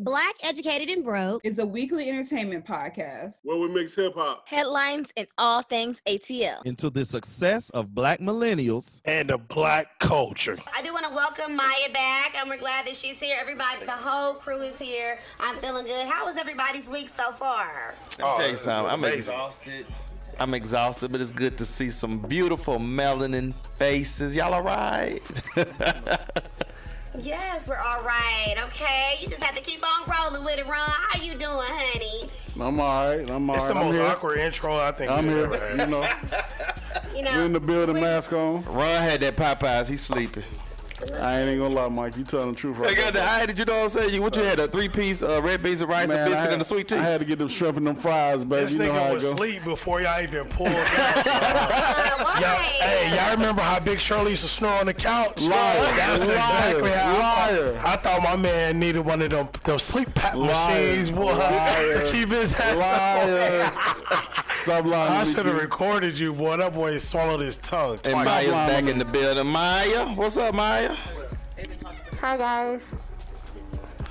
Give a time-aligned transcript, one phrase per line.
[0.00, 5.12] Black Educated and Broke is a weekly entertainment podcast where we mix hip hop, headlines,
[5.16, 10.56] and all things ATL into the success of black millennials and the black culture.
[10.72, 13.38] I do want to welcome Maya back, and we're glad that she's here.
[13.40, 15.18] Everybody, the whole crew is here.
[15.40, 16.06] I'm feeling good.
[16.06, 17.92] How was everybody's week so far?
[18.10, 18.92] Let me tell you oh, something.
[18.92, 19.86] I'm exhausted.
[20.38, 24.36] I'm exhausted, but it's good to see some beautiful melanin faces.
[24.36, 25.20] Y'all all right?
[27.20, 28.54] Yes, we're all right.
[28.66, 30.78] Okay, you just have to keep on rolling with it, Ron.
[30.78, 32.30] How you doing, honey?
[32.60, 33.28] I'm all right.
[33.30, 33.74] I'm all it's right.
[33.74, 34.04] the I'm most here.
[34.06, 35.44] awkward intro I think I'm we've here.
[35.44, 35.78] ever had.
[35.80, 36.02] You know,
[37.10, 38.62] You we know, in the building, mask on.
[38.64, 39.88] Ron had that Popeyes.
[39.88, 40.44] He's sleeping.
[41.20, 42.16] I ain't gonna lie, Mike.
[42.16, 43.32] You telling the truth right I got the now.
[43.36, 43.46] eye.
[43.46, 44.14] Did you know what I'm saying?
[44.14, 44.58] You, what you had?
[44.58, 46.64] A three piece uh, red beans and rice, Man, a I biscuit, had, and a
[46.64, 46.96] sweet tea.
[46.96, 48.62] I had to get them shrimp and them fries, baby.
[48.62, 49.32] This you know how nigga was go.
[49.32, 50.84] asleep before y'all even pulled out.
[50.84, 52.38] why?
[52.40, 52.58] y'all,
[52.88, 55.40] hey, y'all remember how Big Shirley used to snore on the couch?
[55.42, 55.50] Liar.
[55.96, 56.36] That's Liar.
[56.36, 57.18] exactly how I
[57.50, 57.80] Liar.
[57.80, 60.48] thought, I thought my man needed one of them, them sleep pap Liar.
[60.48, 61.94] machines boy, Liar.
[62.06, 64.34] to keep his ass Liar.
[64.68, 64.80] up.
[64.80, 65.12] Stop lying.
[65.12, 66.56] I should have recorded you, boy.
[66.56, 68.24] That boy swallowed his tongue and twice.
[68.24, 69.46] Maya's back in the building.
[69.46, 70.96] Maya, what's up, Maya?
[72.20, 72.80] Hi, guys.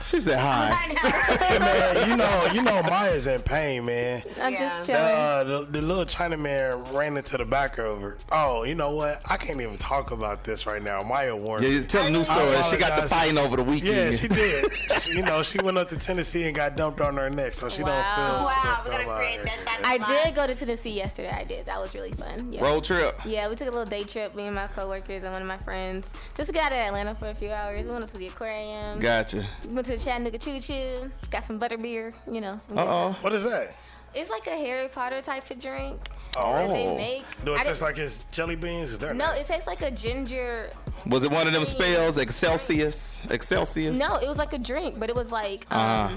[0.07, 0.71] She said hi.
[1.37, 4.23] Hey, man, you know, you know, Maya's in pain, man.
[4.41, 4.59] I'm Yeah.
[4.59, 5.01] just chilling.
[5.03, 8.17] Uh, the, the little China man ran into the back of her.
[8.31, 9.21] Oh, you know what?
[9.25, 11.03] I can't even talk about this right now.
[11.03, 11.85] Maya warned Yeah, me.
[11.85, 12.55] tell a new story.
[12.69, 13.09] She got the apologize.
[13.09, 14.13] fighting over the weekend.
[14.13, 14.65] Yeah, she did.
[15.01, 17.69] She- you know, she went up to Tennessee and got dumped on her neck, so
[17.69, 17.89] she Wow.
[17.89, 18.45] don't feel.
[18.45, 20.23] Wow, we're gonna about create that type I vibe.
[20.25, 21.29] did go to Tennessee yesterday.
[21.31, 21.65] I did.
[21.65, 22.51] That was really fun.
[22.51, 22.63] Yeah.
[22.63, 23.19] Road trip.
[23.25, 25.57] Yeah, we took a little day trip, me and my coworkers and one of my
[25.57, 26.11] friends.
[26.35, 27.85] Just got to out of Atlanta for a few hours.
[27.85, 28.99] We went to the aquarium.
[28.99, 29.47] Gotcha.
[29.69, 31.11] went to the Chattanooga Choo Choo.
[31.29, 32.13] Got some butter beer.
[32.31, 32.57] You know.
[32.57, 33.15] Some Uh-oh.
[33.21, 33.75] What is that?
[34.13, 35.99] It's like a Harry Potter type of drink
[36.35, 36.57] Oh.
[36.57, 37.23] that they make.
[37.43, 38.97] Do it I taste like it's jelly beans?
[38.97, 39.41] They're No, nasty.
[39.41, 40.71] it tastes like a ginger.
[41.05, 42.17] Was it one of them spells?
[42.17, 43.21] Excelsius.
[43.27, 43.97] Excelsius.
[43.97, 46.11] No, it was like a drink, but it was like um, Ah.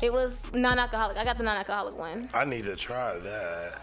[0.00, 1.16] it was non-alcoholic.
[1.16, 2.28] I got the non-alcoholic one.
[2.32, 3.80] I need to try that.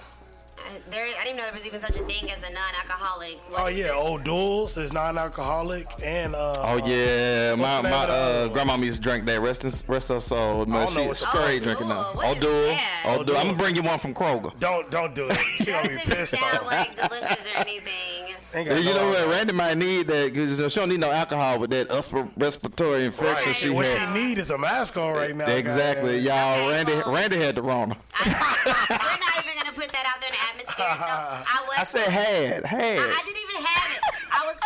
[0.90, 3.40] There, I didn't know there was even such a thing as a non-alcoholic.
[3.50, 3.91] What Oh yeah, it?
[3.96, 6.53] O'Doul's is non-alcoholic and uh.
[6.58, 8.53] Oh yeah, my my of the other uh, one?
[8.53, 9.41] grandma used to drink that.
[9.41, 10.66] Rest in, rest her soul.
[10.66, 12.02] Man, don't she what the- straight Oh, drinking now.
[12.03, 12.16] Duel.
[12.16, 12.66] What Oh, is duel.
[12.68, 13.03] that?
[13.06, 13.38] Oh, Oh, duel.
[13.38, 14.58] I'm gonna bring you one from Kroger.
[14.59, 15.38] Don't don't do it.
[15.40, 16.66] She gonna be That doesn't pissed sound off.
[16.68, 18.31] like delicious or anything.
[18.53, 19.28] Ain't got you no know what?
[19.29, 23.47] Randy might need that because she don't need no alcohol with that usper- respiratory infection
[23.47, 23.56] Right.
[23.56, 24.13] she what had.
[24.16, 25.45] she need is a mask on right now.
[25.47, 26.59] exactly, goddamn.
[26.59, 26.67] y'all.
[26.67, 27.95] Okay, Randy, well- Randy had the Rona.
[28.25, 30.75] We're not even gonna put that out there in the atmosphere.
[30.78, 31.75] So I was.
[31.79, 33.00] I said had, had.
[33.00, 34.01] I, I didn't even have it.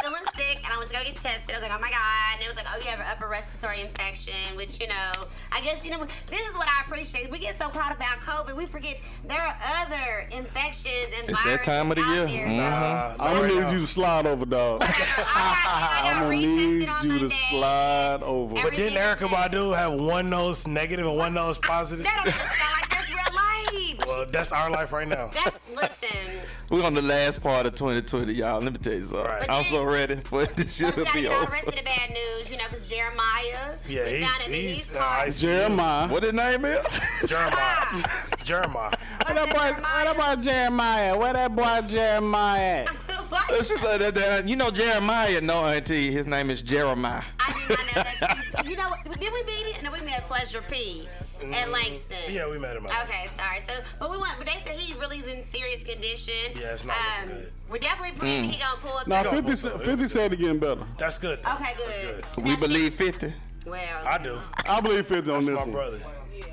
[0.06, 1.56] I was feeling sick and I went to go get tested.
[1.56, 2.34] I was like, oh my God.
[2.36, 5.62] And it was like, oh, you have an upper respiratory infection, which, you know, I
[5.62, 7.32] guess, you know, this is what I appreciate.
[7.32, 11.64] We get so caught about COVID, we forget there are other infections and It's that
[11.64, 12.26] time of the year.
[12.28, 12.48] there.
[12.48, 12.60] Mhm.
[12.60, 14.84] Uh, I'm gonna need you to slide over, dog.
[14.84, 18.58] So I got, I I'm gonna need on you to slide over.
[18.58, 22.06] Every- But didn't Erykah Badu have one nose negative and one nose positive?
[22.06, 22.50] That don't sound
[22.82, 24.08] like that's real life.
[24.08, 25.32] Well, that's our life right now.
[25.34, 26.10] That's, listen.
[26.72, 28.60] We're on the last part of 2020, y'all.
[28.60, 29.24] Let me tell you something.
[29.24, 29.46] Right.
[29.50, 31.68] I'm so ready for this shit But we to gotta be get all the rest
[31.68, 34.78] of the bad news, you know, because Jeremiah Yeah, is he's- down in the he's,
[34.80, 36.08] East uh, Jeremiah.
[36.08, 36.86] What his name is?
[37.28, 38.04] Jeremiah.
[38.44, 38.92] Jeremiah.
[39.26, 39.82] What that boy?
[39.82, 41.16] What about Jeremiah?
[41.18, 42.86] Where that boy Jeremiah?
[43.28, 43.50] What?
[43.50, 46.12] It's just that- that- you know Jeremiah, no auntie.
[46.12, 47.24] His name is Jeremiah.
[47.40, 48.66] I did not know that.
[48.68, 49.04] You know what?
[49.20, 49.84] Did we meet it?
[49.84, 51.08] No, we met Pleasure P
[51.42, 52.18] at Langston.
[52.30, 52.86] Yeah, we met him.
[52.86, 53.60] Okay, sorry.
[53.68, 54.34] So, but we went.
[54.38, 56.34] But they said he really is in serious condition.
[56.56, 57.54] Yeah, it's not Um, looking good.
[57.70, 59.10] we're definitely praying he gonna pull through.
[59.10, 59.82] Now go 50, for said- it.
[59.86, 60.86] 50 said it getting better.
[60.98, 61.44] That's good.
[61.44, 61.52] though.
[61.54, 62.26] Okay, That's good.
[62.36, 62.44] good.
[62.44, 63.34] We believe 50.
[63.66, 64.40] Well, I do.
[64.68, 65.72] I believe 50 on That's this my one.
[65.72, 66.00] brother.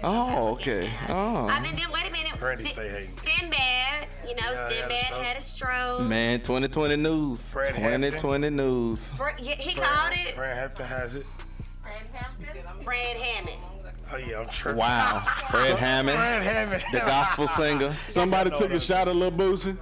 [0.05, 0.91] Oh, okay.
[1.09, 1.47] Oh.
[1.49, 2.33] I mean, then wait a minute.
[2.39, 3.09] Brandy Sin- stay hating.
[3.09, 5.23] Sinbad, you know, Yeah, he had a Sinbad stroke.
[5.25, 6.01] had a stroke.
[6.03, 7.53] Man, 2020 news.
[7.53, 8.11] Fred Hampton.
[8.13, 9.09] 2020 news.
[9.11, 11.27] For, yeah, he called it Fran Hampton has it.
[11.83, 12.81] Fred Hampton.
[12.83, 13.59] Fred Hammond.
[14.13, 14.75] Oh yeah, I'm sure.
[14.75, 15.23] Wow.
[15.51, 16.83] Fred Hammond, Fran Hammond.
[16.93, 17.95] the gospel singer.
[18.09, 19.77] Somebody took a shot at Lil Boosie.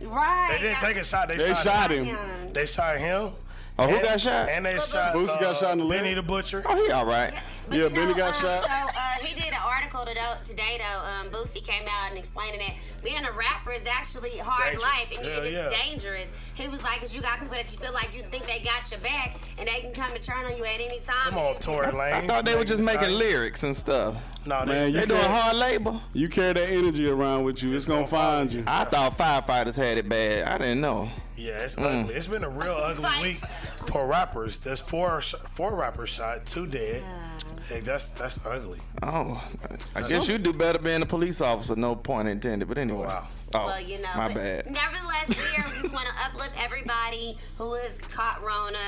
[0.00, 0.56] Right.
[0.60, 1.28] They didn't take a shot.
[1.28, 2.04] They, They shot, shot him.
[2.04, 2.16] him.
[2.16, 2.52] him.
[2.52, 3.32] They shot him.
[3.80, 4.48] Oh, who And- got shot?
[4.48, 5.14] And they shot.
[5.14, 6.00] Boosie got uh, shot in the leg.
[6.02, 6.62] Benny the Butcher.
[6.66, 7.32] Oh, he all right.
[7.68, 8.64] But Yeah, you Benny know, got um, shot.
[8.64, 11.04] So uh, he did an article today, today though.
[11.06, 12.74] Um, Boosie came out and explaining that
[13.04, 14.82] being a rapper is actually hard Dangerous.
[14.82, 15.82] life and, Hell and it's yeah.
[15.84, 16.32] dangerous.
[16.54, 18.90] He was like, cause you got people that you feel like you think they got
[18.90, 21.30] your back and they can come and turn on you at any time.
[21.30, 22.14] Come on, Tory Lane.
[22.14, 23.20] I thought they were just making lyrics.
[23.30, 24.16] lyrics and stuff.
[24.46, 26.00] No, they, Man, They you doing hard labor.
[26.12, 27.74] You carry that energy around with you.
[27.76, 28.60] It's, gonna, gonna find you.
[28.60, 28.64] you.
[28.66, 30.44] I thought firefighters had it bad.
[30.48, 31.08] I didn't know.
[31.40, 32.02] Yeah, it's Mm.
[32.02, 32.14] ugly.
[32.14, 33.22] It's been a real ugly Right.
[33.22, 33.42] week
[33.86, 34.58] for rappers.
[34.58, 37.02] There's four four rappers shot, two dead.
[37.68, 38.80] Hey, that's that's ugly.
[39.02, 39.42] Oh,
[39.94, 41.76] I guess you do better being a police officer.
[41.76, 42.68] No point intended.
[42.68, 43.06] But anyway.
[43.06, 43.26] Wow.
[43.52, 44.66] Oh, well, you know, my but bad.
[44.70, 48.78] Nevertheless, we are, just want to uplift everybody who has caught Rona,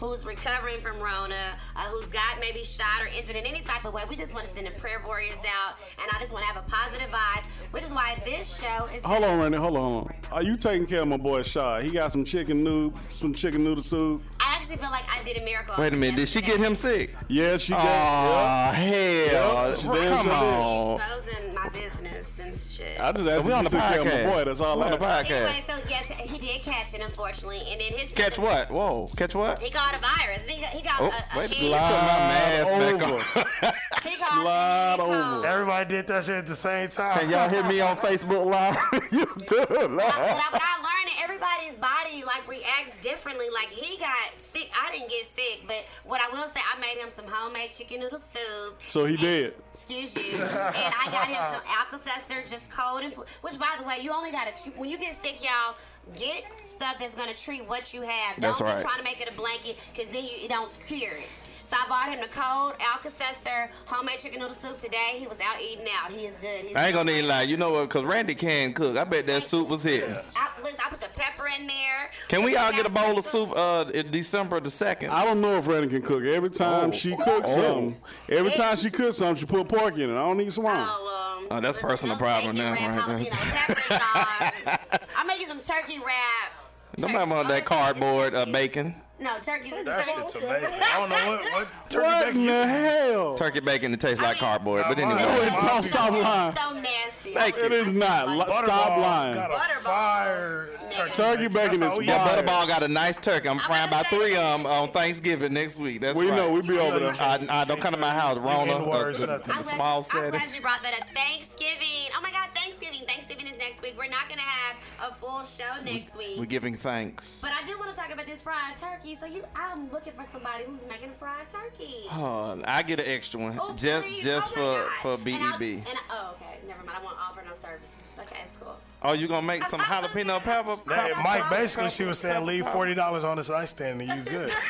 [0.00, 1.34] who's recovering from Rona,
[1.76, 4.02] uh, who's got maybe shot or injured in any type of way.
[4.08, 5.36] We just want to send the prayer warriors
[5.66, 8.86] out, and I just want to have a positive vibe, which is why this show
[8.86, 9.02] is.
[9.04, 9.58] Hold on, Randy.
[9.58, 10.12] Hold on.
[10.32, 11.80] Are you taking care of my boy Shaw?
[11.80, 14.22] He got some chicken noodle, some chicken noodle soup.
[14.40, 15.74] I actually feel like I did a miracle.
[15.78, 17.14] Wait a minute, did she get him sick?
[17.28, 18.74] Yeah, she Oh, got.
[18.74, 19.68] hell.
[19.70, 20.32] Yep, she Come sure did.
[20.32, 21.00] on.
[21.00, 23.00] Exposing my business and shit.
[23.00, 24.32] I just asked We if on the took care of my podcast.
[24.32, 24.44] boy.
[24.44, 25.30] That's all We I on the podcast.
[25.30, 28.70] Anyway, so yes, he did catch it, unfortunately, and then his Catch what?
[28.70, 29.60] Whoa, catch what?
[29.62, 30.38] He caught a virus.
[30.38, 32.70] I think he got Oh, a, a wait, hand- put my mask
[33.00, 33.66] back over.
[33.68, 33.72] on.
[34.02, 35.46] He caught Slide he over.
[35.46, 37.18] Everybody did that shit at the same time.
[37.20, 38.74] Can y'all hear me on Facebook Live?
[39.10, 40.14] YouTube But I, but, Live.
[40.16, 43.44] I, but I learned that everybody's body like reacts differently.
[43.52, 44.70] Like he got sick.
[44.82, 48.00] I didn't get sick, but what I will say, I made him some homemade chicken
[48.00, 48.80] noodle soup.
[48.88, 49.54] So he did.
[49.74, 50.32] Excuse you.
[50.40, 53.24] And I got him some Alka-Seltzer, just cold and flu.
[53.42, 55.74] Which, by the way, you only got to when you get sick, y'all.
[56.18, 58.36] Get stuff that's gonna treat what you have.
[58.40, 61.16] Don't That's be trying to make it a blanket, cause then you, you don't cure
[61.16, 61.28] it.
[61.70, 65.14] So I bought him the cold Alka-Seltzer homemade chicken noodle soup today.
[65.20, 66.10] He was out eating out.
[66.10, 66.64] He is good.
[66.64, 67.42] He's I ain't gonna doing even lie.
[67.42, 67.88] You know what?
[67.88, 68.96] Cause Randy can cook.
[68.96, 70.12] I bet that soup was hitting.
[70.34, 72.10] I, listen, I put the pepper in there.
[72.26, 75.10] Can we all get a bowl of soup uh in December the second?
[75.10, 76.24] I don't know if Randy can cook.
[76.24, 76.92] Every time Oh.
[76.92, 77.62] she cooks Oh.
[77.62, 77.96] something,
[78.28, 80.12] every time she cooks something, she put pork in it.
[80.12, 80.88] I don't need swamp.
[80.90, 84.98] Oh, um, Oh, that's personal problem now, wrap right jalapeno peppers on.
[85.16, 86.52] I'm making some turkey wrap.
[86.98, 88.96] Nobody Turkey- want oh, that it's- cardboard uh, bacon.
[89.20, 90.18] No, turkey's a That turkey.
[90.20, 90.80] shit's amazing.
[90.82, 93.34] I don't know what, what turkey What bacon in the hell?
[93.34, 94.84] Turkey bacon that tastes I like mean- cardboard.
[94.88, 95.14] But anyway.
[95.14, 96.52] mine- Wait, don't stop lying.
[96.54, 97.30] so nasty.
[97.34, 98.28] Thank It is not.
[98.28, 99.34] Li- Stop Butterball lying.
[99.34, 99.82] Got a Butterball.
[99.84, 102.42] fire turkey, Turkey bacon That's is all we Yeah, fire.
[102.42, 103.48] Butterball got a nice turkey.
[103.48, 104.44] I'm frying gonna about say three that.
[104.54, 106.00] um on Thanksgiving next week.
[106.00, 106.36] That's We right.
[106.36, 106.50] know.
[106.50, 107.14] We be over there.
[107.20, 108.76] I, I don't come to my house, Rona.
[108.76, 109.46] N-words, uh, nothing.
[109.46, 110.30] the I'm glad, small you, I'm setting.
[110.30, 111.08] glad you brought that up.
[111.10, 112.10] Thanksgiving.
[112.16, 113.06] Oh my God, Thanksgiving.
[113.06, 113.94] Thanksgiving is next week.
[113.96, 114.76] We're not going to have
[115.10, 116.38] a full show next week.
[116.38, 117.40] We're giving thanks.
[117.40, 119.09] But I do want to talk about this fried turkey.
[119.18, 121.94] So you, I'm looking for somebody who's making fried turkey.
[122.12, 124.22] Oh, I get an extra one Oh, just please.
[124.24, 124.72] just Oh
[125.02, 125.62] for for And BEB.
[125.62, 126.58] And I, oh, okay.
[126.66, 126.98] Never mind.
[127.00, 127.92] I won't offer no services.
[128.18, 128.76] Okay, it's cool.
[129.02, 130.76] Oh, you gonna make some jalapeno pepper?
[130.94, 134.22] Hey, Mike, basically, she was saying leave forty dollars on this ice stand and you
[134.30, 134.52] good.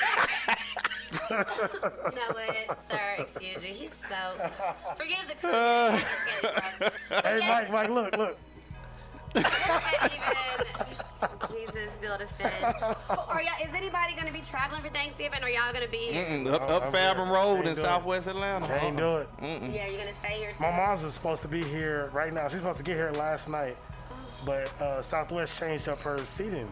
[1.30, 1.44] You know
[2.32, 2.98] what, sir?
[3.18, 3.74] Excuse you.
[3.74, 4.50] He's so.
[4.96, 7.20] Forgive the crew.
[7.22, 8.38] hey, Mike, Mike, look, look.
[11.50, 12.82] Jesus, build a fence.
[13.08, 15.42] Are y'all, is anybody going to be traveling for Thanksgiving?
[15.42, 16.24] Or y'all going to be here?
[16.24, 17.34] Mm-mm, up up I'm Fathom good.
[17.34, 17.76] Road in do it.
[17.76, 18.66] Southwest Atlanta.
[18.66, 19.28] Can't do it.
[19.40, 20.62] Yeah, you're going to stay here too.
[20.62, 22.48] My mom's was supposed to be here right now.
[22.48, 23.76] She's supposed to get here last night,
[24.44, 26.70] but uh, Southwest changed up her seating.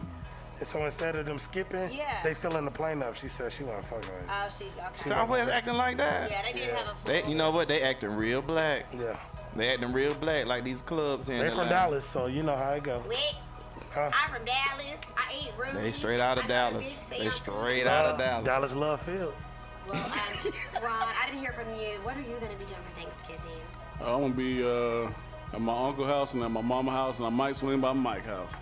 [0.59, 2.21] And so instead of them skipping, Yeah.
[2.21, 3.15] they filling the plane up.
[3.15, 4.29] She said she wasn't fucking with it.
[4.29, 4.65] Oh, she.
[4.65, 5.09] Okay.
[5.09, 6.29] Southwest acting like that.
[6.29, 6.97] Yeah, they did have a full.
[7.05, 7.69] They, you know what?
[7.69, 8.85] They acting real black.
[8.97, 9.15] Yeah.
[9.55, 11.75] They acting real black, like these clubs here in They from Atlanta.
[11.75, 13.03] Dallas, so you know how it go.
[13.09, 13.35] Wait.
[13.91, 14.11] Huh?
[14.13, 14.97] I'm from Dallas.
[15.17, 15.81] I eat Ruby.
[15.81, 17.01] They straight out of I Dallas.
[17.09, 18.45] They straight out of Dallas.
[18.45, 19.33] Dallas Love Field.
[19.87, 20.11] Well, um,
[20.83, 21.99] Ron, I didn't hear from you.
[22.03, 23.39] What are you going to be doing for Thanksgiving?
[24.01, 25.09] I'm gonna be uh,
[25.51, 28.25] at my uncle's house and at my mama's house, and I might swing by Mike's
[28.25, 28.53] house.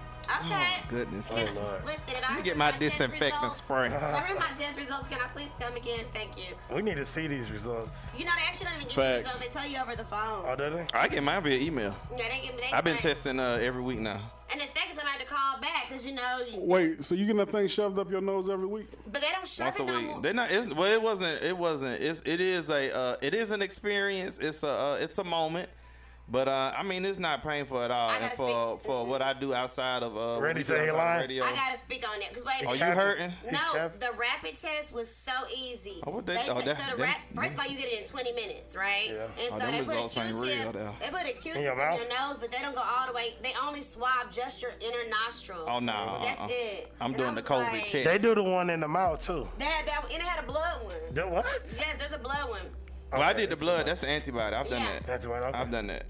[0.45, 0.67] Okay.
[0.89, 1.27] Goodness.
[1.31, 1.85] Oh, Lord.
[1.85, 3.87] Listen, if I Let me get hear my test disinfectant results- spray.
[3.87, 6.05] If I hear my test results, can I please come again?
[6.13, 6.55] Thank you.
[6.75, 7.97] We need to see these results.
[8.17, 9.25] You know, they actually don't even give Facts.
[9.25, 9.39] you results.
[9.47, 10.45] They tell you over the phone.
[10.47, 10.85] Oh, did they?
[10.93, 11.95] I get mine via email.
[12.17, 12.61] Yeah, they give me.
[12.69, 14.31] They I've been testing uh, every week now.
[14.49, 17.15] And the second time I had to call back because you know, you- Wait, so
[17.15, 18.87] you getting that thing shoved up your nose every week?
[19.11, 20.07] but they don't shove Once it a no week.
[20.07, 20.21] more.
[20.21, 20.51] They're not.
[20.51, 21.43] It's, well, it wasn't.
[21.43, 22.01] It wasn't.
[22.01, 22.21] It's.
[22.25, 22.95] It is a.
[22.97, 24.37] Uh, it is an experience.
[24.39, 24.69] It's a.
[24.69, 25.69] Uh, it's a moment.
[26.29, 28.09] But uh, I mean, it's not painful at all.
[28.09, 30.79] And for speak- for what I do outside of uh, Randy we do say he
[30.81, 31.21] outside of lying?
[31.21, 31.43] radio.
[31.45, 32.65] I gotta speak on that because wait.
[32.67, 33.31] Are you hurting?
[33.49, 36.01] No, the rapid test was so easy.
[36.05, 37.77] Oh, what they- They oh, said- that- so the them- rap, first of all, you
[37.77, 39.05] get it in 20 minutes, right?
[39.07, 39.13] Yeah.
[39.23, 40.73] And Oh, so them they put a results ain't real, Q-tip.
[40.73, 40.95] though.
[40.99, 43.13] They put a Q-tip In in your your, nose, but they don't go all the
[43.13, 43.35] way.
[43.41, 45.63] They only swab just your inner nostril.
[45.65, 46.19] Oh no.
[46.21, 46.47] That's uh-uh.
[46.49, 46.91] it.
[46.99, 48.03] I'm And doing the COVID like- test.
[48.03, 49.47] They do the one in the mouth too.
[49.57, 50.95] They had that, and it had a blood one.
[51.11, 51.45] The what?
[51.63, 52.63] Yes, there's a blood one.
[53.13, 53.87] Well, I did the blood.
[53.87, 54.53] That's the antibody.
[54.53, 55.07] I've done that.
[55.07, 55.41] That's what.
[55.41, 56.05] I've done that.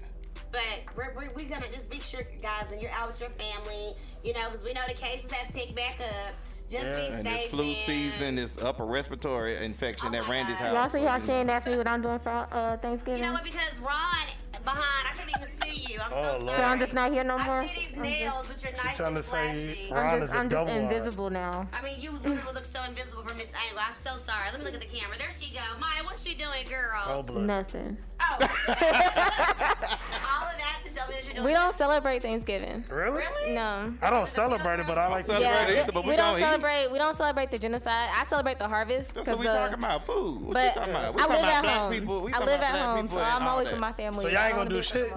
[0.52, 3.94] But we're, we're, we're gonna just be sure, guys, when you're out with your family,
[4.24, 6.34] you know, because we know the cases have picked back up.
[6.70, 6.96] Just Yeah.
[6.96, 7.42] be And safe.
[7.42, 7.74] this flu man.
[7.74, 10.64] season, this upper respiratory infection Oh at Randy's God.
[10.66, 10.74] house.
[10.74, 13.20] Y'all see so, how you she ain't asked me what I'm doing for uh, Thanksgiving?
[13.22, 13.44] You know what?
[13.44, 14.26] Because Ron
[14.64, 16.00] behind, I couldn't even see you.
[16.00, 16.56] I'm Oh, so sorry.
[16.58, 17.58] So I'm just not here no more?
[17.58, 19.92] I see these I'm just- nails, which are nice trying and to say flashy.
[19.92, 20.82] I'm is just, a I'm just double wide.
[20.82, 21.68] invisible now.
[21.72, 23.82] I mean, you literally look so invisible from this angle.
[23.84, 24.48] I'm so sorry.
[24.50, 25.16] Let me look at the camera.
[25.18, 25.60] There she go.
[25.80, 27.02] Maya, what you doing, girl?
[27.06, 27.44] Oh, blood.
[27.44, 27.96] Nothing.
[28.20, 28.36] Oh.
[28.40, 31.46] All of that to tell me that you're doing.
[31.46, 32.84] We don't celebrate Thanksgiving.
[32.90, 33.18] Really?
[33.22, 33.54] Really?
[33.54, 33.94] No.
[34.02, 35.32] I don't celebrate it, but I like to.
[35.32, 36.42] Celebrate it either, but we we don't gonna eat.
[36.42, 36.90] celebrate.
[36.92, 38.10] We don't celebrate the genocide.
[38.16, 39.14] I celebrate the harvest.
[39.14, 40.04] That's what 'cause we the- talking about.
[40.04, 40.42] Food.
[40.42, 41.14] What But you talking about?
[41.14, 41.92] We I talking live about at black home.
[41.92, 42.20] people.
[42.22, 44.22] We I live at home, people so I'm always with my family.
[44.22, 45.12] So y'all I ain't gonna do get shit?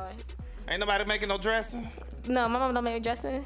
[0.68, 1.90] Ain't nobody making no dressing.
[2.28, 3.44] No, my mom don't make dressing.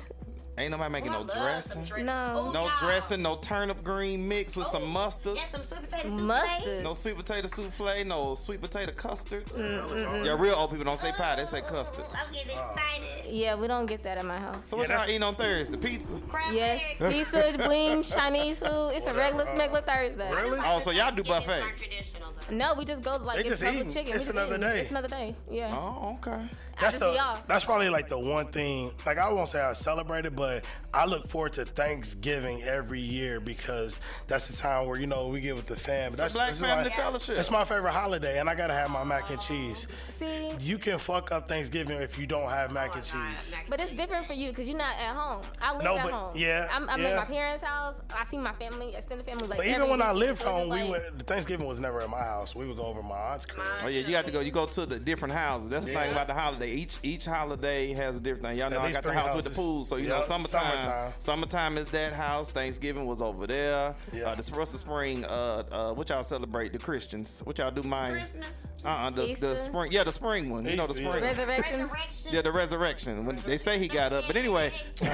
[0.57, 1.83] Ain't nobody making Oh, no dressing.
[1.83, 2.05] dressing.
[2.05, 2.47] No.
[2.49, 2.71] Ooh, No y'all.
[2.79, 5.37] dressing, no turnip green mix with some mustard.
[5.37, 6.19] And some sweet potato souffle.
[6.25, 6.83] Mustard.
[6.83, 9.57] No sweet potato souffle, no sweet potato custards.
[9.57, 12.07] Mm, mm, mm, Yeah, real old people don't say pie, they say custards.
[12.15, 13.25] I'm getting excited.
[13.33, 14.65] Yeah, we don't get that at my house.
[14.65, 15.75] So what Yeah, y'all eating on Thursday?
[15.77, 16.15] Pizza?
[16.29, 17.11] Crab Yes, leg.
[17.11, 18.91] pizza, wings, Chinese food.
[18.93, 20.31] It's a regular smegular uh, Thursday.
[20.31, 20.59] Really?
[20.63, 21.61] Oh, so y'all do buffet?
[21.63, 22.55] aren't traditional, though.
[22.55, 23.91] No, we just go like They get just eating.
[23.91, 24.15] chicken.
[24.15, 24.61] It's another eating.
[24.69, 24.79] day.
[24.81, 25.35] It's another day.
[25.51, 25.69] Yeah.
[25.73, 26.45] Oh, okay.
[26.79, 28.91] That's the be that's probably like the one thing.
[29.05, 33.39] Like I won't say I celebrate it, but I look forward to Thanksgiving every year
[33.39, 36.13] because that's the time where you know we get with the fam.
[36.13, 37.37] That's Black this is family my, fellowship.
[37.37, 39.87] It's my favorite holiday, and I gotta have my mac and cheese.
[40.19, 43.55] See, You can fuck up Thanksgiving if you don't have mac and cheese.
[43.67, 45.41] but it's different for you because you're not at home.
[45.61, 46.37] I live No, at but- home.
[46.37, 47.07] yeah, I'm, I'm yeah.
[47.09, 47.95] at my parents' house.
[48.17, 49.47] I see my family, extended family.
[49.47, 51.17] Like But even every when I week, lived so it's home, we like- went.
[51.17, 52.55] The Thanksgiving was never at my house.
[52.55, 53.65] We would go over to my aunt's crib.
[53.83, 54.39] Oh yeah, you got to go.
[54.39, 55.69] You go to the different houses.
[55.69, 56.71] That's the thing about the holiday.
[56.71, 58.57] Each each holiday has a different thing.
[58.59, 60.81] Y'all know I got the three house with the pool, so you know Yup, summertime.
[60.81, 61.13] summertime.
[61.19, 62.49] Summertime is that house.
[62.49, 63.95] Thanksgiving was over there.
[64.13, 64.25] Yeah.
[64.25, 65.25] Uh, the rest of spring.
[65.25, 66.71] Uh, uh, what y'all celebrate?
[66.71, 67.41] The Christians.
[67.43, 67.83] What y'all do?
[67.83, 68.13] Mine.
[68.13, 68.67] Christmas.
[68.83, 69.91] Uh, uh the, the spring.
[69.91, 70.65] Yeah, the spring one.
[70.65, 71.09] You know the Easter, yeah.
[71.09, 71.23] spring.
[71.23, 71.79] resurrection.
[71.81, 72.31] Resurrection.
[72.33, 73.25] Yeah, the resurrection.
[73.25, 74.71] When they say he got up, but anyway.
[74.75, 75.11] Oh, okay,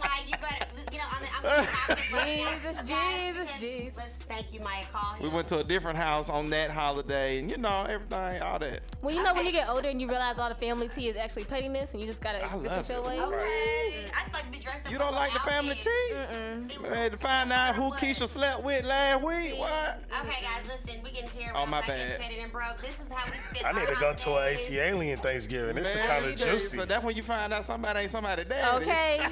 [0.00, 0.66] Mike, you better,
[1.42, 3.96] Jesus, Jesus, Jesus.
[3.96, 4.90] Let's thank you, Mike.
[4.92, 5.22] Call him.
[5.22, 8.80] We went to a different house on that holiday, and you know everything, all that.
[9.02, 11.16] Well, you know when you get older and you realize all the family tea is
[11.16, 12.54] actually pettiness, and you just gotta I
[12.88, 13.20] your way.
[13.20, 14.06] Okay.
[14.14, 14.92] I just like to be dressed up.
[14.92, 15.84] You don't like the family outfit.
[15.84, 16.74] tea?
[16.74, 17.98] See what- Man, to find out who what?
[18.00, 19.58] Keisha slept with last week.
[19.58, 20.02] What?
[20.20, 22.20] Okay, guys, listen, we getting here Oh, about my black bad.
[22.42, 22.80] and broke.
[22.82, 24.48] This is how we spend I need to go to a.
[24.54, 25.74] AT Alien Thanksgiving.
[25.76, 26.76] This is kind of juicy.
[26.78, 28.84] So that's when you find out somebody ain't somebody daddy.
[28.84, 28.88] Okay.
[28.88, 29.24] Okay,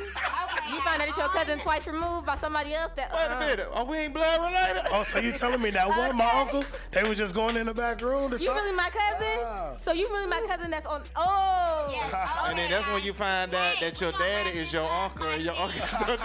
[0.69, 2.93] You guys, find out it's your on- cousin twice removed by somebody else.
[2.97, 3.69] That Wait a uh, minute.
[3.73, 4.83] Oh, we ain't blood related?
[4.93, 7.75] Oh, so you telling me that one, my uncle, they were just going in the
[7.75, 8.57] back room to You talk?
[8.57, 9.39] really my cousin?
[9.45, 9.77] Ah.
[9.79, 11.03] So you really my cousin that's on?
[11.17, 11.89] Oh.
[11.91, 15.27] Yes, And then that's when you find out Hey, that your daddy is your uncle
[15.27, 15.63] and your this.
[15.63, 16.17] uncle.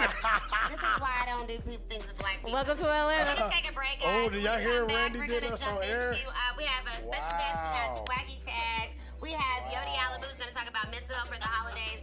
[0.70, 2.52] This is why I don't do people things with black people.
[2.52, 3.40] Welcome to We're Atlanta.
[3.40, 4.08] gonna take a break, guys.
[4.08, 6.12] Oh, did y'all hear come back, Randy we're did gonna us jump on air?
[6.12, 7.56] Into, uh, we have a special guest.
[7.62, 8.04] We got Wow.
[8.08, 8.94] Swaggy Tags.
[9.20, 12.00] We have Yodi Allen who's gonna talk about mental health for the holidays.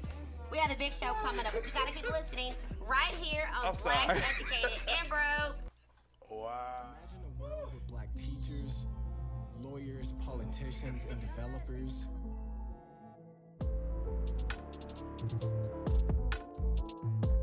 [0.51, 2.53] We have a big show coming up, but you gotta keep listening
[2.89, 4.19] right here on I'm Black sorry.
[4.19, 5.57] Educated and Broke.
[6.29, 6.87] Wow.
[6.97, 8.87] Imagine a world with black teachers,
[9.61, 12.09] lawyers, politicians, and developers.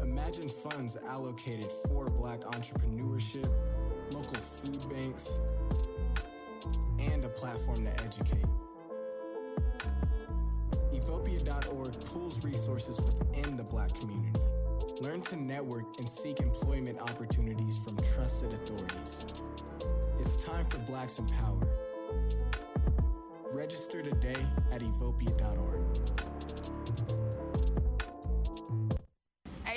[0.02, 3.48] Imagine funds allocated for black entrepreneurship,
[4.12, 5.40] local food banks,
[6.98, 8.44] and a platform to educate.
[10.92, 14.40] Evopia.org pools resources within the black community.
[15.02, 19.26] Learn to network and seek employment opportunities from trusted authorities.
[20.18, 21.68] It's time for Blacks in Power.
[23.52, 25.82] Register today at evopia.org.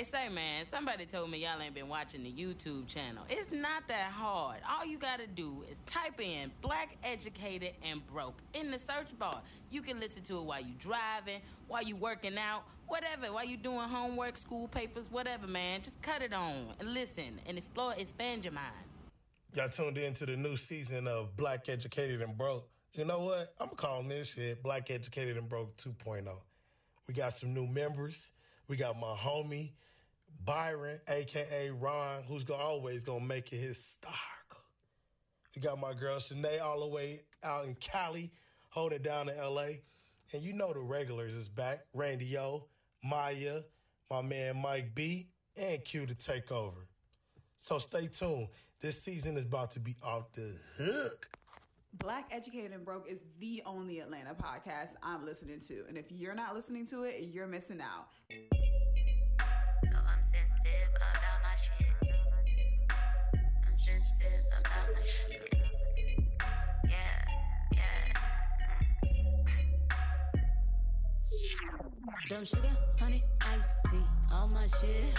[0.00, 3.22] Hey, say man, somebody told me y'all ain't been watching the YouTube channel.
[3.28, 4.60] It's not that hard.
[4.66, 9.42] All you gotta do is type in Black Educated and Broke in the search bar.
[9.70, 13.58] You can listen to it while you driving, while you working out, whatever, while you
[13.58, 15.82] doing homework, school papers, whatever, man.
[15.82, 18.72] Just cut it on and listen and explore, expand your mind.
[19.52, 22.66] Y'all tuned in to the new season of Black Educated and Broke.
[22.94, 23.52] You know what?
[23.60, 26.24] I'm calling this shit Black Educated and Broke 2.0.
[27.06, 28.30] We got some new members.
[28.66, 29.72] We got my homie
[30.50, 34.64] Byron, aka Ron, who's gonna, always gonna make it his stock.
[35.54, 38.32] We got my girl Shanae all the way out in Cali,
[38.68, 39.68] holding down in LA.
[40.32, 41.84] And you know the regulars is back.
[41.94, 42.66] Randy O,
[43.04, 43.60] Maya,
[44.10, 46.88] my man Mike B, and Q to take over.
[47.56, 48.48] So stay tuned.
[48.80, 51.28] This season is about to be off the hook.
[52.00, 55.84] Black Educated and Broke is the only Atlanta podcast I'm listening to.
[55.88, 58.08] And if you're not listening to it, you're missing out.
[72.30, 72.70] Dumb sugar,
[73.00, 75.12] honey, iced tea, all my shit.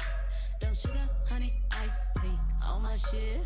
[0.61, 3.41] Dumb sugar, honey, iced tea, all my shit.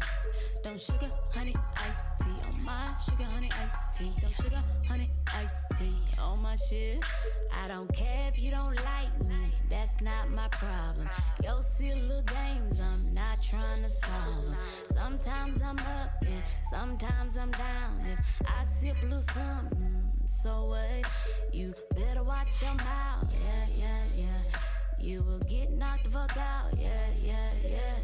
[0.63, 4.11] Dumb sugar, honey, iced tea, on my sugar, honey, iced tea.
[4.21, 7.03] Dumb sugar, honey, iced tea, on my shit.
[7.51, 11.09] I don't care if you don't like me, that's not my problem.
[11.43, 14.57] Your silly little games, I'm not trying to solve 'em.
[14.93, 18.05] Sometimes I'm up and sometimes I'm down.
[18.05, 20.04] If I sip a little something,
[20.45, 21.03] so wait,
[21.51, 23.25] you better watch your mouth.
[23.43, 24.41] Yeah, yeah, yeah.
[24.99, 26.69] You will get knocked the fuck out.
[26.77, 27.95] Yeah, yeah, yeah.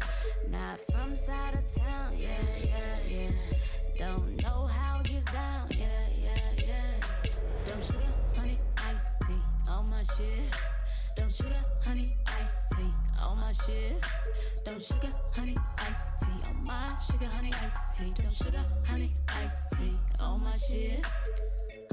[0.50, 2.14] Not from side of town.
[2.18, 2.28] Yeah,
[2.64, 3.30] yeah, yeah.
[3.96, 5.68] Don't know how it gets down.
[5.70, 5.86] Yeah,
[6.18, 6.90] yeah, yeah.
[7.68, 10.42] Don't sugar, honey iced tea on my shit?
[11.16, 12.90] Don't sugar, honey iced tea
[13.22, 14.04] on my shit?
[14.64, 18.12] Don't sugar, honey, iced tea on my sugar, honey, iced tea.
[18.20, 21.06] Don't sugar, honey, iced tea on my shit.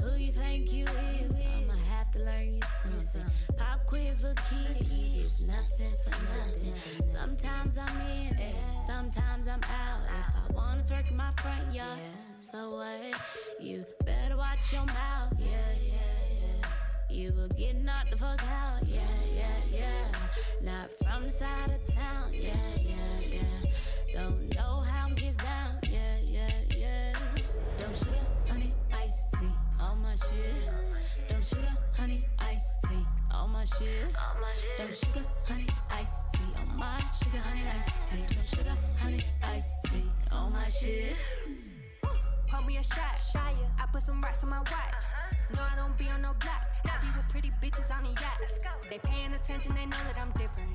[0.02, 1.30] Who you think you is?
[1.30, 3.30] I'ma have to learn you something.
[3.56, 6.74] Pop quiz, look kid, it's nothing for nothing.
[7.12, 8.54] Sometimes I'm in it,
[8.86, 10.00] sometimes I'm out.
[10.18, 11.98] If I wanna twerk in my front yard,
[12.38, 13.20] so what?
[13.60, 15.92] You better watch your mouth, yeah, yeah,
[16.34, 16.68] yeah.
[17.10, 19.00] You were getting knocked the fuck out, yeah,
[19.34, 20.04] yeah, yeah.
[20.62, 23.70] Not from the side of town, yeah, yeah, yeah.
[24.14, 27.14] Don't know how it gets down, yeah, yeah, yeah.
[27.78, 28.26] Don't sugar,
[30.10, 31.28] my shit.
[31.28, 34.12] Don't sugar, honey, iced tea, on my shit.
[34.76, 38.24] Don't sugar, honey, iced tea, on my sugar, honey, iced tea.
[38.34, 41.14] Don't sugar, honey, iced tea, on my shit.
[42.48, 43.66] Pour me a shot, Shia.
[43.78, 45.02] I put some rocks on my watch.
[45.54, 46.66] No, I don't be on no block.
[46.86, 48.40] I be with pretty bitches on the yacht.
[48.90, 50.72] They paying attention, they know that I'm different.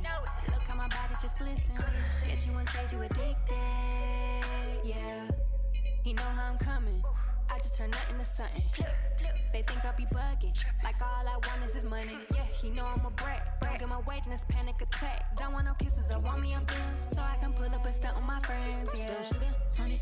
[0.48, 1.60] Look how my body just glisten.
[2.26, 3.58] Get you one taste, you addicted.
[4.86, 5.28] Yeah.
[6.04, 7.04] He know how I'm coming.
[7.52, 8.64] I just turn nothing to something.
[9.54, 10.54] They think I be bugging.
[10.84, 12.18] Like all I want is his money.
[12.34, 13.62] Yeah, he know I'm a brat.
[13.62, 15.38] Don't get my weight in this panic attack.
[15.38, 17.08] Don't want no kisses, I want me a Benz.
[17.14, 18.90] So I can pull up and stunt with my friends.
[18.98, 19.24] Yeah.
[19.24, 19.46] Sugar,
[19.78, 20.02] honey,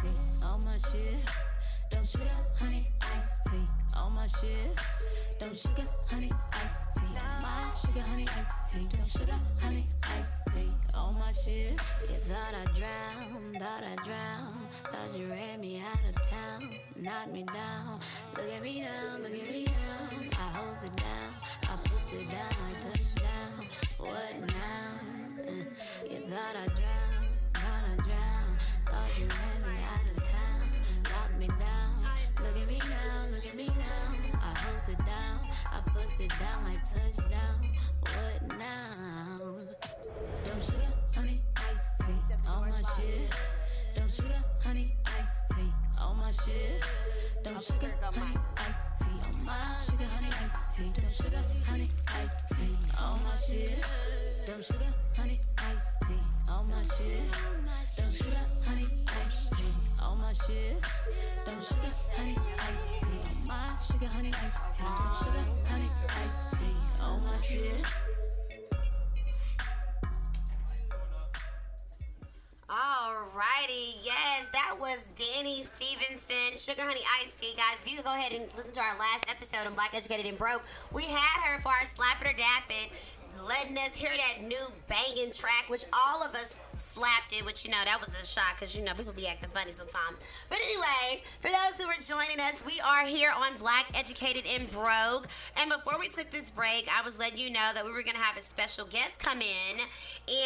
[0.00, 1.18] tea, on my shit.
[1.90, 2.24] Don't sugar,
[2.58, 3.66] honey, iced tea,
[3.96, 4.78] All my shit.
[5.40, 8.86] Don't sugar, honey, iced tea, my sugar, honey, iced tea.
[8.96, 11.72] Don't sugar, honey, iced tea, All my shit.
[12.02, 14.68] You thought I drowned, thought I drowned.
[14.92, 18.00] Thought you ran me out of town, knocked me down.
[18.36, 20.20] Look at me now, look at me now.
[20.32, 23.66] I hold it down, I push it down I like touchdown.
[23.98, 25.48] What now?
[25.48, 25.64] Uh,
[26.10, 28.56] You thought I drowned, thought I drowned.
[28.86, 30.17] Thought you ran me out of
[31.18, 31.90] knocked me down.
[32.42, 34.06] Look at me now, look at me now.
[34.40, 35.36] I hold it down,
[35.72, 37.56] I push it down like touchdown.
[38.02, 39.36] What now?
[40.46, 43.34] Don't sugar, honey, iced tea on my shit.
[43.96, 46.84] Don't sugar, honey, iced tea on my shit.
[47.42, 50.90] Don't sugar, honey, iced tea on my sugar, honey, iced tea.
[51.00, 53.84] Don't sugar, honey, iced tea on my shit.
[54.46, 55.87] Don't sugar, honey, iced
[64.78, 64.86] Sugar,
[65.68, 67.84] honey, iced tea on my shit.
[72.70, 77.54] Alrighty, yes, that was Danny Stevenson, Sugar Honey Iced Tea.
[77.56, 80.26] Guys, if you could go ahead and listen to our last episode on Black Educated
[80.26, 80.62] and Broke,
[80.92, 82.92] we had her for our Slap It or Dap It,
[83.46, 87.70] letting us hear that new banging track, which all of us slapped it, which, you
[87.70, 90.18] know, that was a shock because, you know, people be acting funny sometimes.
[90.48, 94.70] But anyway, for those who are joining us, we are here on Black Educated and
[94.70, 95.26] Broke.
[95.56, 98.22] And before we took this break, I was letting you know that we were to
[98.22, 99.78] have a special guest come in.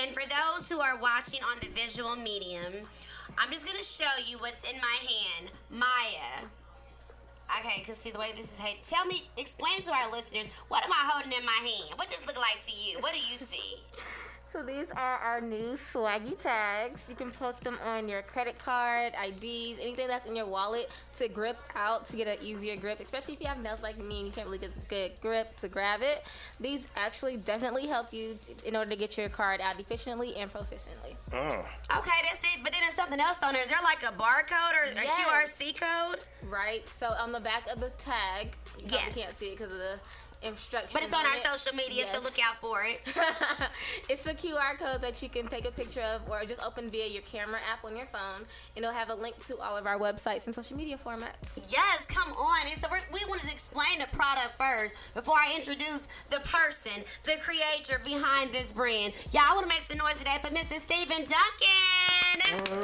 [0.01, 2.73] And for those who are watching on the visual medium,
[3.39, 5.51] I'm just to show you what's in my hand.
[5.71, 6.49] Maya.
[7.59, 10.85] Okay, because see the way this is hey, tell me, explain to our listeners, what
[10.85, 11.99] am I holding in my hand?
[11.99, 12.99] What does look like to you?
[13.01, 13.77] What do you see?
[14.53, 17.01] So these are our new swaggy tags.
[17.09, 21.29] You can post them on your credit card, IDs, anything that's in your wallet to
[21.29, 24.27] grip out to get an easier grip, especially if you have nails like me and
[24.27, 26.23] you can't really get good grip to grab it.
[26.61, 28.37] These actually definitely help you
[28.67, 31.17] in order to get your card out efficiently and proficiently.
[31.33, 31.67] Oh.
[31.97, 32.63] Okay, that's it.
[32.63, 33.63] But then there's something else on there.
[33.63, 35.55] Is there like a barcode or a Yes.
[35.59, 36.25] QRC code?
[36.51, 36.87] Right.
[36.87, 39.15] So on the back of the tag, you probably Yes.
[39.15, 39.99] can't see it because of the
[40.45, 40.93] instructions.
[40.93, 41.39] But it's on our it.
[41.39, 43.01] social media, so look out for it.
[44.09, 47.07] it's a QR code that you can take a picture of or just open via
[47.07, 48.45] your camera app on your phone.
[48.77, 51.59] And it'll have a link to all of our websites and social media formats.
[51.69, 52.67] Yes, come on.
[52.71, 57.03] And so we're, we wanted to explain the product first before I introduce the person,
[57.25, 59.15] the creator behind this brand.
[59.33, 60.81] Y'all, want to make some noise today for Mr.
[60.81, 62.83] Stephen Duncan.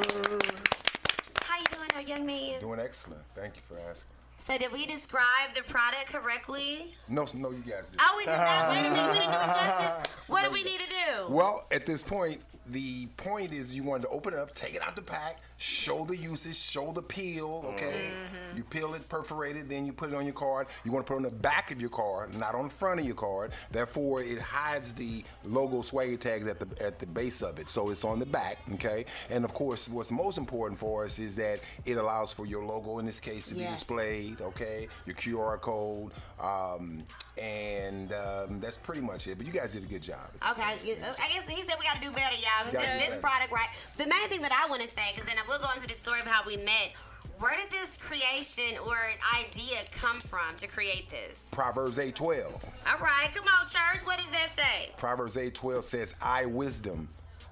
[1.41, 2.59] How you doing, our young man?
[2.61, 3.21] Doing excellent.
[3.35, 4.18] Thank you for asking.
[4.39, 6.95] So did we describe the product correctly?
[7.07, 7.99] No, no, you guys did.
[7.99, 8.69] Oh, we did not.
[8.69, 9.07] Wait a minute.
[9.11, 10.13] We didn't do it justice.
[10.27, 11.33] What do we need to do?
[11.33, 14.81] Well, at this point, the point is you wanted to open it up, take it
[14.81, 18.11] out the pack, show the usage, show the peel, okay?
[18.11, 18.57] Mm-hmm.
[18.57, 20.67] You peel it, perforate it, then you put it on your card.
[20.85, 23.01] You want to put it on the back of your card, not on the front
[23.01, 23.51] of your card.
[23.69, 27.69] Therefore, it hides the logo swagger tags at the at the base of it.
[27.69, 29.05] So it's on the back, okay?
[29.29, 32.99] And of course, what's most important for us is that it allows for your logo
[32.99, 34.87] in this case to be displayed, okay?
[35.05, 37.03] Your QR code, um,
[37.37, 39.37] and um, that's pretty much it.
[39.37, 40.29] But you guys did a good job.
[40.51, 42.71] Okay, I guess he said we got to do better, y'all.
[42.71, 43.67] This, this product, right?
[43.97, 46.21] The main thing that I want to say, because then we'll go into the story
[46.21, 46.93] of how we met.
[47.39, 48.95] Where did this creation or
[49.37, 51.49] idea come from to create this?
[51.51, 52.53] Proverbs 8:12.
[52.85, 54.05] All right, come on, church.
[54.05, 54.91] What does that say?
[54.97, 57.09] Proverbs 8:12 says, "I wisdom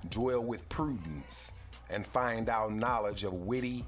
[0.10, 1.52] dwell with prudence,
[1.90, 3.86] and find out knowledge of witty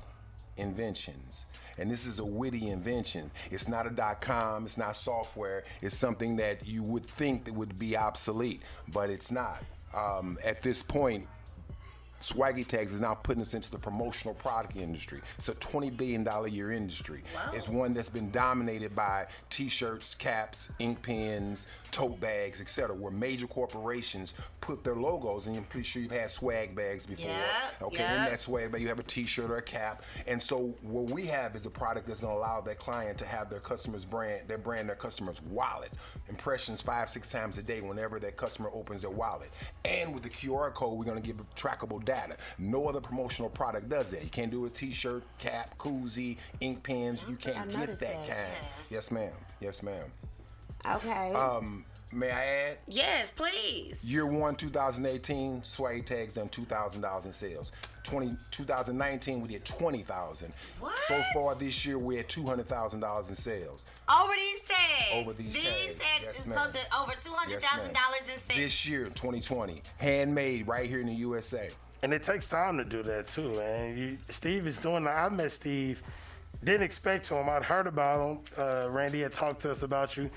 [0.58, 1.46] inventions.
[1.78, 3.32] And this is a witty invention.
[3.50, 7.54] It's not a dot com, it's not software, it's something that you would think that
[7.54, 9.64] would be obsolete, but it's not.
[9.96, 11.28] Um, at this point,
[12.20, 15.22] Swaggy Tags is now putting us into the promotional product industry.
[15.38, 17.22] It's a $20 billion a year industry.
[17.54, 23.48] It's one that's been dominated by t-shirts, caps, ink pens, tote bags, etc., where major
[23.48, 27.32] corporations put their logos, and I'm pretty sure you've had swag bags before.
[27.32, 28.30] Yep, okay, in yep.
[28.32, 30.04] that swag bag, you have a t-shirt or a cap.
[30.28, 33.50] And so what we have is a product that's gonna allow that client to have
[33.50, 35.92] their customer's brand, their brand, their customer's wallet.
[36.28, 39.50] Impressions five, six times a day whenever that customer opens their wallet.
[39.86, 42.38] And with the QR code, we're gonna give trackable data.
[42.58, 44.24] No other promotional product does that.
[44.24, 47.24] You can't do a t-shirt, cap, koozie, ink pens.
[47.30, 48.66] You can't get that that, kind.
[48.90, 49.34] Yes, ma'am.
[49.62, 50.06] Yes, ma'am.
[50.90, 51.34] Okay.
[51.34, 52.78] Um, may I add?
[52.88, 54.04] yes, please.
[54.04, 57.72] Year one, 2018, Swag Tags done $2,000 in sales.
[58.04, 60.52] 20, 2019, we did 20,000.
[61.08, 63.86] So far this year, we're at $200,000 in sales.
[64.10, 65.14] Over these tags.
[65.14, 65.96] Over these tags.
[65.96, 68.60] tags Yes, is to over two hundred thousand dollars in sales.
[68.60, 71.70] This year, 2020, handmade right here in the USA.
[72.02, 73.98] And it takes time to do that too, man.
[73.98, 75.18] You, Steve is doing that.
[75.18, 76.02] I met Steve,
[76.64, 77.50] didn't expect to him.
[77.50, 78.40] I'd heard about him.
[78.58, 80.30] Uh, Randy had talked to us about you,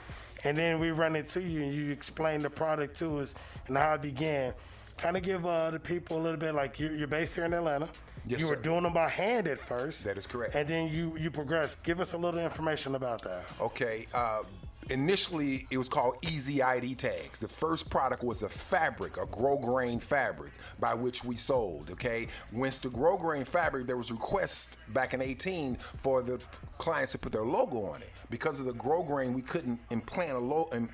[0.44, 3.35] and then we run into you, and you explained the product to us
[3.68, 4.53] and how it began.
[4.98, 7.53] Kind of give uh, the people a little bit like you're, you're based here in
[7.53, 7.88] Atlanta.
[8.25, 8.62] Yes, you were sir.
[8.62, 10.05] doing them by hand at first.
[10.05, 10.55] That is correct.
[10.55, 11.83] And then you you progressed.
[11.83, 13.44] Give us a little information about that.
[13.61, 14.07] Okay.
[14.14, 14.42] Uh,
[14.90, 17.38] initially, it was called Easy ID tags.
[17.38, 21.90] The first product was a fabric, a grosgrain fabric, by which we sold.
[21.90, 22.29] Okay.
[22.53, 26.40] Once the grosgrain fabric, there was requests back in 18 for the
[26.79, 28.11] clients to put their logo on it.
[28.31, 30.88] Because of the grosgrain, we couldn't implant a logo and,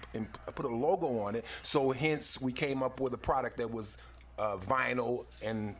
[0.54, 1.44] put a logo on it.
[1.62, 3.96] So hence, we came up with a product that was
[4.38, 5.74] uh, vinyl and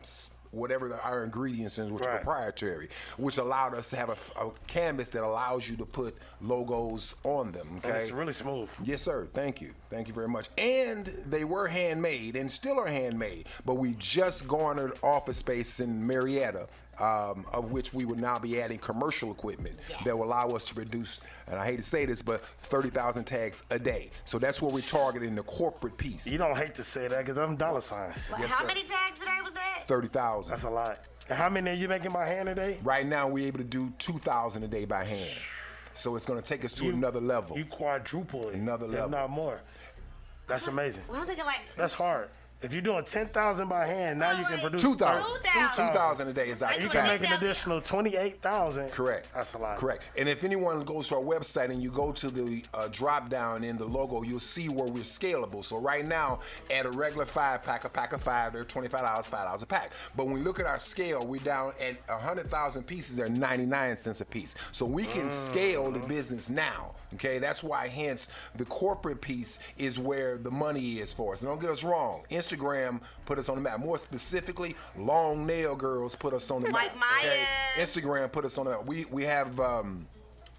[0.51, 4.51] whatever the, our ingredients is, which are proprietary, which allowed us to have a, a
[4.67, 7.67] canvas that allows you to put logos on them.
[7.83, 8.69] And Okay, it's really smooth.
[8.83, 9.27] Yes, sir.
[9.33, 9.73] Thank you.
[9.89, 10.49] Thank you very much.
[10.57, 16.05] And they were handmade and still are handmade, but we just garnered office space in
[16.05, 16.67] Marietta.
[16.99, 20.75] Um, of which we would now be adding commercial equipment that will allow us to
[20.75, 24.11] produce, and I hate to say this, but 30,000 tags a day.
[24.25, 26.27] So that's where we're targeting the corporate piece.
[26.27, 28.29] You don't hate to say that because I'm dollar signs.
[28.37, 29.83] Well, how many tags today was that?
[29.87, 30.51] 30,000.
[30.51, 30.99] That's a lot.
[31.29, 32.79] And how many are you making by hand a day?
[32.83, 35.37] Right now, we're able to do 2,000 a day by hand.
[35.93, 37.57] So it's going to take us to You- another level.
[37.57, 38.55] You quadruple it.
[38.55, 39.09] Another if level.
[39.09, 39.61] not more.
[40.47, 41.03] That's amazing.
[41.07, 42.27] Well, I'm thinking like That's hard.
[42.61, 45.23] If you're doing 10,000 by hand, now you can produce 2,000.
[45.23, 45.87] 2,000.
[45.87, 48.89] 2,000 a day is our You can make an additional 28,000.
[48.91, 49.27] Correct.
[49.33, 49.77] That's a lot.
[49.77, 50.03] Correct.
[50.17, 53.63] And if anyone goes to our website and you go to the uh, drop down
[53.63, 55.63] in the logo, you'll see where we're scalable.
[55.63, 59.27] So right now, at a regular five pack, a pack of five, they're twenty-five dollars,
[59.27, 59.93] five dollars a pack.
[60.17, 63.15] But when we look at our scale, we're down at hundred thousand pieces.
[63.15, 64.55] They're ninety-nine cents a piece.
[64.73, 65.31] So we can Mm.
[65.31, 66.91] scale the business now.
[67.13, 71.39] Okay, that's why hence the corporate piece is where the money is for us.
[71.39, 72.21] Don't get us wrong.
[72.29, 72.48] Instagram
[73.25, 73.79] put us on the map.
[73.79, 76.81] More specifically, long nail girls put us on the map.
[76.81, 77.03] Like map.
[77.23, 77.85] Maya.
[77.85, 78.85] Instagram put us on the map.
[78.85, 80.07] We we have um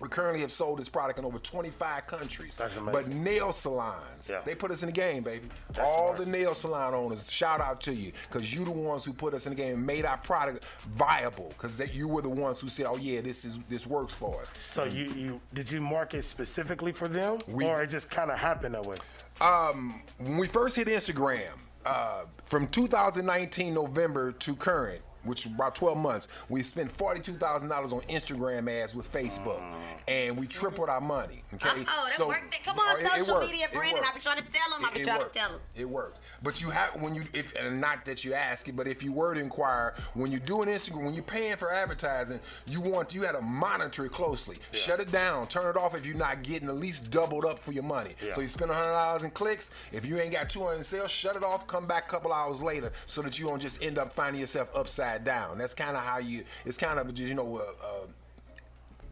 [0.00, 2.56] we currently have sold this product in over 25 countries.
[2.56, 2.92] That's amazing.
[2.94, 4.40] But nail salons, Yeah.
[4.46, 5.46] they put us in the game, baby.
[5.74, 6.18] That's All smart.
[6.20, 9.44] the nail salon owners, shout out to you, because you the ones who put us
[9.44, 11.48] in the game and made our product viable.
[11.50, 14.54] Because you were the ones who said, "Oh yeah, this is this works for us."
[14.58, 18.76] So you, you did you market specifically for them, or it just kind of happened
[18.76, 18.96] that way?
[19.42, 21.50] Um, when we first hit Instagram,
[21.84, 28.00] uh, from 2019 November to current, which is about 12 months, we spent $42,000 on
[28.02, 29.74] Instagram ads with Facebook, mm.
[30.08, 31.42] and we tripled our money.
[31.54, 32.62] Okay, Oh, that So- worked.
[32.64, 33.46] Come Oh, on, it- it social worked.
[33.46, 34.04] media, It Brandon.
[34.06, 34.84] I've been trying to tell them.
[34.86, 35.32] I've been It trying worked.
[35.34, 35.60] to tell him.
[35.74, 36.20] It works.
[36.42, 39.12] But you have when you if and not that you ask it, but if you
[39.12, 43.14] were to inquire, when you do an Instagram, when you're paying for advertising, you want
[43.14, 44.58] you had to monitor it closely.
[44.72, 45.48] Shut it down.
[45.48, 48.14] Turn it off if you're not getting at least doubled up for your money.
[48.24, 48.34] Yeah.
[48.34, 49.70] So you spend hundred dollars in clicks.
[49.92, 51.66] If you ain't got 200 in sales, shut it off.
[51.66, 54.68] Come back a couple hours later so that you don't just end up finding yourself
[54.74, 55.58] upside down.
[55.58, 56.44] That's kind of how you.
[56.64, 57.58] It's kind of just you know.
[57.58, 58.06] Uh, uh,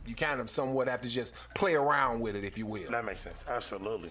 [0.06, 2.90] you kind of somewhat have to just play around with it, if you will.
[2.90, 3.44] That makes sense.
[3.46, 4.10] Absolutely.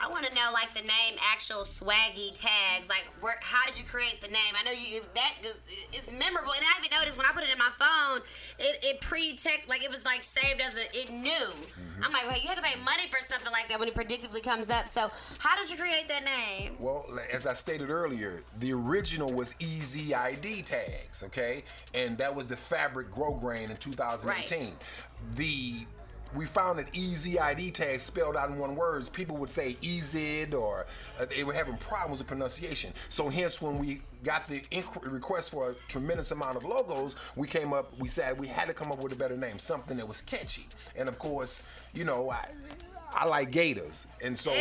[0.00, 2.88] I want to know like the name, actual swaggy tags.
[2.88, 3.36] Like, where?
[3.42, 4.52] How did you create the name?
[4.58, 5.58] I know you that is-
[5.92, 8.20] it's memorable, and I even noticed when I put it in my phone,
[8.58, 11.30] it it pre-text like it was like saved as a it knew.
[11.30, 12.04] Mm-hmm.
[12.04, 14.42] I'm like, well, you had to pay money for something like that when it predictably
[14.42, 14.88] comes up.
[14.88, 16.76] So, how did you create that name?
[16.78, 21.64] Well, as I stated earlier, the original was Easy ID tags, okay?
[21.94, 24.72] And that was the fabric grosgrain in 2018.
[25.36, 25.86] The
[26.34, 30.54] we found that easy ID tags spelled out in one word, people would say EZ
[30.54, 30.86] or
[31.18, 32.92] uh, they were having problems with pronunciation.
[33.08, 34.62] So hence, when we got the
[35.02, 38.74] request for a tremendous amount of logos, we came up, we said we had to
[38.74, 40.66] come up with a better name, something that was catchy.
[40.96, 41.62] And of course,
[41.94, 42.48] you know, I,
[43.12, 44.52] I like Gators, and so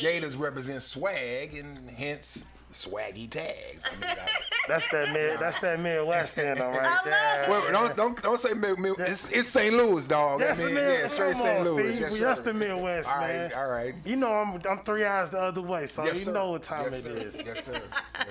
[0.00, 3.82] Gators represent swag, and hence swaggy tags.
[3.86, 4.26] I mean, I-
[4.68, 5.38] That's that mid.
[5.38, 7.44] That's that Midwest end, all right there.
[7.48, 9.72] Well, don't don't don't say mil, mil, it's, it's St.
[9.72, 10.40] Louis, dog.
[10.40, 11.58] That's I mean, the Mid- yeah, straight come St.
[11.60, 11.88] on, Louis.
[11.90, 12.00] Steve.
[12.00, 12.24] Yes, We- sir.
[12.24, 13.52] That's the Midwest, All right, man.
[13.54, 13.94] all right.
[14.04, 16.32] You know I'm I'm three hours the other way, so Yes, you sir.
[16.32, 17.10] know what time Yes, it sir.
[17.28, 17.42] is.
[17.46, 17.80] Yes, sir.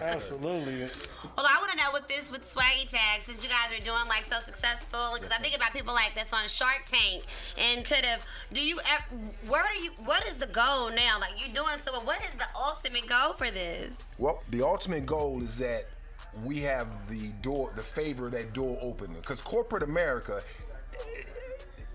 [0.01, 0.89] Absolutely.
[1.37, 4.05] Well, I want to know with this with Swaggy tags, since you guys are doing
[4.09, 7.23] like so successful, because I think about people like that's on Shark Tank
[7.57, 8.25] and could have.
[8.53, 8.79] Do you?
[8.79, 9.91] ev- Where do you?
[10.03, 11.17] What is the goal now?
[11.19, 11.97] Like you're doing so.
[12.01, 13.91] What is the ultimate goal for this?
[14.17, 15.85] Well, the ultimate goal is that
[16.43, 19.17] we have the door, the favor of that door opening.
[19.17, 20.41] Because corporate America,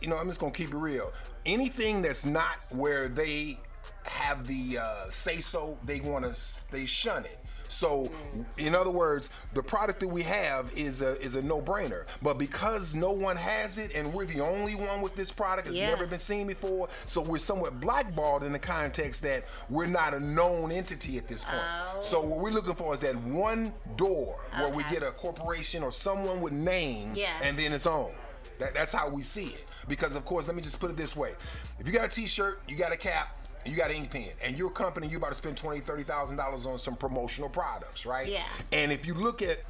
[0.00, 1.12] you know, I'm just gonna keep it real.
[1.46, 3.58] Anything that's not where they
[4.04, 7.38] have the uh, say so, they want to, they shun it.
[7.70, 8.44] So, mm.
[8.58, 12.04] in other words, the product that we have is a is a no brainer.
[12.20, 15.76] But because no one has it, and we're the only one with this product, it's
[15.76, 15.88] Yeah.
[15.88, 16.88] never been seen before.
[17.06, 21.44] So we're somewhat blackballed in the context that we're not a known entity at this
[21.44, 21.62] point.
[21.62, 22.00] Oh.
[22.00, 25.92] So what we're looking for is that one door where we get a corporation or
[25.92, 27.32] someone with name, Yeah.
[27.42, 28.10] and then it's on.
[28.58, 29.66] That, that's how we see it.
[29.88, 31.34] Because of course, let me just put it this way:
[31.78, 33.36] if you got a T-shirt, you got a cap.
[33.66, 36.36] You got an ink pen, and your company, you about to spend twenty, thirty thousand
[36.38, 38.26] dollars on some promotional products, right?
[38.28, 38.44] Yeah.
[38.72, 39.60] And if you look at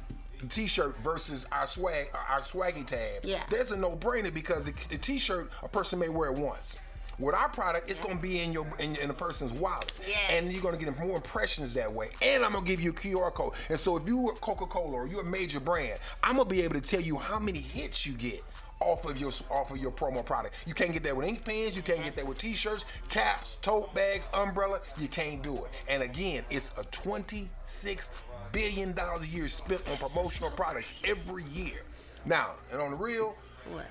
[0.49, 3.43] T-shirt versus our swag, our swaggy tab, Yeah.
[3.49, 6.77] there's a no-brainer because the, the T-shirt a person may wear it once.
[7.19, 10.17] With our product, it's gonna be in your in, in a person's wallet, Yes.
[10.31, 12.09] and you're gonna get more impressions that way.
[12.21, 13.53] And I'm gonna give you a QR code.
[13.69, 16.75] And so if you were Coca-Cola or you're a major brand, I'm gonna be able
[16.75, 18.43] to tell you how many hits you get
[18.81, 20.55] off of your off of your promo product.
[20.65, 21.75] You can't get that with ink pens.
[21.75, 24.81] You can't get that with T-shirts, caps, tote bags, umbrella.
[24.97, 25.71] You can't do it.
[25.87, 28.09] And again, it's a 26
[28.51, 31.81] billion dollars a year spent on promotional products every year.
[32.25, 33.35] Now, and on the real,
[33.71, 33.85] What?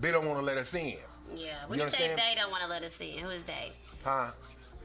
[0.00, 0.96] they don't want to let us in.
[1.34, 1.54] Yeah.
[1.66, 3.72] When You you, say they don't want to let us in, who is they?
[4.04, 4.30] Huh?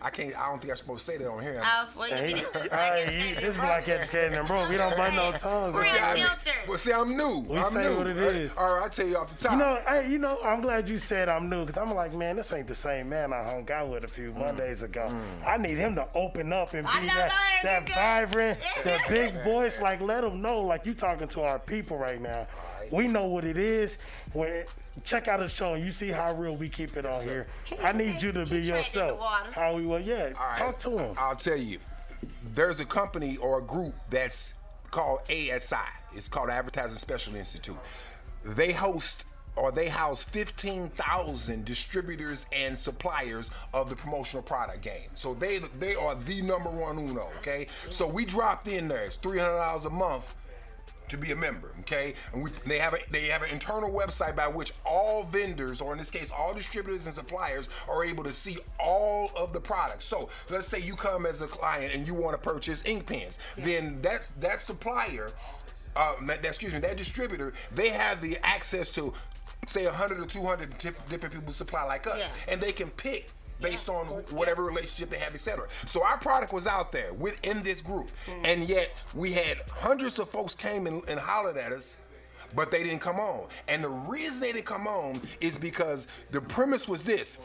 [0.03, 0.37] I can't.
[0.37, 1.61] I don't think I'm supposed to say that on here.
[1.63, 4.67] Oh, well, you mean this is All right, you- this is black educated and bro.
[4.69, 5.73] We don't bite no tongues.
[5.73, 6.67] Well, see, I mean- unfiltered.
[6.69, 7.39] well, see, I'm new.
[7.39, 7.97] We I'm say new.
[7.97, 8.51] what it is.
[8.57, 9.53] All right, I'll tell you off the top.
[9.53, 12.35] You know, hey, you know, I'm glad you said I'm new because I'm like, man,
[12.35, 14.39] this ain't the same man I hung out with a few Mm.
[14.39, 15.09] Mondays ago.
[15.47, 19.79] I need him to open up and be know, that, that vibrant, that big voice.
[19.79, 22.45] Like, let him know, like you talking to our people right now.
[22.93, 23.97] We know what it is.
[24.33, 24.65] When
[25.03, 27.47] check out the show and you see how real we keep it on here.
[27.83, 29.19] I need you to be yourself.
[29.51, 30.33] How we well, yeah.
[30.39, 30.57] All right.
[30.59, 31.15] Talk to him.
[31.17, 31.79] I'll tell you.
[32.53, 34.53] There's a company or a group that's
[34.91, 35.75] called ASI.
[36.15, 37.77] It's called Advertising Special Institute.
[38.45, 39.25] They host
[39.55, 45.09] or they house 15,000 distributors and suppliers of the promotional product game.
[45.15, 47.67] So they they are the number one uno, okay?
[47.89, 49.05] So we dropped in there.
[49.05, 50.35] It's $300 a month
[51.09, 52.13] to be a member, okay?
[52.33, 55.91] And we they have a they have an internal website by which all vendors, or
[55.91, 60.05] in this case, all distributors and suppliers, are able to see all of the products.
[60.05, 63.39] So let's say you come as a client and you want to purchase ink pens,
[63.57, 65.31] then that's that supplier,
[65.95, 69.13] uh, that, that- excuse me, that distributor, they have the access to
[69.67, 70.77] say 100 or 200
[71.09, 72.27] different people supply like us, Yeah.
[72.47, 73.29] and they can pick
[73.61, 75.67] based on whatever relationship they have, etc.
[75.85, 78.09] So our product was out there within this group,
[78.43, 81.97] and yet we had hundreds of folks came and, and hollered at us.
[82.55, 83.47] But they didn't come on.
[83.67, 87.39] And the reason they didn't come on is because the premise was this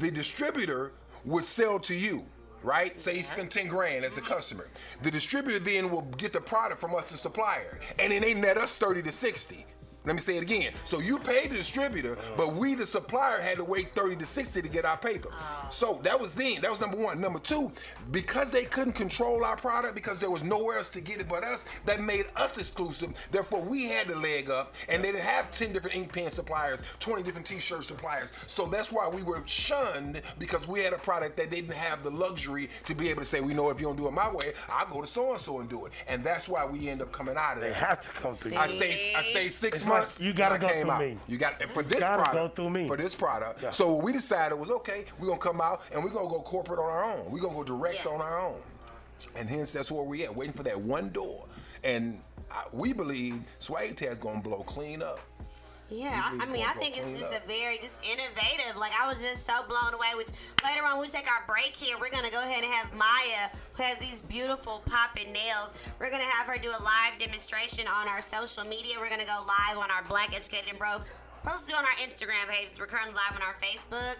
[0.00, 0.92] the distributor
[1.24, 2.24] would sell to you,
[2.62, 2.98] right?
[2.98, 4.68] Say you spend 10 grand as a customer.
[5.02, 8.56] The distributor then will get the product from us, the supplier, and then they net
[8.56, 9.66] us 30 to 60.
[10.04, 10.72] Let me say it again.
[10.84, 12.36] So you paid the distributor, uh.
[12.36, 15.28] but we, the supplier, had to wait 30 to 60 to get our paper.
[15.32, 15.66] Oh.
[15.70, 16.60] So that was then.
[16.60, 17.20] That was number one.
[17.20, 17.70] Number two,
[18.10, 21.44] because they couldn't control our product, because there was nowhere else to get it but
[21.44, 23.12] us, that made us exclusive.
[23.30, 26.82] Therefore, we had the leg up, and they didn't have 10 different ink pen suppliers,
[26.98, 28.32] 20 different t-shirt suppliers.
[28.46, 32.02] So that's why we were shunned, because we had a product that they didn't have
[32.02, 34.30] the luxury to be able to say, we know if you don't do it my
[34.30, 35.92] way, I'll go to so-and-so and do it.
[36.08, 38.56] And that's why we end up coming out of They have to come through.
[38.56, 39.91] I stay, I stayed six It's months.
[40.00, 41.00] Like, you gotta and I go through out.
[41.00, 41.18] me.
[41.28, 42.34] You got for this gotta product.
[42.34, 42.88] go through me.
[42.88, 43.62] For this product.
[43.62, 43.70] Yeah.
[43.70, 45.04] So what we decided was okay.
[45.18, 47.30] We're gonna come out and we're gonna go corporate on our own.
[47.30, 48.12] We're gonna go direct Yeah.
[48.12, 48.60] on our own.
[49.36, 51.44] And hence that's where we at, waiting for that one door.
[51.84, 55.20] And I, we believe Swag Tag's gonna blow clean up.
[55.92, 58.80] Yeah, I, I mean, I think it's just a very just innovative.
[58.80, 60.16] Like I was just so blown away.
[60.16, 60.32] Which
[60.64, 63.52] later on, when we take our break here, we're gonna go ahead and have Maya,
[63.76, 65.76] who has these beautiful popping nails.
[66.00, 68.96] We're gonna have her do a live demonstration on our social media.
[68.98, 71.04] We're gonna go live on our Black Educated and Broke
[71.42, 72.70] Post it on our Instagram page.
[72.78, 74.16] We're currently live on our Facebook.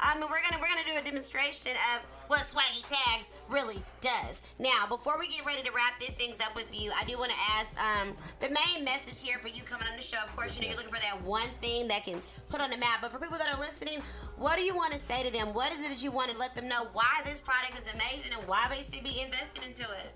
[0.00, 4.42] Um, and we're gonna we're gonna do a demonstration of what Swaggy Tags really does.
[4.58, 7.30] Now, before we get ready to wrap these things up with you, I do want
[7.30, 10.18] to ask um, the main message here for you coming on the show.
[10.22, 12.76] Of course, you know you're looking for that one thing that can put on the
[12.76, 13.00] map.
[13.00, 14.00] But for people that are listening,
[14.36, 15.54] what do you want to say to them?
[15.54, 18.32] What is it that you want to let them know why this product is amazing
[18.38, 20.12] and why they should be investing into it?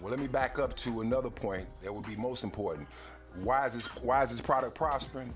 [0.00, 2.86] Well, let me back up to another point that would be most important.
[3.42, 5.32] Why is this why is this product prospering?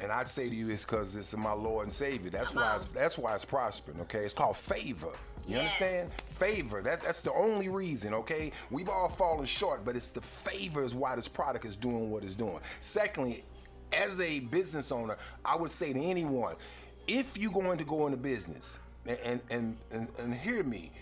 [0.00, 2.30] And I'd say to you, it's because it's my Lord and Savior.
[2.30, 4.00] That's why it's, that's why it's prospering.
[4.02, 5.10] Okay, it's called favor.
[5.46, 6.10] You understand?
[6.30, 6.80] Favor.
[6.80, 8.14] That, that's the only reason.
[8.14, 12.10] Okay, we've all fallen short, but it's the favor is why this product is doing
[12.10, 12.60] what it's doing.
[12.80, 13.44] Secondly,
[13.92, 16.56] as a business owner, I would say to anyone,
[17.06, 20.92] if you're going to go into business, and and, and, and hear me,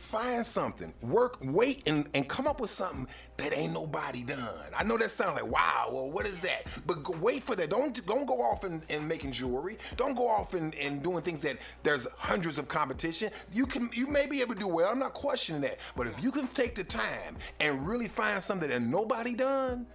[0.00, 4.64] find something, work, wait, and, and come up with something that ain't nobody done.
[4.76, 5.90] I know that sounds like wow.
[5.92, 6.66] Well, what is that?
[6.86, 7.70] But go, wait for that.
[7.70, 9.78] Don't don't go off and, and making jewelry.
[9.96, 13.30] Don't go off and, and doing things that there's hundreds of competition.
[13.52, 14.90] You can you may be able to do well.
[14.90, 15.78] I'm not questioning that.
[15.96, 19.86] But if you can take the time and really find something that nobody done,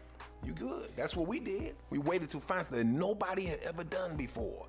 [0.45, 0.89] you good.
[0.95, 1.75] That's what we did.
[1.89, 4.67] We waited to find something that nobody had ever done before.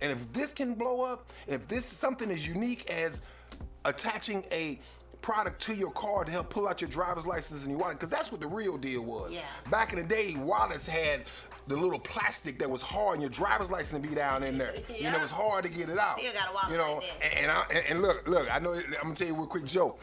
[0.00, 3.20] And if this can blow up, if this is something as unique as
[3.84, 4.78] attaching a
[5.20, 8.10] product to your car to help pull out your driver's license and your wallet, because
[8.10, 9.34] that's what the real deal was.
[9.34, 9.42] Yeah.
[9.70, 11.22] Back in the day, wallets had
[11.68, 14.74] the little plastic that was hard, and your driver's license to be down in there.
[14.88, 16.18] You know, it was hard to get it out.
[16.18, 17.04] Still got a wallet You know, like
[17.36, 18.72] and, and, I, and- look, look, I know.
[18.74, 20.00] I'm gonna tell you a real quick joke.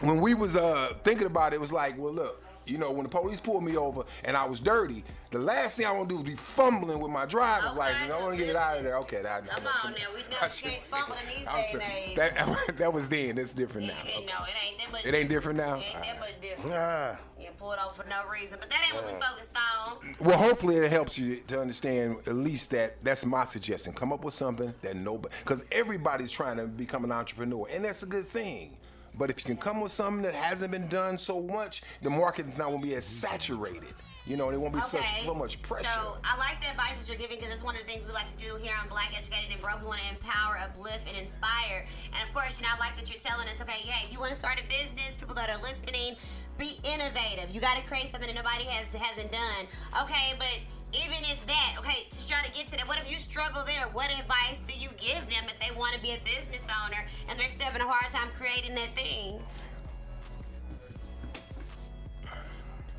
[0.00, 2.42] When we was uh, thinking about it, it was like, well, look.
[2.68, 5.86] You know, when the police pulled me over and I was dirty, the last thing
[5.86, 8.10] I want to do is be fumbling with my driver's license.
[8.10, 8.96] I want to get it out of there.
[8.98, 9.46] Okay, that.
[9.46, 11.94] Come on now, we know you can't fumble in these days and sorry.
[12.08, 12.16] age.
[12.16, 13.38] That, that was then.
[13.38, 13.94] It's different now.
[14.04, 15.06] You know, it ain't that much.
[15.06, 15.76] It ain't different now.
[15.76, 16.76] It ain't that much different.
[16.76, 17.16] Ah.
[17.40, 20.14] You pull it over for no reason, but that ain't what we focused on.
[20.20, 23.92] Well, hopefully it helps you to understand at least that that's my suggestion.
[23.92, 28.02] Come up with something that nobody, because everybody's trying to become an entrepreneur, and that's
[28.02, 28.76] a good thing.
[29.18, 32.48] But if you can come with something that hasn't been done so much, the market
[32.48, 33.94] is not going to be as saturated.
[34.26, 35.88] You know, there won't be such so much pressure.
[35.88, 38.12] So I like the advice that you're giving because it's one of the things we
[38.12, 39.80] like to do here on Black Educated and Broke.
[39.80, 41.86] We want to empower, uplift, and inspire.
[42.12, 44.34] And of course, you know, I like that you're telling us, okay, hey, you want
[44.34, 46.14] to start a business, people that are listening,
[46.58, 47.54] be innovative.
[47.54, 49.64] You got to create something that nobody has hasn't done.
[50.02, 50.60] Okay, but
[50.92, 53.86] even if that, okay, to try to get to that, what if you struggle there?
[53.92, 57.38] What advice do you give them if they want to be a business owner and
[57.38, 59.40] they're still having a hard time creating that thing?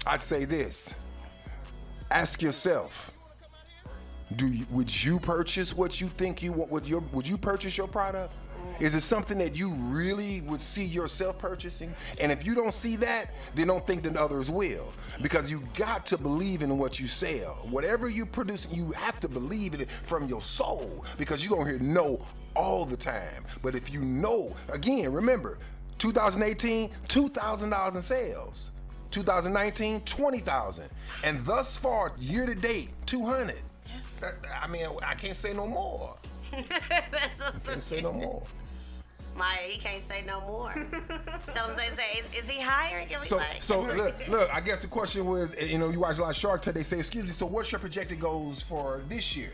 [0.06, 0.94] I'd say this.
[2.12, 3.12] Ask yourself,
[4.36, 6.72] do you, would you purchase what you think you want?
[6.72, 8.34] Would your would you purchase your product?
[8.80, 11.94] Is it something that you really would see yourself purchasing?
[12.20, 14.92] And if you don't see that, then don't think that others will.
[15.22, 17.58] Because you got to believe in what you sell.
[17.70, 21.04] Whatever you produce, you have to believe in it from your soul.
[21.18, 22.22] Because you're gonna hear no
[22.56, 23.46] all the time.
[23.62, 25.58] But if you know, again, remember,
[25.98, 28.72] 2018, $2,000 in sales.
[29.12, 30.88] 2019, 20,000.
[31.24, 33.58] And thus far, year to date, 200.
[34.22, 36.16] That- I mean, I can't say no more.
[36.52, 38.44] That's Can't say no more.
[39.40, 40.74] Maya, he can't say no more.
[41.48, 43.08] Tell him, say, say, is, is he hiring?
[43.22, 44.54] So, like- so look, look.
[44.54, 46.76] I guess the question was, you know, you watch a lot of Shark Tank.
[46.76, 49.52] They say, "Excuse me." So, what's your projected goals for this year?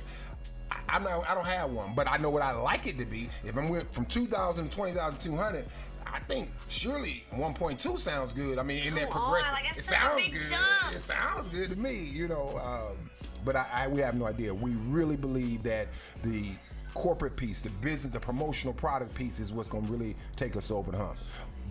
[0.72, 1.30] I, I'm not.
[1.30, 3.30] I don't have one, but I know what I like it to be.
[3.44, 5.66] If I'm went from 2,000 to 20,200.
[6.08, 8.58] I think surely 1.2 sounds good.
[8.58, 10.44] I mean, in that progression, like, it sounds big good.
[10.50, 10.96] jump.
[10.96, 12.58] It sounds good to me, you know.
[12.64, 13.10] Um,
[13.44, 14.54] but I, I, we have no idea.
[14.54, 15.88] We really believe that
[16.24, 16.52] the
[16.96, 20.72] corporate piece, the business, the promotional product piece is what's going to really take us
[20.72, 21.18] over the hump.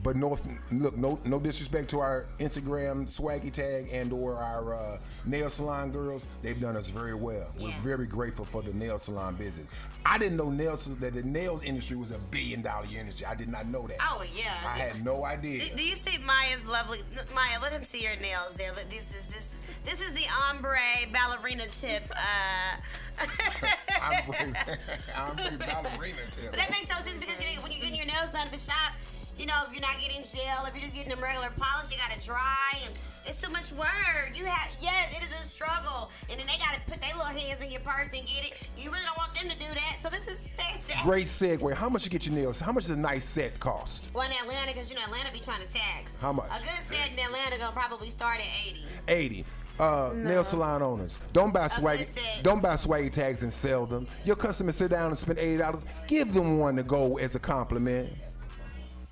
[0.05, 0.39] But no,
[0.71, 5.91] look, no, no disrespect to our Instagram swaggy tag and or our uh, nail salon
[5.91, 6.27] girls.
[6.43, 7.49] They've done us very well.
[7.59, 9.67] We're very grateful for the nail salon business.
[10.07, 13.27] I didn't know nails that the nails industry was a billion dollar industry.
[13.27, 13.97] I did not know that.
[14.01, 14.53] Oh yeah.
[14.67, 15.71] I had no idea.
[15.71, 16.99] Do, do you see Maya's lovely?
[17.35, 18.73] Maya, let him see your nails there.
[18.91, 19.61] This is this.
[19.85, 20.79] This is the ombre
[21.13, 22.11] ballerina tip.
[22.11, 22.77] Uh,
[24.03, 24.53] I'm pretty,
[25.15, 26.51] I'm pretty ballerina tip.
[26.51, 28.53] But that makes no sense because you know, when you're getting your nails done at
[28.53, 28.93] the shop,
[29.39, 31.99] you know, if you're not getting gel, if you're just getting them regular polish, you
[31.99, 32.95] gotta dry and
[33.27, 34.33] it's too much work.
[34.35, 36.11] You have yes, it is a struggle.
[36.31, 38.53] And then they gotta put their little hands in your purse and get it.
[38.77, 39.54] You really don't want them to
[41.05, 41.75] Great segue.
[41.75, 42.59] How much you get your nails?
[42.59, 44.11] How much does a nice set cost?
[44.15, 46.15] Well, in Atlanta, because you know Atlanta be trying to tax.
[46.19, 46.47] How much?
[46.47, 48.81] A good set in Atlanta gonna probably start at 80.
[49.09, 49.45] 80.
[49.79, 52.07] Uh, nail salon owners, don't buy swag,
[52.43, 54.07] don't buy swaggy tags and sell them.
[54.25, 55.85] Your customers sit down and spend eighty dollars.
[56.07, 58.15] Give them one to go as a compliment.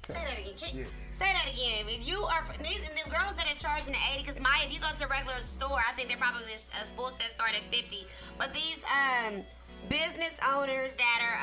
[0.09, 0.55] Say that again.
[0.57, 1.85] Can- Say that again.
[1.85, 4.57] again, if you are these and the girls that are charging the eighty, because my
[4.65, 6.57] if you go to a regular store, I think they're probably a
[6.97, 8.07] full set start at fifty.
[8.39, 9.43] But these um
[9.89, 11.39] business owners that are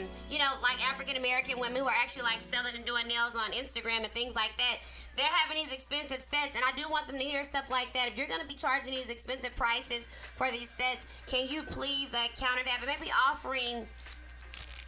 [0.00, 3.34] um you know like African American women who are actually like selling and doing nails
[3.34, 4.78] on Instagram and things like that.
[5.16, 8.06] They're having these expensive sets, and I do want them to hear stuff like that.
[8.06, 12.14] If you're going to be charging these expensive prices for these sets, can you please
[12.14, 12.76] uh, counter that?
[12.78, 13.84] But maybe offering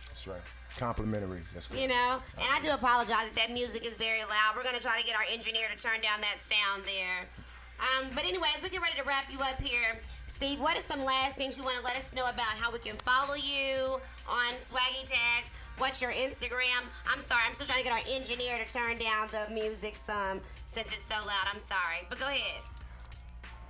[0.08, 0.40] That's right.
[0.76, 1.42] Complimentary.
[1.52, 1.80] That's good.
[1.80, 4.54] you know, and I do apologize if that music is very loud.
[4.56, 7.26] We're gonna try to get our engineer to turn down that sound there.
[7.80, 9.98] Um, but anyways, we get ready to wrap you up here.
[10.26, 12.78] Steve, what are some last things you want to let us know about how we
[12.78, 15.50] can follow you on Swaggy Tags?
[15.78, 16.84] What's your Instagram?
[17.10, 20.40] I'm sorry, I'm still trying to get our engineer to turn down the music some
[20.66, 21.46] since it's so loud.
[21.52, 22.62] I'm sorry, but go ahead.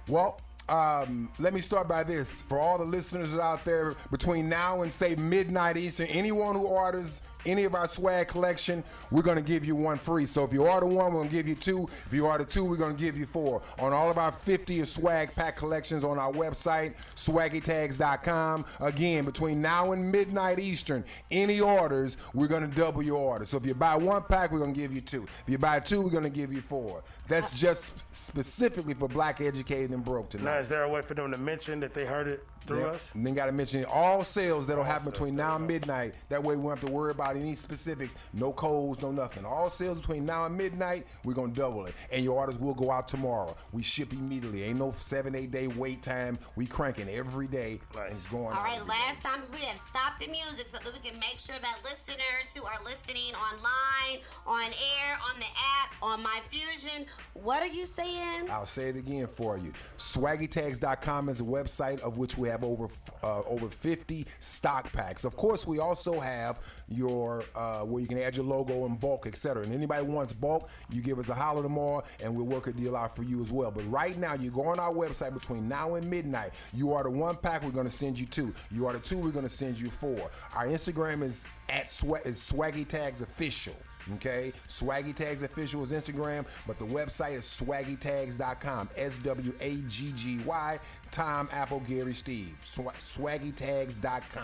[0.09, 2.43] Well, um, let me start by this.
[2.43, 7.21] For all the listeners out there, between now and say midnight Eastern, anyone who orders
[7.47, 10.27] any of our swag collection, we're going to give you one free.
[10.27, 11.89] So if you order one, we're going to give you two.
[12.07, 13.63] If you order two, we're going to give you four.
[13.79, 18.65] On all of our 50 swag pack collections on our website, swaggytags.com.
[18.81, 23.45] Again, between now and midnight Eastern, any orders, we're going to double your order.
[23.45, 25.25] So if you buy one pack, we're going to give you two.
[25.25, 27.03] If you buy two, we're going to give you four.
[27.31, 30.45] That's just specifically for black educated and broke tonight.
[30.45, 32.95] Now, is there a way for them to mention that they heard it through Yep.
[32.95, 33.11] us?
[33.15, 36.15] And then got to mention all sales that'll happen between now and midnight.
[36.29, 39.45] That way we won't have to worry about any specifics, no codes, no nothing.
[39.45, 41.95] All sales between now and midnight, we're gonna double it.
[42.11, 43.57] And your orders will go out tomorrow.
[43.73, 44.65] We ship immediately.
[44.65, 46.39] Ain't no seven, eight day wait time.
[46.57, 48.65] We cranking every day and it's going All out.
[48.65, 51.79] right, last time we have stopped the music so that we can make sure that
[51.85, 55.47] listeners who are listening online, on air, on the
[55.81, 58.51] app, on My Fusion, what are you saying?
[58.51, 59.73] I'll say it again for you.
[59.99, 62.89] Swaggytags.com is a website of which we have over
[63.23, 65.25] uh, over 50 stock packs.
[65.25, 69.27] Of course, we also have your uh, where you can add your logo in bulk,
[69.27, 69.63] etc.
[69.63, 72.97] And anybody wants bulk, you give us a holler tomorrow, and we'll work a deal
[72.97, 73.71] out for you as well.
[73.71, 76.53] But right now, you go on our website between now and midnight.
[76.73, 78.53] You order one pack, we're going to send you two.
[78.71, 80.31] You order two, we're going to send you four.
[80.55, 83.75] Our Instagram is at Swa- is Swaggy Tags Official.
[84.15, 88.89] Okay, Swaggy Tags Official is Instagram, but the website is swaggytags.com.
[88.97, 90.79] S W A G G Y,
[91.11, 92.57] Tom, Apple, Gary, Steve.
[92.65, 94.43] Swa- swaggytags.com.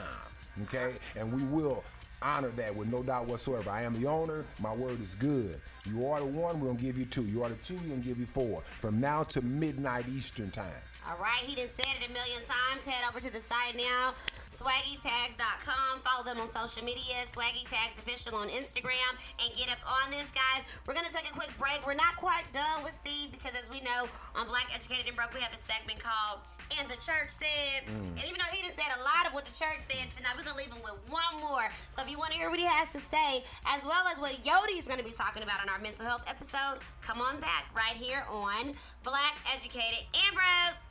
[0.65, 1.85] Okay, and we will
[2.23, 3.71] honor that with no doubt whatsoever.
[3.71, 5.61] I am the owner, my word is good.
[5.85, 7.25] You order one, we're gonna give you two.
[7.25, 8.63] You order two, we're gonna give you four.
[8.81, 10.73] From now to midnight Eastern time.
[11.07, 12.83] All right, he done said it a million times.
[12.83, 14.15] Head over to the site now,
[14.51, 16.03] swaggytags.com.
[16.03, 20.27] Follow them on social media, Swaggy Tags Official on Instagram, and get up on this,
[20.35, 20.67] guys.
[20.83, 21.79] We're going to take a quick break.
[21.87, 25.31] We're not quite done with Steve because, as we know, on Black Educated and Broke,
[25.31, 26.43] we have a segment called
[26.75, 27.87] And the Church Said.
[27.87, 28.19] Mm.
[28.19, 30.43] And even though he done said a lot of what the church said tonight, we're
[30.43, 31.71] going to leave him with one more.
[31.95, 34.35] So if you want to hear what he has to say, as well as what
[34.43, 37.71] Yodi is going to be talking about on our mental health episode, come on back
[37.79, 38.75] right here on
[39.07, 40.86] Black Educated and Broke.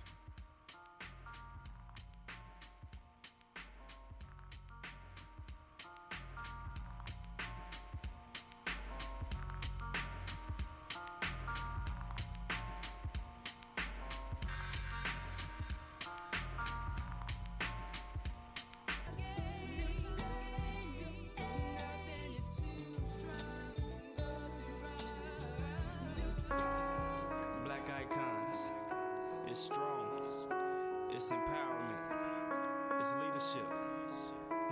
[31.26, 33.02] It's empowerment.
[33.02, 33.66] It's leadership.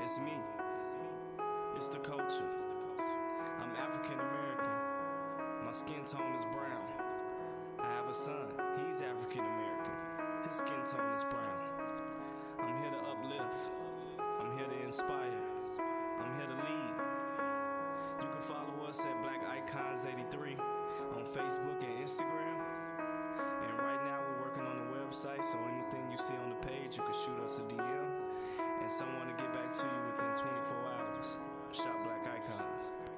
[0.04, 0.38] It's me.
[1.76, 2.46] It's the culture.
[3.58, 4.70] I'm African American.
[5.66, 6.86] My skin tone is brown.
[7.80, 8.54] I have a son.
[8.86, 9.98] He's African American.
[10.46, 11.58] His skin tone is brown.
[12.60, 13.58] I'm here to uplift.
[14.20, 15.42] I'm here to inspire.
[16.22, 16.94] I'm here to lead.
[18.22, 20.56] You can follow us at Black Icons 83
[21.18, 22.33] on Facebook and Instagram.
[25.14, 28.10] Website, so anything you see on the page, you can shoot us a DM
[28.58, 30.50] and someone to get back to you within 24
[30.90, 31.38] hours.
[31.72, 33.13] Shop Black Icons.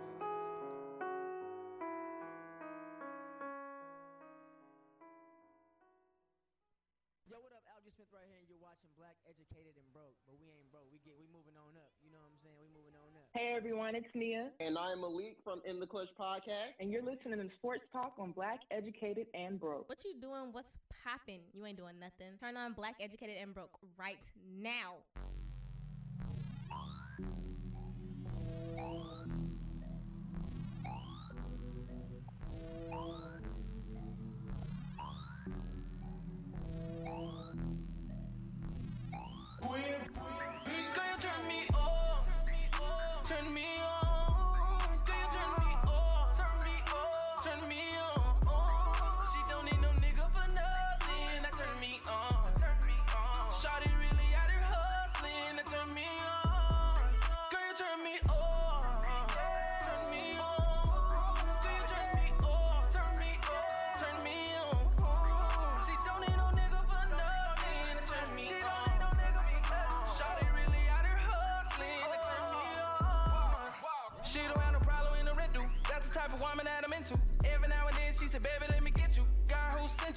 [13.95, 14.49] Everyone, it's Nia.
[14.59, 16.75] And I'm Malik from In the Clutch Podcast.
[16.79, 19.87] And you're listening to Sports Talk on Black Educated and Broke.
[19.89, 20.49] What you doing?
[20.51, 20.67] What's
[21.03, 21.41] popping?
[21.53, 22.33] You ain't doing nothing.
[22.39, 24.17] Turn on Black Educated and Broke right
[24.61, 24.95] now.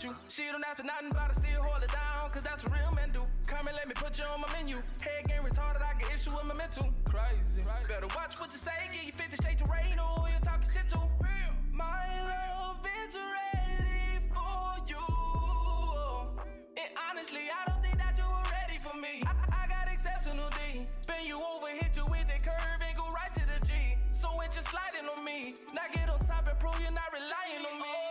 [0.09, 0.17] You.
[0.29, 2.93] She don't ask for nothing, but I still hold it down, cause that's what real
[2.95, 3.23] men do.
[3.47, 4.77] Come and let me put you on my menu.
[5.01, 6.89] Head game retarded, I get issue with my mental.
[7.05, 7.65] Crazy.
[7.89, 10.69] Better watch what you say, give you 50 shades to rain, or who you talking
[10.73, 11.01] shit to.
[11.73, 15.05] My love is ready for you.
[16.77, 19.23] And honestly, I don't think that you were ready for me.
[19.29, 20.87] I, I got exceptional D.
[21.07, 23.73] Bend you over, hit you with that curve, and go right to the G.
[24.13, 27.63] So when you're sliding on me, now get on top and prove you're not relying
[27.63, 27.93] on me.
[27.93, 28.08] No,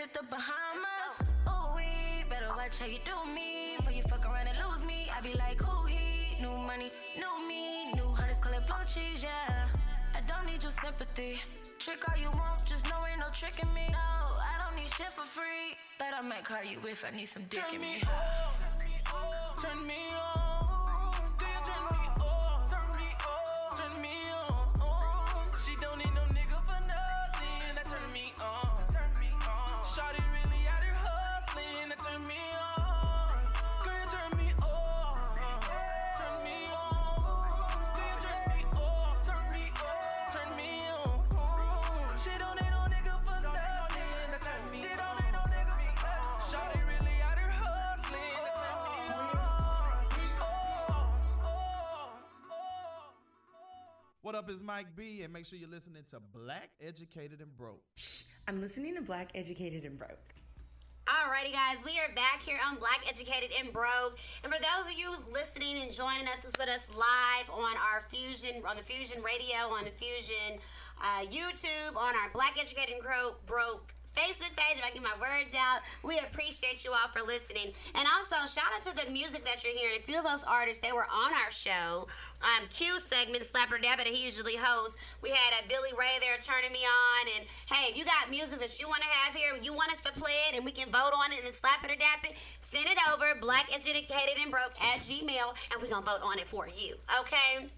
[0.00, 1.28] hit the Bahamas.
[1.46, 3.76] Oh, we better watch how you do me.
[3.76, 5.10] Before you fuck around and lose me.
[5.14, 6.40] I be like, who he?
[6.40, 6.90] New money,
[7.22, 7.92] new me.
[7.92, 9.68] New hunters call it blue cheese, yeah.
[10.14, 11.38] I don't need your sympathy.
[11.78, 13.86] Trick all you want, just know ain't no tricking me.
[13.90, 14.08] No,
[14.52, 15.76] I don't need shit for free.
[15.98, 18.02] But I might call you if I need some dick Turn in me me.
[19.12, 19.56] on.
[19.62, 20.49] Turn me on.
[54.50, 57.80] Is Mike B, and make sure you're listening to Black, Educated, and Broke.
[58.48, 60.34] I'm listening to Black Educated and Broke.
[61.06, 64.18] Alrighty, guys, we are back here on Black Educated and Broke.
[64.42, 68.62] And for those of you listening and joining us with us live on our Fusion,
[68.68, 70.58] on the Fusion Radio, on the Fusion
[71.00, 75.14] uh, YouTube, on our Black Educated and Broke, Broke Facebook page, if I get my
[75.20, 77.72] words out, we appreciate you all for listening.
[77.94, 79.98] And also, shout out to the music that you're hearing.
[79.98, 82.06] A few of those artists, they were on our show.
[82.42, 84.98] Um, Q segment, Slapper Dabba, that he usually hosts.
[85.22, 87.22] We had uh, Billy Ray there turning me on.
[87.38, 90.00] And hey, if you got music that you want to have here, you want us
[90.02, 92.36] to play it, and we can vote on it and slap it or dap it,
[92.60, 96.48] send it over, blackeducated and broke at Gmail, and we're going to vote on it
[96.48, 96.96] for you.
[97.20, 97.70] Okay?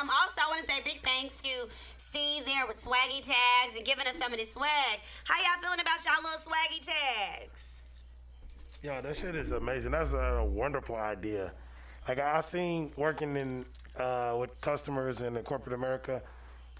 [0.00, 3.84] Um, also, I want to say big thanks to Steve there with Swaggy Tags and
[3.84, 5.00] giving us some of this swag.
[5.24, 7.82] How y'all feeling about y'all little Swaggy Tags?
[8.82, 9.92] Yo, that shit is amazing.
[9.92, 11.52] That's a wonderful idea.
[12.08, 13.64] Like I've seen working in
[13.98, 16.22] uh, with customers in the corporate America.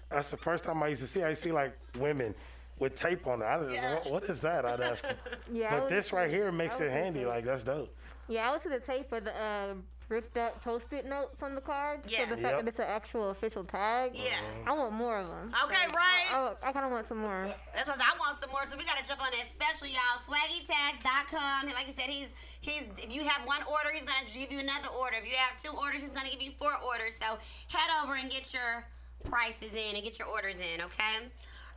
[0.09, 1.23] That's the first time I used to see.
[1.23, 2.35] I see like women
[2.79, 3.45] with tape on it.
[3.45, 4.65] I didn't know, what is that?
[4.65, 5.03] I'd ask.
[5.51, 7.23] Yeah, but this right here makes it handy.
[7.23, 7.95] Like that's dope.
[8.27, 9.73] Yeah, I was to the tape for the uh,
[10.09, 12.11] ripped up post-it notes on the cards.
[12.11, 12.25] Yeah.
[12.29, 12.65] So the fact Yep.
[12.65, 14.11] that it's an actual official tag.
[14.13, 14.31] Yeah.
[14.67, 15.53] I want more of them.
[15.65, 16.27] Okay, right?
[16.31, 17.53] I, I, kind of want some more.
[17.73, 20.19] That's what I want some more, so we gotta jump on that special, y'all.
[20.25, 21.65] Swaggytags.com.
[21.67, 24.59] And like I said, he's he's if you have one order, he's gonna give you
[24.59, 25.17] another order.
[25.17, 27.17] If you have two orders, he's gonna give you four orders.
[27.19, 27.37] So
[27.67, 28.85] head over and get your
[29.23, 31.25] prices in and get your orders in, okay?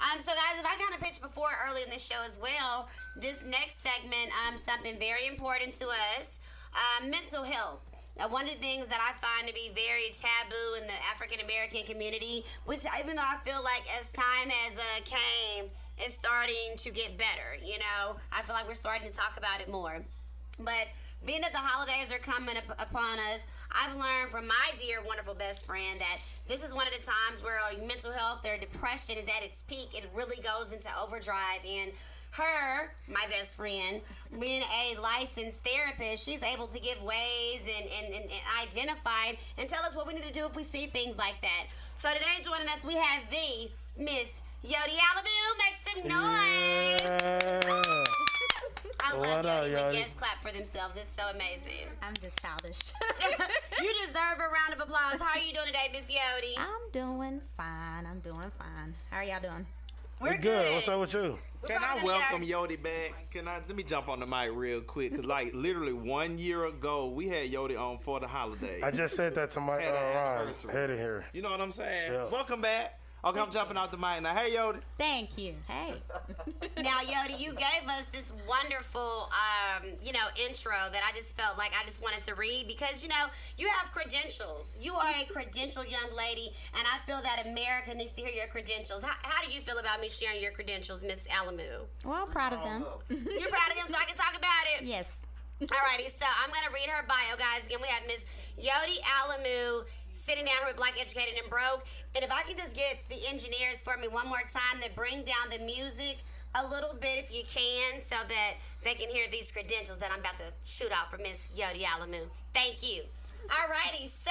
[0.01, 2.89] Um, so guys, if I kind of pitched before early in the show as well,
[3.17, 6.39] this next segment, um, something very important to us,
[6.75, 7.81] uh, mental health.
[8.19, 11.39] Uh, one of the things that I find to be very taboo in the African
[11.41, 16.77] American community, which even though I feel like as time has uh, came, it's starting
[16.77, 17.55] to get better.
[17.65, 20.03] You know, I feel like we're starting to talk about it more.
[20.59, 20.89] But
[21.25, 25.35] being that the holidays are coming up upon us, I've learned from my dear, wonderful
[25.35, 29.17] best friend that this is one of the times where uh, mental health or depression
[29.17, 29.95] is at its peak.
[29.95, 31.63] It really goes into overdrive.
[31.67, 31.93] And
[32.39, 34.01] her, my best friend,
[34.41, 39.69] being a licensed therapist, she's able to give ways and, and, and, and identify and
[39.69, 41.67] tell us what we need to do if we see things like that.
[41.99, 43.71] So today, joining us, we have the
[44.03, 45.39] Miss Yodi Alamu.
[45.59, 47.69] Make some noise.
[49.01, 49.93] I love What up, Yodi when Yodi?
[49.93, 50.97] guests clap for themselves.
[50.97, 51.87] It's so amazing.
[52.03, 52.79] I'm just childish.
[53.83, 55.21] you deserve a round of applause.
[55.21, 56.55] How are you doing today, Miss Yodi?
[56.59, 58.07] I'm doing fine.
[58.07, 58.95] I'm doing fine.
[59.11, 59.67] How are y'all doing?
[60.21, 60.75] We're good.
[60.75, 61.39] What's up with you?
[61.67, 63.31] Can I welcome Yodi back?
[63.31, 65.15] Can I let me jump on the mic real quick?
[65.15, 68.81] Cause like literally one year ago, we had Yodi on for the holiday.
[68.83, 70.73] I just said that to my uh, Had an Ron anniversary.
[70.73, 71.25] head in here.
[71.33, 72.13] You know what I'm saying?
[72.13, 72.25] Yeah.
[72.31, 72.99] Welcome back.
[73.29, 74.35] Okay, I'm jumping out the mic now.
[74.35, 74.79] Hey, Yodi.
[74.97, 75.53] Thank you.
[75.67, 75.97] Hey.
[76.83, 81.59] now, Yodi, you gave us this wonderful, um, you know, intro that I just felt
[81.59, 83.27] like I just wanted to read because, you know,
[83.59, 84.79] you have credentials.
[84.81, 88.47] You are a credentialed young lady, and I feel that America needs to hear your
[88.47, 89.03] credentials.
[89.03, 91.85] How, how do you feel about me sharing your credentials, Miss Alamu?
[92.07, 92.87] Well, I'm proud of them.
[93.11, 94.87] You're proud of them, so I can talk about it?
[94.87, 95.05] Yes.
[95.61, 97.67] Alrighty, so I'm gonna read her bio, guys.
[97.67, 98.25] Again, we have Miss
[98.57, 99.83] Yodi Alamu
[100.19, 101.87] sitting down here with Black Educated and Broke.
[102.15, 105.23] And if I can just get the engineers for me one more time to bring
[105.23, 106.19] down the music
[106.55, 110.21] a little bit, if you can, so that they can hear these credentials that I'm
[110.21, 112.27] about to shoot out for Miss Yodi Alamu.
[112.53, 113.03] Thank you.
[113.49, 114.31] Alrighty, so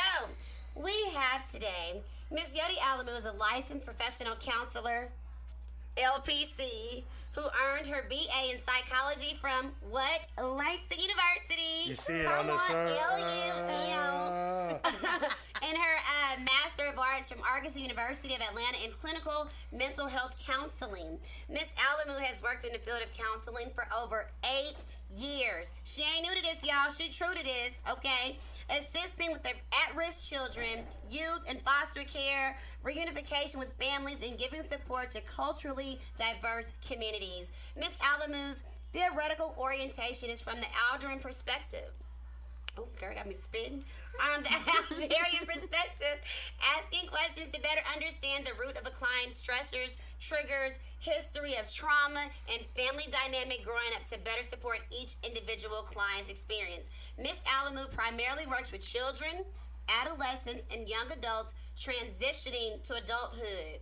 [0.76, 5.10] we have today Miss Yodi Alamu is a licensed professional counselor,
[5.96, 7.04] LPC,
[7.38, 10.28] who earned her BA in psychology from what?
[10.38, 11.86] Langston University.
[11.86, 12.90] You see it Come on the shirt.
[15.64, 20.36] And her uh, Master of Arts from Argosy University of Atlanta in clinical mental health
[20.46, 21.18] counseling.
[21.50, 24.76] Miss Alamu has worked in the field of counseling for over eight
[25.16, 25.72] years.
[25.84, 26.92] She ain't new to this, y'all.
[26.96, 28.38] She true to this, okay?
[28.70, 29.54] Assisting with the
[29.88, 36.74] at-risk children, youth, and foster care, reunification with families, and giving support to culturally diverse
[36.88, 37.52] communities.
[37.76, 41.92] Miss Alamu's theoretical orientation is from the Aldrin perspective.
[42.78, 43.84] Oh, girl, got me spitting.
[44.22, 46.22] Um, the Alderian perspective,
[46.78, 52.30] asking questions to better understand the root of a client's stressors, triggers, history of trauma,
[52.54, 56.90] and family dynamic growing up to better support each individual client's experience.
[57.18, 59.44] Miss Alamu primarily works with children,
[60.02, 63.82] adolescents, and young adults transitioning to adulthood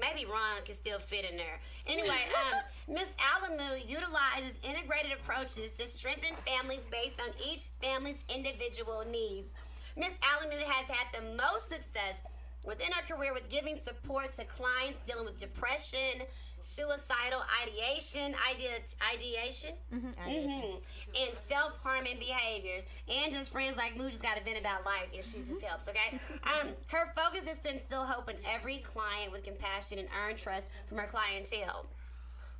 [0.00, 1.60] maybe Ron can still fit in there.
[1.86, 2.60] Anyway, um,
[2.94, 9.48] Miss Alamu utilizes integrated approaches to strengthen families based on each family's individual needs.
[9.96, 12.20] Miss Alamu has had the most success
[12.66, 16.22] within her career with giving support to clients dealing with depression,
[16.58, 18.70] suicidal ideation, idea,
[19.14, 20.82] ideation, Mhm, Mhm.
[21.14, 22.84] and self harming behaviors.
[23.08, 25.86] And just friends like who just got to vent about life, and she just helps,
[25.88, 26.18] okay?
[26.42, 30.66] Um, her focus is to instill hope in every client with compassion and earn trust
[30.86, 31.86] from her clientele.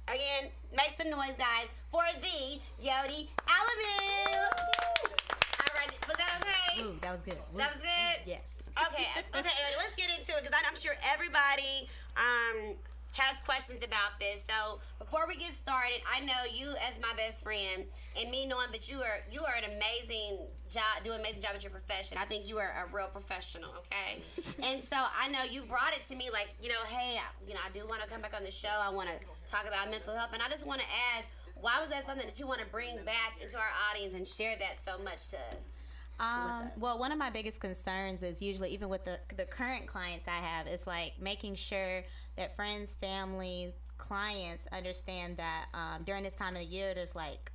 [0.08, 4.46] Again, make some noise, guys, for the Yodi Alamu.
[5.58, 6.82] All right, was that okay?
[6.82, 7.38] Ooh, that was good.
[7.56, 8.20] That was good?
[8.24, 8.42] Yes.
[8.76, 12.76] Okay, okay, let's get into it because I'm sure everybody um,
[13.12, 14.44] has questions about this.
[14.48, 17.84] So before we get started, I know you as my best friend,
[18.20, 21.52] and me knowing that you are you are an amazing job, do an amazing job
[21.54, 22.18] at your profession.
[22.20, 23.70] I think you are a real professional.
[23.88, 24.20] Okay,
[24.62, 27.16] and so I know you brought it to me like you know, hey,
[27.48, 28.76] you know, I do want to come back on the show.
[28.82, 29.16] I want to
[29.50, 32.38] talk about mental health, and I just want to ask, why was that something that
[32.38, 35.76] you want to bring back into our audience and share that so much to us?
[36.18, 40.26] Um, well, one of my biggest concerns is usually, even with the the current clients
[40.26, 42.02] I have, is like making sure
[42.36, 47.52] that friends, families, clients understand that um, during this time of the year, there's like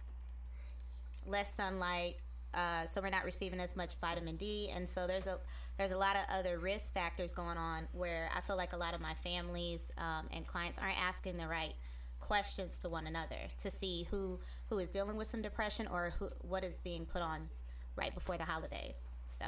[1.26, 2.18] less sunlight,
[2.54, 5.40] uh, so we're not receiving as much vitamin D, and so there's a
[5.78, 8.94] there's a lot of other risk factors going on where I feel like a lot
[8.94, 11.74] of my families um, and clients aren't asking the right
[12.20, 14.40] questions to one another to see who
[14.70, 17.50] who is dealing with some depression or who what is being put on
[17.96, 18.96] right before the holidays.
[19.40, 19.46] So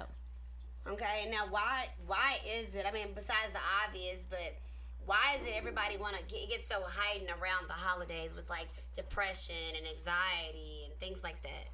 [0.87, 2.85] Okay, now why why is it?
[2.85, 4.57] I mean, besides the obvious, but
[5.05, 8.67] why is it everybody want to get, get so heightened around the holidays with like
[8.93, 11.67] depression and anxiety and things like that?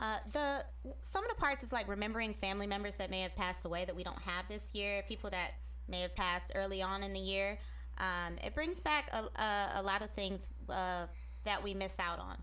[0.00, 0.64] Uh, the
[1.02, 3.94] some of the parts is like remembering family members that may have passed away that
[3.94, 5.52] we don't have this year, people that
[5.88, 7.58] may have passed early on in the year.
[7.98, 11.06] Um, it brings back a, a, a lot of things uh,
[11.44, 12.36] that we miss out on.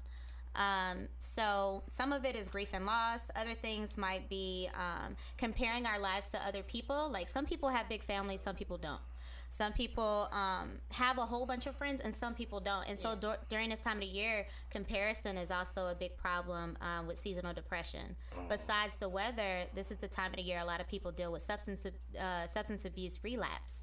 [0.55, 3.21] Um, so some of it is grief and loss.
[3.35, 7.09] Other things might be um, comparing our lives to other people.
[7.11, 9.01] Like some people have big families, some people don't.
[9.53, 12.87] Some people um, have a whole bunch of friends, and some people don't.
[12.87, 16.77] And so dur- during this time of the year, comparison is also a big problem
[16.79, 18.15] um, with seasonal depression.
[18.47, 21.33] Besides the weather, this is the time of the year a lot of people deal
[21.33, 21.85] with substance
[22.17, 23.73] uh, substance abuse relapse.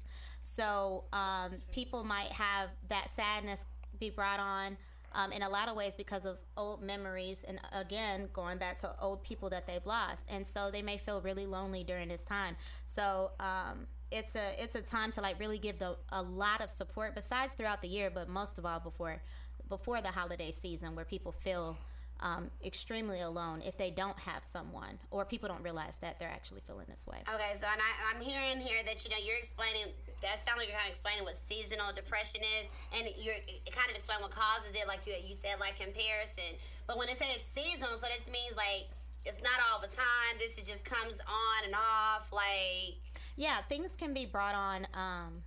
[0.41, 3.59] So um, people might have that sadness
[3.99, 4.77] be brought on
[5.13, 8.95] um, in a lot of ways because of old memories and again going back to
[9.01, 10.23] old people that they've lost.
[10.27, 12.55] And so they may feel really lonely during this time.
[12.85, 16.69] So um, it's a it's a time to like really give the a lot of
[16.69, 19.21] support besides throughout the year but most of all before
[19.67, 21.77] before the holiday season where people feel
[22.21, 26.61] um, extremely alone if they don't have someone or people don't realize that they're actually
[26.67, 29.85] feeling this way Okay, so and I, I'm hearing here that you know you're explaining.
[30.21, 33.89] That sounds like you're kind of explaining what seasonal depression is, and you're it kind
[33.89, 36.57] of explaining what causes it, like you you said, like comparison.
[36.87, 38.89] But when it says it's seasonal, so this means like
[39.25, 40.33] it's not all the time.
[40.39, 42.97] This is just comes on and off, like
[43.37, 45.43] yeah things can be brought on um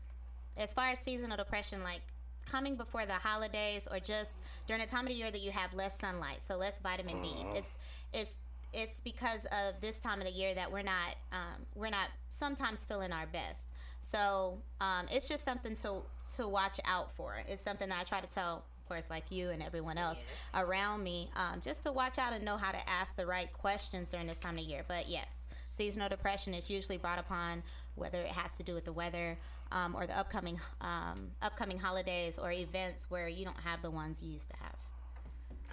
[0.56, 2.02] as far as seasonal depression, like
[2.46, 4.32] coming before the holidays or just
[4.72, 7.28] during a time of the year that you have less sunlight, so less vitamin D.
[7.28, 7.56] Mhm.
[7.56, 7.68] It's
[8.14, 8.30] it's
[8.72, 12.08] it's because of this time of the year that we're not um, we're not
[12.38, 13.60] sometimes feeling our best.
[14.00, 16.00] So um, it's just something to
[16.38, 17.36] to watch out for.
[17.46, 20.16] It's something that I try to tell, of course, like you and everyone else
[20.54, 24.10] around me, um, just to watch out and know how to ask the right questions
[24.10, 24.86] during this time of year.
[24.88, 25.28] But yes,
[25.76, 27.62] seasonal depression is usually brought upon
[27.94, 29.36] whether it has to do with the weather
[29.72, 34.22] um, or the upcoming um, upcoming holidays or events where you don't have the ones
[34.22, 34.76] you used to have.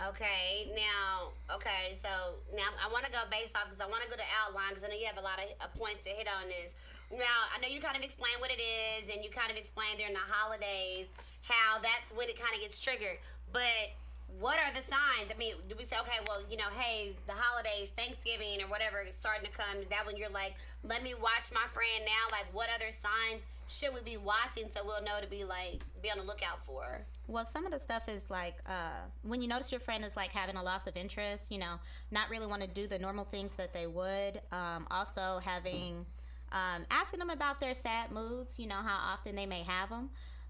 [0.07, 2.07] Okay, now, okay, so
[2.55, 4.85] now I want to go based off because I want to go to outline because
[4.85, 6.79] I know you have a lot of uh, points to hit on this.
[7.11, 9.99] Now, I know you kind of explained what it is and you kind of explained
[9.99, 11.11] during the holidays
[11.43, 13.19] how that's when it kind of gets triggered.
[13.51, 13.91] But
[14.39, 15.33] what are the signs?
[15.33, 19.03] I mean, do we say, okay, well, you know, hey, the holidays, Thanksgiving or whatever
[19.03, 19.83] is starting to come?
[19.83, 20.55] Is that when you're like,
[20.87, 22.23] let me watch my friend now?
[22.31, 26.09] Like, what other signs should we be watching so we'll know to be like, be
[26.09, 27.05] on the lookout for?
[27.27, 30.31] Well, some of the stuff is like uh, when you notice your friend is like
[30.31, 31.75] having a loss of interest, you know,
[32.09, 34.41] not really want to do the normal things that they would.
[34.51, 36.05] Um, also, having
[36.51, 40.09] um, asking them about their sad moods, you know, how often they may have them.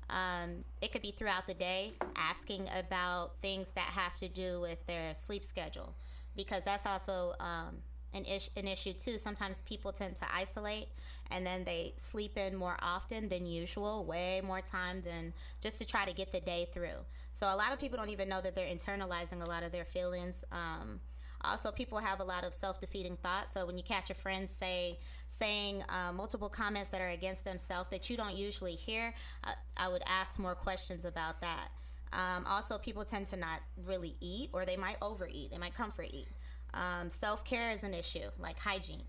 [0.09, 4.79] Um, it could be throughout the day, asking about things that have to do with
[4.87, 5.93] their sleep schedule,
[6.35, 7.77] because that's also um,
[8.13, 9.17] an, ish- an issue too.
[9.17, 10.87] Sometimes people tend to isolate
[11.31, 15.85] and then they sleep in more often than usual, way more time than just to
[15.85, 17.05] try to get the day through.
[17.33, 19.85] So a lot of people don't even know that they're internalizing a lot of their
[19.85, 20.43] feelings.
[20.51, 20.99] Um,
[21.41, 23.53] also, people have a lot of self-defeating thoughts.
[23.53, 24.99] So when you catch a friend say
[25.39, 29.87] saying uh, multiple comments that are against themselves that you don't usually hear, I, I
[29.87, 31.69] would ask more questions about that.
[32.11, 35.51] Um, also, people tend to not really eat, or they might overeat.
[35.51, 36.27] They might comfort eat.
[36.73, 39.03] Um, Self care is an issue, like hygiene.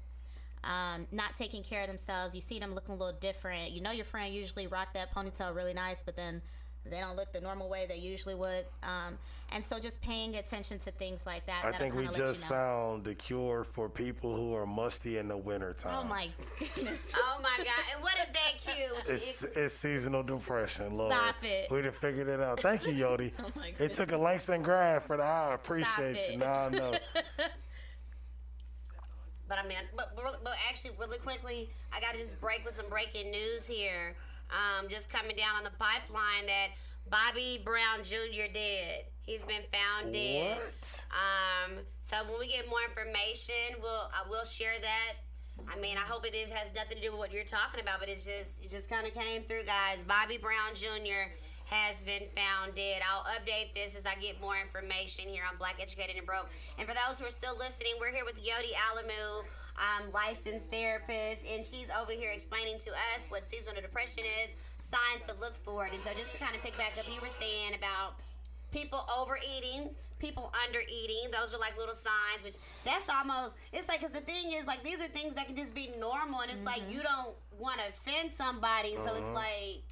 [0.62, 2.34] Um, not taking care of themselves.
[2.34, 3.70] You see them looking a little different.
[3.70, 6.42] You know your friend usually rock that ponytail really nice, but then
[6.89, 8.64] they don't look the normal way they usually would.
[8.83, 9.18] Um,
[9.53, 11.64] and so just paying attention to things like that.
[11.64, 12.57] I think we kinda you just know.
[12.57, 15.99] found the cure for people who are musty in the wintertime.
[15.99, 16.99] Oh my goodness.
[17.14, 17.85] Oh my God.
[17.95, 19.14] And what is that cue?
[19.14, 21.12] It's, it's seasonal depression, Lord.
[21.12, 21.70] Stop it.
[21.70, 22.61] We done figured it out.
[22.61, 23.33] Thank you, Yodi.
[23.41, 25.22] Oh my it took a Langston grad for the.
[25.22, 26.33] I appreciate it.
[26.33, 26.39] you.
[26.39, 26.95] Now I know.
[29.51, 32.74] But I mean, but, but, but actually, really quickly, I got to just break with
[32.74, 34.14] some breaking news here.
[34.51, 36.68] Um, just coming down on the pipeline that
[37.09, 38.51] Bobby Brown Jr.
[38.53, 39.07] did.
[39.22, 40.59] He's been found dead.
[40.59, 41.05] What?
[41.11, 45.12] Um, so when we get more information, we'll I will share that.
[45.68, 48.01] I mean, I hope it is, has nothing to do with what you're talking about,
[48.01, 50.03] but it just it just kind of came through, guys.
[50.07, 51.30] Bobby Brown Jr.
[51.66, 53.03] has been found dead.
[53.07, 56.48] I'll update this as I get more information here on Black Educated and Broke.
[56.78, 59.44] And for those who are still listening, we're here with Yodi Alamu,
[59.81, 65.24] um, licensed therapist, and she's over here explaining to us what seasonal depression is, signs
[65.26, 65.87] to look for.
[65.87, 65.95] it.
[65.95, 68.20] And so just to kind of pick back up, you were saying about
[68.72, 71.33] people overeating, people undereating.
[71.33, 74.85] Those are like little signs, which that's almost, it's like, because the thing is, like,
[74.85, 77.89] these are things that can just be normal, and it's like you don't want to
[77.89, 79.35] offend somebody, so it's Mhm.
[79.35, 79.83] like,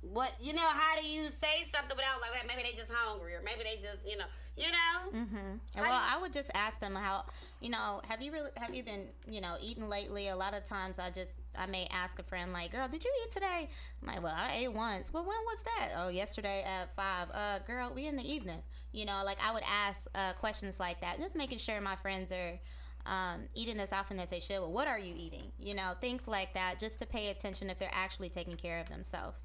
[0.00, 3.42] what, you know, how do you say something without, like, maybe they just hungry, or
[3.42, 4.26] maybe they just, you know,
[4.56, 5.10] you know?
[5.20, 5.80] Mm-hmm.
[5.80, 7.24] Well, I would just ask them how,
[7.60, 10.28] you know, have you really, have you been, you know, eating lately?
[10.28, 13.10] A lot of times I just, I may ask a friend like, girl, did you
[13.24, 13.68] eat today?
[14.00, 15.12] I'm like, well, I ate once.
[15.12, 15.90] Well, when was that?
[15.96, 17.28] Oh, yesterday at five.
[17.32, 18.62] Uh, girl, we in the evening.
[18.92, 22.32] You know, like I would ask uh, questions like that, just making sure my friends
[22.32, 22.58] are
[23.06, 24.60] um, eating as often as they should.
[24.60, 25.50] Well, what are you eating?
[25.58, 28.88] You know, things like that, just to pay attention if they're actually taking care of
[28.88, 29.38] themselves.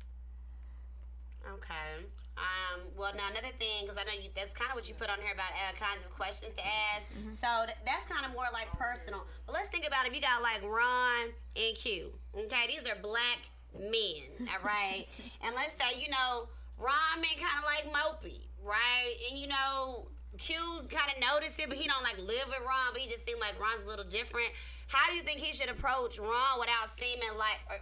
[1.51, 2.05] Okay.
[2.37, 5.09] Um, well, now another thing, because I know you, that's kind of what you put
[5.09, 7.05] on here about uh, kinds of questions to ask.
[7.31, 9.25] So th- that's kind of more like personal.
[9.45, 12.09] But let's think about if you got like Ron and Q.
[12.33, 13.45] Okay, these are black
[13.77, 15.05] men, all right?
[15.45, 16.49] and let's say, you know,
[16.81, 19.13] Ron been kind of like mopey, right?
[19.29, 20.57] And you know, Q
[20.89, 23.39] kind of noticed it, but he don't like live with Ron, but he just seemed
[23.39, 24.49] like Ron's a little different.
[24.87, 27.77] How do you think he should approach Ron without seeming like, or,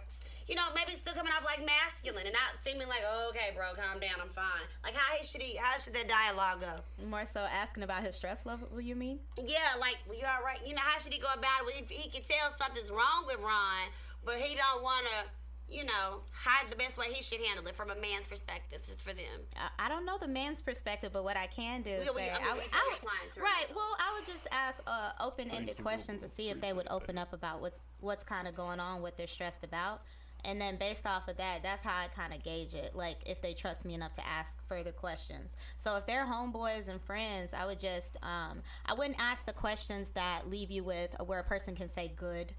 [0.48, 3.72] you know, maybe still coming off like masculine and not seeming like, oh, okay, bro,
[3.74, 4.66] calm down, I'm fine.
[4.84, 5.56] Like, how should he?
[5.56, 7.06] How should that dialogue go?
[7.06, 9.20] More so asking about his stress level, you mean?
[9.38, 10.58] Yeah, like you all right?
[10.66, 11.82] You know, how should he go about it?
[11.84, 13.88] If he can tell something's wrong with Ron,
[14.24, 17.74] but he don't want to, you know, hide the best way he should handle it
[17.74, 19.40] from a man's perspective for them.
[19.56, 22.18] I- I don't know the man's perspective, but what I can do is Yeah, well,
[22.18, 23.74] say, I mean, I would, I would- clients right right.
[23.74, 27.32] Well, I would just ask uh, open-ended questions to see if they would open up
[27.32, 30.02] about what's what's kind of going on, what they're stressed about,
[30.44, 32.94] and then based off of that, that's how I kind of gauge it.
[32.94, 35.52] Like if they trust me enough to ask further questions.
[35.78, 40.08] So if they're homeboys and friends, I would just um, I wouldn't ask the questions
[40.14, 42.52] that leave you with where a person can say good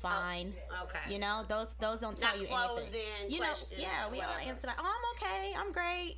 [0.00, 0.54] fine.
[0.84, 1.12] okay.
[1.12, 3.00] You know, those those don't Not tell you closed anything.
[3.26, 4.48] in you know, question, yeah, we all whatever.
[4.48, 4.76] answer that.
[4.78, 6.16] oh, I'm okay, I'm great.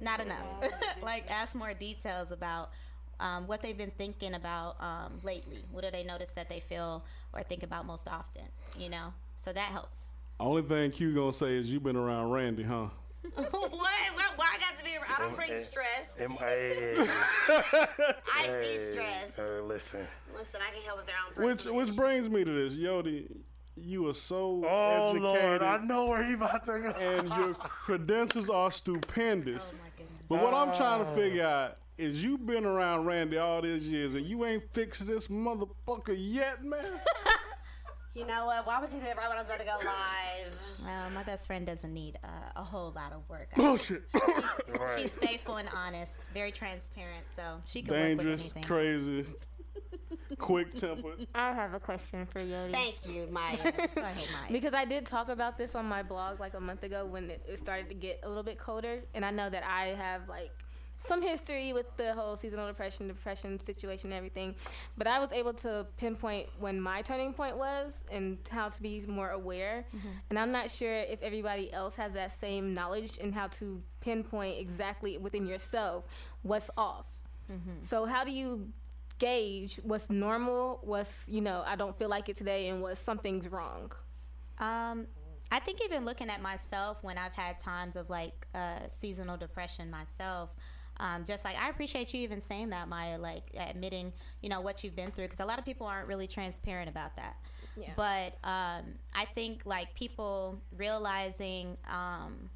[0.00, 0.46] Not enough.
[1.02, 2.70] like, ask more details about
[3.18, 5.62] um, what they've been thinking about um, lately.
[5.70, 7.04] What do they notice that they feel
[7.34, 8.44] or think about most often?
[8.78, 10.14] You know, so that helps.
[10.40, 12.86] Only thing Q gonna say is you been around Randy, huh?
[13.34, 13.52] what?
[13.52, 14.32] what?
[14.36, 14.90] Why I got to be?
[14.96, 16.08] I don't bring stress.
[16.18, 17.08] Am I?
[18.36, 19.38] I de-stress.
[19.38, 20.06] Uh, listen.
[20.34, 21.46] Listen, I can help with their own.
[21.46, 23.26] Which which brings me to this, Yodi.
[23.76, 25.22] You are so Oh educated.
[25.22, 26.90] Lord, I know where he about to go.
[26.90, 29.72] and your credentials are stupendous.
[29.72, 33.88] Oh, But what I'm trying to figure out is you been around Randy all these
[33.88, 36.82] years and you ain't fixed this motherfucker yet, man.
[38.14, 38.66] You know what?
[38.66, 40.52] Why would you do that right when I was about to go live?
[40.84, 43.54] Well, my best friend doesn't need uh, a whole lot of work.
[43.54, 44.02] Bullshit.
[44.96, 48.62] She's faithful and honest, very transparent, so she can work with anything.
[48.64, 49.26] crazy,
[50.38, 51.28] quick tempered.
[51.36, 52.72] I have a question for Yodi.
[52.72, 53.56] Thank you, Maya.
[53.62, 54.50] Go ahead, Maya.
[54.50, 57.44] Because I did talk about this on my blog like a month ago when it,
[57.48, 60.50] it started to get a little bit colder, and I know that I have like
[61.00, 64.54] some history with the whole seasonal depression, depression situation, and everything.
[64.98, 69.02] But I was able to pinpoint when my turning point was and how to be
[69.06, 69.84] more aware.
[70.28, 74.58] And I'm not sure if everybody else has that same knowledge and how to pinpoint
[74.58, 76.04] exactly within yourself
[76.42, 77.06] what's off.
[77.82, 78.68] So how do you
[79.18, 83.48] gauge what's normal, what's you know I don't feel like it today, and what something's
[83.48, 83.92] wrong?
[84.58, 85.06] Um,
[85.50, 89.90] I think even looking at myself when I've had times of like uh, seasonal depression
[89.90, 90.50] myself.
[91.00, 94.84] Um, just like I appreciate you even saying that, Maya, like admitting, you know, what
[94.84, 97.36] you've been through, because a lot of people aren't really transparent about that.
[97.76, 97.92] Yeah.
[97.96, 98.84] But um,
[99.14, 102.50] I think like people realizing, um,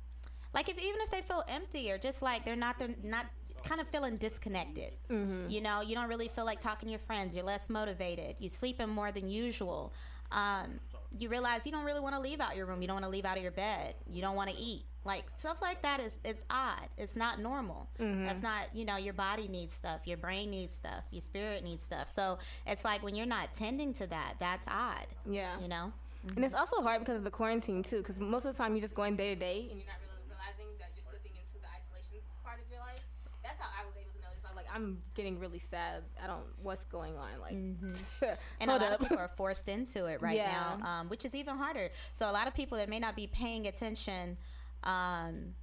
[0.53, 3.27] like if even if they feel empty or just like they're not they're not
[3.65, 4.93] kind of feeling disconnected.
[5.11, 5.49] Mm-hmm.
[5.49, 7.35] You know, you don't really feel like talking to your friends.
[7.35, 8.37] You're less motivated.
[8.39, 9.95] You sleeping more than usual.
[10.33, 10.81] Um,
[11.17, 12.83] you realize you don't really want to leave out your room.
[12.83, 13.95] You don't want to leave out of your bed.
[14.11, 14.85] You don't want to eat.
[15.05, 16.89] Like stuff like that is it's odd.
[16.97, 17.89] It's not normal.
[18.01, 18.27] Mhm.
[18.27, 20.01] That's not you know your body needs stuff.
[20.07, 21.05] Your brain needs stuff.
[21.11, 22.11] Your spirit needs stuff.
[22.15, 25.07] So it's like when you're not tending to that, that's odd.
[25.27, 25.61] Yeah.
[25.61, 25.93] You know.
[26.35, 28.81] And it's also hard because of the quarantine too, because most of the time you're
[28.81, 31.69] just going day to day and you're not really realizing that you're slipping into the
[31.69, 33.05] isolation part of your life.
[33.45, 34.41] That's how I was able to notice.
[34.75, 36.03] I'm getting really sad.
[36.23, 37.29] I don't, what's going on?
[37.41, 37.53] Like,
[38.61, 38.93] and a lot up.
[38.95, 40.77] of people are forced into it right Yeah.
[40.81, 41.91] now, um, which is even harder.
[42.15, 44.37] So a lot of people that may not be paying attention
[44.83, 45.55] um,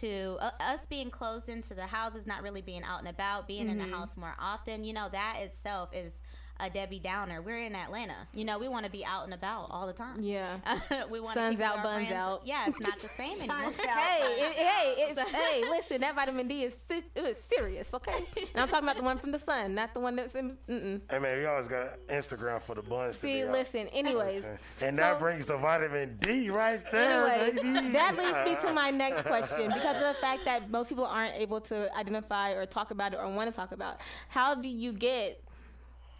[0.00, 3.68] to uh, us being closed into the houses, not really being out and about, being
[3.68, 3.90] in Mhm.
[3.90, 4.84] the house more often.
[4.84, 6.12] You know that itself is
[6.60, 7.42] a Debbie Downer.
[7.42, 8.14] We're in Atlanta.
[8.34, 10.20] You know we want to be out and about all the time.
[10.20, 10.58] Yeah.
[11.10, 12.42] we want Sun's to out, buns out.
[12.44, 13.72] Yeah, it's not the same anymore.
[13.88, 18.24] hey, it, hey, it's, hey, listen, that vitamin D is si- it is serious, okay?
[18.54, 20.56] And I'm talking about the one from the sun, not the one that's in.
[20.68, 21.00] Mm-mm.
[21.10, 23.16] Hey man, we always got Instagram for the buns.
[23.16, 23.52] to See, be out.
[23.52, 24.58] listen, anyways, Listen.
[24.82, 27.88] and that brings the vitamin D right there, Anyways, baby.
[27.90, 31.34] that leads me to my next question because of the fact that most people aren't
[31.34, 33.98] able to identify or talk about it or want to talk about.
[34.28, 35.42] How do you get,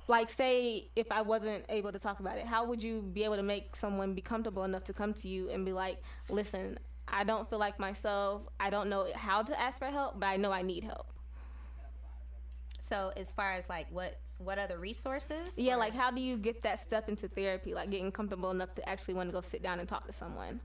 [0.09, 3.37] like, say, if I wasn't able to talk about it, how would you be able
[3.37, 6.79] to make someone be comfortable enough to come to you and be like, listen,
[7.09, 8.43] I don't feel like myself.
[8.59, 11.07] I don't know how to ask for help, but I know I need help.
[12.81, 15.49] So as far as like what what other resources?
[15.57, 18.75] Yeah, or- like how do you get that step into therapy, like getting comfortable enough
[18.75, 20.61] to actually want to go sit down and talk to someone?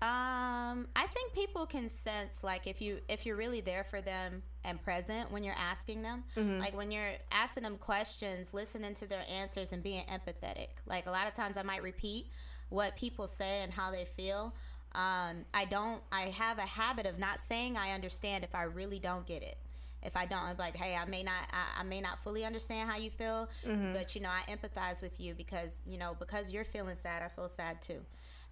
[0.00, 4.42] Um, I think people can sense like if you if you're really there for them
[4.62, 6.60] and present when you're asking them, Mhm.
[6.60, 10.68] like when you're asking them questions, listening to their answers and being empathetic.
[10.86, 12.30] Like a lot of times I might repeat
[12.68, 14.54] what people say and how they feel.
[14.92, 16.00] Um, I don't.
[16.12, 19.58] I have a habit of not saying I understand if I really don't get it.
[20.00, 22.88] If I don't, I'm like, hey, I may not, I, I may not fully understand
[22.88, 23.92] how you feel, Mhm.
[23.92, 27.28] but you know, I empathize with you because you know, because you're feeling sad, I
[27.28, 28.04] feel sad too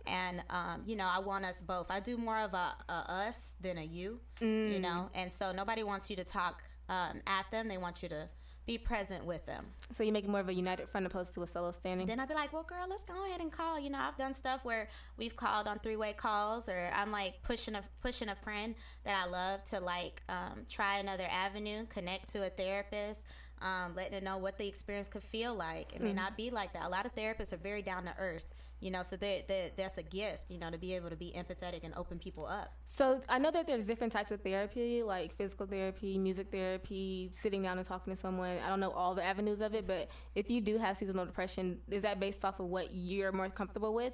[0.06, 1.86] and um, you know i want us both.
[1.90, 2.92] I do more of a, a
[3.26, 4.46] us than a you you
[4.78, 4.80] Mm.
[4.80, 7.66] know and so nobody wants you to talk um, at them.
[7.68, 8.28] They want you to
[8.66, 9.64] be present with them.
[9.92, 12.06] So you make it more of a united front opposed to a solo standing.
[12.06, 13.78] then i'd be like well girl let's go ahead and call.
[13.78, 17.74] You know i've done stuff where we've called on three-way calls or i'm like pushing
[17.76, 22.44] a pushing a friend that i love to like um, try another avenue connect to
[22.46, 23.20] a therapist
[23.62, 25.94] um, letting her know what the experience could feel like.
[25.94, 26.16] It may Mhm.
[26.16, 26.84] not be like that.
[26.84, 28.44] A lot of therapists are very down to earth
[28.80, 31.82] you know so they, that's a gift you know to be able to be empathetic
[31.82, 35.66] and open people up So I know that there's different types of therapy, like physical
[35.66, 38.58] therapy, music therapy, sitting down and talking to someone.
[38.64, 41.78] I don't know all the avenues of it, but if you do have seasonal depression,
[41.90, 44.12] is that based off of what you're more comfortable with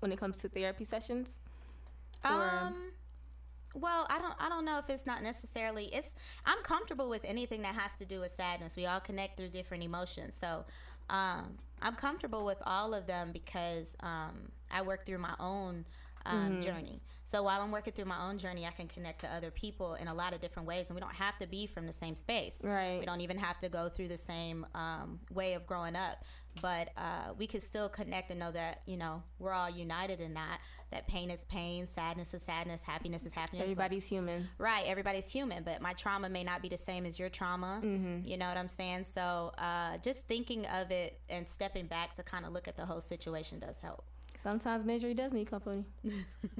[0.00, 1.38] when it comes to therapy sessions?
[2.24, 2.92] Or- Um,
[3.74, 6.10] well, I don't I don't know if it's not necessarily it's
[6.46, 8.76] I'm comfortable with anything that has to do with sadness.
[8.76, 10.34] We all connect through different emotions.
[10.40, 10.64] So,
[11.10, 15.84] um, I'm comfortable with all of them because um, I work through my own
[16.26, 16.62] um, Mhm.
[16.62, 17.02] journey.
[17.26, 20.08] So while I'm working through my own journey, I can connect to other people in
[20.08, 22.54] a lot of different ways, and we don't have to be from the same space.
[22.62, 22.98] Right.
[22.98, 26.24] We don't even have to go through the same um, way of growing up,
[26.60, 30.34] but uh, we could still connect and know that you know we're all united in
[30.34, 30.60] that.
[30.92, 33.62] That pain is pain, sadness is sadness, happiness is happiness.
[33.64, 34.48] Everybody's human.
[34.58, 37.80] Right, everybody's human, but my trauma may not be the same as your trauma.
[37.82, 38.24] Mhm.
[38.24, 39.06] You know what I'm saying?
[39.12, 42.86] So uh, just thinking of it and stepping back to kind of look at the
[42.86, 44.04] whole situation does help.
[44.40, 45.84] Sometimes misery does need company.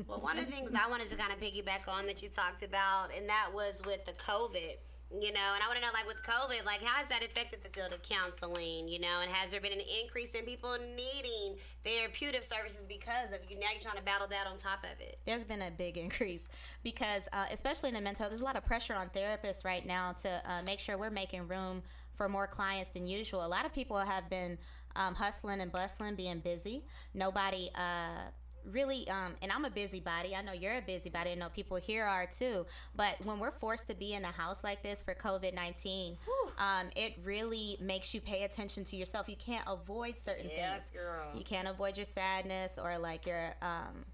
[0.08, 2.28] Well, one of the things that I wanted to kind of piggyback on that you
[2.28, 4.76] talked about, and that was with the COVID.
[5.10, 7.62] You know, and I want to know, like, with COVID, like, how has that affected
[7.62, 8.88] the field of counseling?
[8.88, 13.38] You know, and has there been an increase in people needing therapeutic services because of
[13.48, 13.60] you?
[13.60, 15.20] Now you're trying to battle that on top of it.
[15.24, 16.42] There's been a big increase
[16.82, 20.12] because, uh, especially in the mental, there's a lot of pressure on therapists right now
[20.22, 21.82] to uh, make sure we're making room
[22.16, 23.44] for more clients than usual.
[23.44, 24.58] A lot of people have been
[24.96, 26.84] um, hustling and bustling, being busy.
[27.14, 27.70] Nobody.
[27.74, 28.30] Uh,
[28.70, 30.34] really um and i'm a busybody.
[30.34, 31.30] I know you're a busybody.
[31.30, 32.66] I know people here are too.
[32.96, 36.16] But when we're forced to be in a house like this for covid-19
[36.58, 39.28] um it really makes you pay attention to yourself.
[39.28, 40.90] You can't avoid certain Yes, things.
[40.92, 41.26] girl.
[41.34, 44.04] you can't avoid your sadness or like your um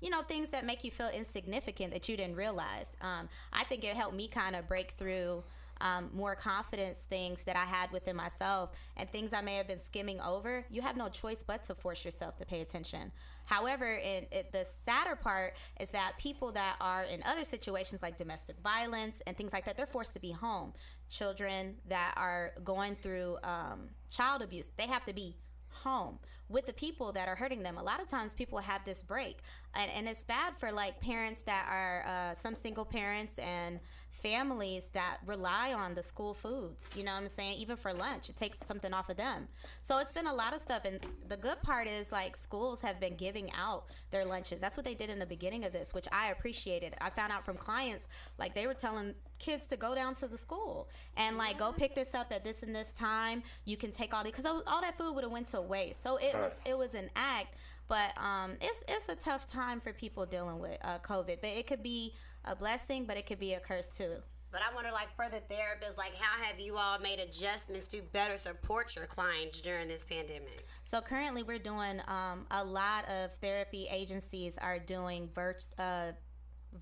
[0.00, 2.86] you know things that make you feel insignificant that you didn't realize.
[3.00, 5.42] Um i think it helped me kind of break through
[5.80, 9.82] um, more confidence things that I had within myself and things I may have been
[9.82, 13.12] skimming over, you have no choice but to force yourself to pay attention.
[13.46, 18.16] However, in, it, the sadder part is that people that are in other situations like
[18.16, 20.72] domestic violence and things like that, they're forced to be home.
[21.08, 25.36] Children that are going through um, child abuse, they have to be
[25.68, 26.18] home
[26.48, 27.78] with the people that are hurting them.
[27.78, 29.38] A lot of times people have this break,
[29.74, 33.78] and, and it's bad for like parents that are uh, some single parents and
[34.22, 36.86] families that rely on the school foods.
[36.94, 37.58] You know what I'm saying?
[37.58, 39.48] Even for lunch, it takes something off of them.
[39.82, 40.84] So it's been a lot of stuff.
[40.84, 44.60] And the good part is like schools have been giving out their lunches.
[44.60, 46.94] That's what they did in the beginning of this, which I appreciated.
[47.00, 48.06] I found out from clients
[48.38, 51.94] like they were telling kids to go down to the school and like go pick
[51.94, 53.42] this up at this and this time.
[53.64, 56.02] You can take all the because all that food would have went to waste.
[56.02, 57.56] So it was it was an act.
[57.88, 61.38] But um, it's it's a tough time for people dealing with uh, COVID.
[61.40, 62.14] But it could be
[62.44, 64.16] a blessing, but it could be a curse too.
[64.52, 68.02] But I wonder, like, for the therapists, like, how have you all made adjustments to
[68.12, 70.66] better support your clients during this pandemic?
[70.82, 75.30] So currently, we're doing um, a lot of therapy agencies are doing
[75.78, 76.12] uh,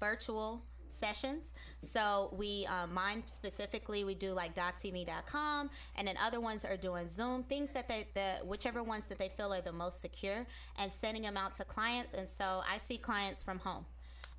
[0.01, 0.63] virtual
[0.99, 1.53] sessions.
[1.81, 7.09] So we, um, mine specifically, we do like .tme.com, and then other ones are doing
[7.11, 7.43] Zoom.
[7.45, 10.47] Things that they, the whichever ones that they feel are the most secure,
[10.79, 12.15] and sending them out to clients.
[12.15, 13.85] And so I see clients from home.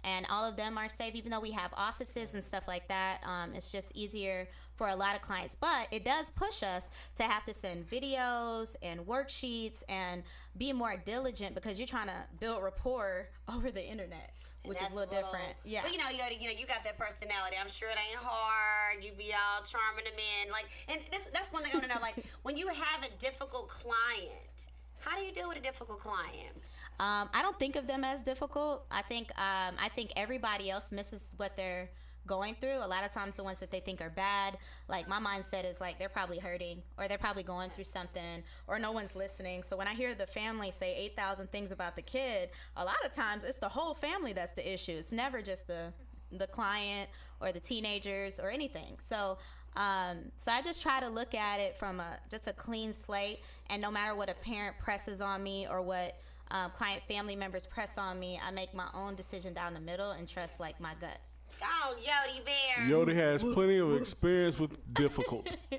[0.03, 3.21] And all of them are safe, even though we have offices and stuff like that.
[3.25, 5.55] Um, it's just easier for a lot of clients.
[5.59, 6.83] But it does push us
[7.17, 10.23] to have to send videos and worksheets and
[10.57, 14.31] be more diligent because you're trying to build rapport over the internet,
[14.63, 15.55] And which is a little different.
[15.65, 15.81] Yeah.
[15.83, 17.57] But you know, you, you know, you got that personality.
[17.61, 19.03] I'm sure it ain't hard.
[19.03, 20.51] You be all charming them in.
[20.51, 22.01] Like, and that's, that's one thing I want to know.
[22.01, 24.67] Like, when you have a difficult client,
[24.99, 26.55] how do you deal with a difficult client?
[26.99, 28.85] Um, I don't think of them as difficult.
[28.91, 31.89] I think um, I think everybody else misses what they're
[32.27, 32.77] going through.
[32.77, 35.79] A lot of times, the ones that they think are bad, like my mindset is
[35.79, 39.63] like they're probably hurting or they're probably going through something or no one's listening.
[39.67, 43.03] So when I hear the family say eight thousand things about the kid, a lot
[43.05, 44.93] of times it's the whole family that's the issue.
[44.93, 45.93] It's never just the
[46.31, 47.09] the client
[47.41, 48.97] or the teenagers or anything.
[49.09, 49.37] So
[49.75, 53.39] um, so I just try to look at it from a just a clean slate,
[53.69, 56.17] and no matter what a parent presses on me or what
[56.51, 60.11] um, client family members press on me, I make my own decision down the middle
[60.11, 61.19] and trust like my gut.
[61.61, 62.87] Oh, Yodi Bear.
[62.87, 65.57] Yodi has plenty of experience with difficult.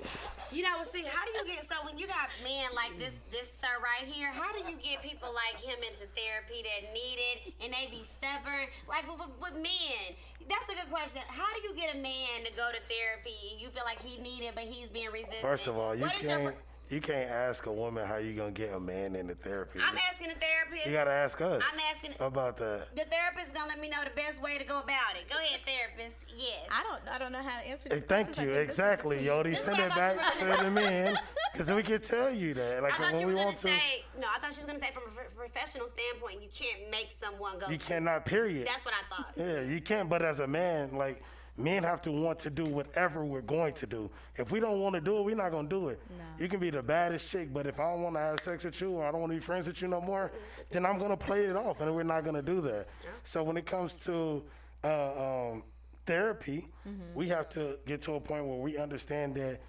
[0.51, 3.49] You know, see, how do you get so when you got men like this, this
[3.49, 4.27] sir right here?
[4.33, 8.03] How do you get people like him into therapy that need it and they be
[8.03, 8.67] stubborn?
[8.85, 10.11] Like with, with, with men,
[10.49, 11.21] that's a good question.
[11.29, 13.39] How do you get a man to go to therapy?
[13.53, 15.39] And you feel like he need it, but he's being resistant.
[15.39, 16.55] First of all, you What is your can't
[16.91, 19.79] you can't ask a woman how you gonna get a man into therapy.
[19.81, 20.85] I'm asking the therapist.
[20.85, 21.63] You gotta ask us.
[21.71, 22.93] I'm asking about that.
[22.95, 23.55] the therapist.
[23.55, 25.29] Gonna let me know the best way to go about it.
[25.29, 26.17] Go ahead, therapist.
[26.35, 26.67] Yes.
[26.69, 27.15] I don't.
[27.15, 27.89] I don't know how to answer.
[27.89, 28.51] Hey, thank you.
[28.51, 29.55] Exactly, Yodi.
[29.55, 31.17] Send it back to the men
[31.53, 32.83] because we can tell you that.
[32.83, 34.27] Like I thought when she we was gonna want to, say no.
[34.35, 37.69] I thought she was gonna say from a professional standpoint, you can't make someone go.
[37.69, 38.25] you to- cannot.
[38.25, 38.67] Period.
[38.67, 39.31] That's what I thought.
[39.37, 40.09] Yeah, you can't.
[40.09, 41.23] But as a man, like
[41.63, 44.09] men have to want to do whatever we're going to do.
[44.37, 46.01] If we don't want to do it, we're not gonna do it.
[46.39, 48.79] You can be the baddest chick, but if I don't want to have sex with
[48.81, 50.31] you or I don't want to be friends with you no more,
[50.71, 52.87] then I'm gonna play it off, and we're not gonna do that.
[53.23, 54.43] So when it comes to
[54.83, 55.63] uh, um,
[56.05, 56.67] therapy,
[57.13, 59.61] we have to get to a point where we understand that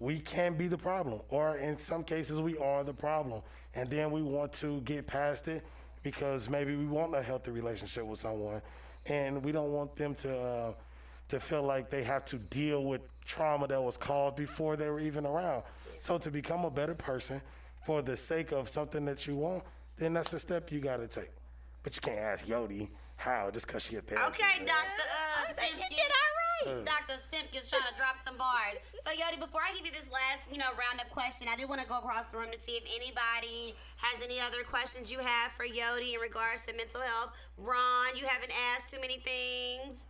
[0.00, 3.42] we can be the problem, or in some cases, we are the problem.
[3.74, 5.64] And then we want to get past it
[6.02, 8.60] because maybe we want a healthy relationship with someone,
[9.06, 10.72] and we don't want them to uh,
[11.28, 15.00] to feel like they have to deal with trauma that was caused before they were
[15.00, 15.62] even around.
[16.00, 17.40] So to become a better person
[17.84, 19.64] for the sake of something that you want,
[19.98, 21.30] then that's a step you got to take.
[21.82, 24.40] But you can't ask Yodi how just because she a therapist.
[24.40, 24.74] Okay, Dr.
[24.74, 25.90] Uh, Simpkins.
[25.90, 26.30] Get that
[26.66, 26.84] right.
[26.84, 27.20] Dr.
[27.30, 28.78] Simpkins trying to drop some bars.
[29.04, 31.80] So, Yodi, before I give you this last, you know, roundup question, I did want
[31.80, 35.52] to go across the room to see if anybody has any other questions you have
[35.52, 37.30] for Yodi in regards to mental health.
[37.58, 40.07] Ron, you haven't asked too many things.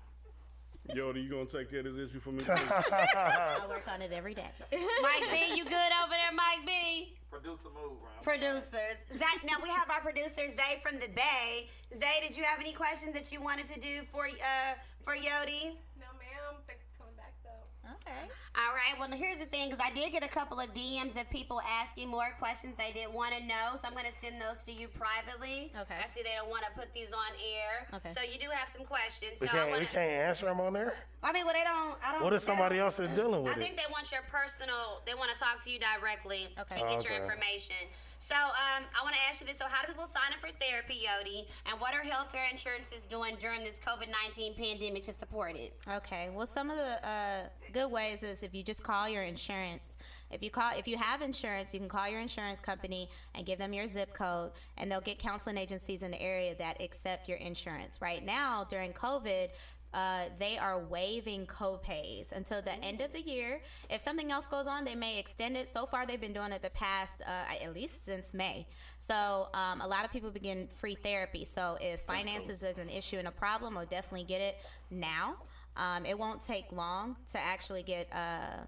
[0.95, 2.43] Yoda, you gonna take care of this issue for me?
[2.49, 4.49] I work on it every day.
[4.73, 7.15] Mike B, you good over there, Mike B?
[7.31, 8.23] Producer move, Ron.
[8.23, 8.97] Producers.
[9.19, 11.69] Zach, now we have our producer Zay from the Bay.
[11.93, 15.77] Zay, did you have any questions that you wanted to do for uh for Yodi?
[16.01, 16.57] No, ma'am.
[16.67, 17.91] Thanks for coming back, though.
[18.09, 18.33] Okay.
[18.57, 18.99] All right.
[18.99, 22.09] Well, here's the thing, because I did get a couple of DMs of people asking
[22.09, 24.89] more questions they didn't want to know, so I'm going to send those to you
[24.89, 25.71] privately.
[25.79, 25.95] Okay.
[26.03, 27.87] I see they don't want to put these on air.
[27.95, 28.09] Okay.
[28.09, 29.33] So you do have some questions.
[29.41, 30.95] We so I can't, want we can't answer them on there.
[31.23, 31.99] I mean, well, they don't.
[32.05, 32.25] I don't.
[32.25, 33.63] What if somebody don't- else is dealing with I it?
[33.63, 35.03] think they want your personal.
[35.07, 36.81] They want to talk to you directly Okay.
[36.81, 37.23] and get your Okay.
[37.23, 37.77] information.
[38.19, 39.59] So, um, I want to ask you this.
[39.59, 41.47] So, how do people sign up for therapy, Yodi?
[41.71, 45.73] And what are healthcare insurances doing during this COVID nineteen pandemic to support it?
[45.91, 46.29] Okay.
[46.35, 47.43] Well, some of the uh,
[47.73, 49.97] good ways is if you just call your insurance.
[50.31, 53.59] If you call, if you have insurance, you can call your insurance company and give
[53.59, 57.39] them your zip code, and they'll get counseling agencies in the area that accept your
[57.39, 58.03] insurance.
[58.03, 59.49] Right now, during COVID.
[59.95, 63.61] Uh, they are waiving copays until the end of the year.
[63.89, 65.71] If something else goes on, they may extend it.
[65.73, 68.67] So far, they've been doing it the past uh, at least since May.
[69.07, 71.45] So um, a lot of people begin free therapy.
[71.45, 74.57] So if finances is an issue and a problem, I'll definitely get it
[74.91, 75.37] now.
[75.77, 78.65] Um, it won't take long to actually get uh,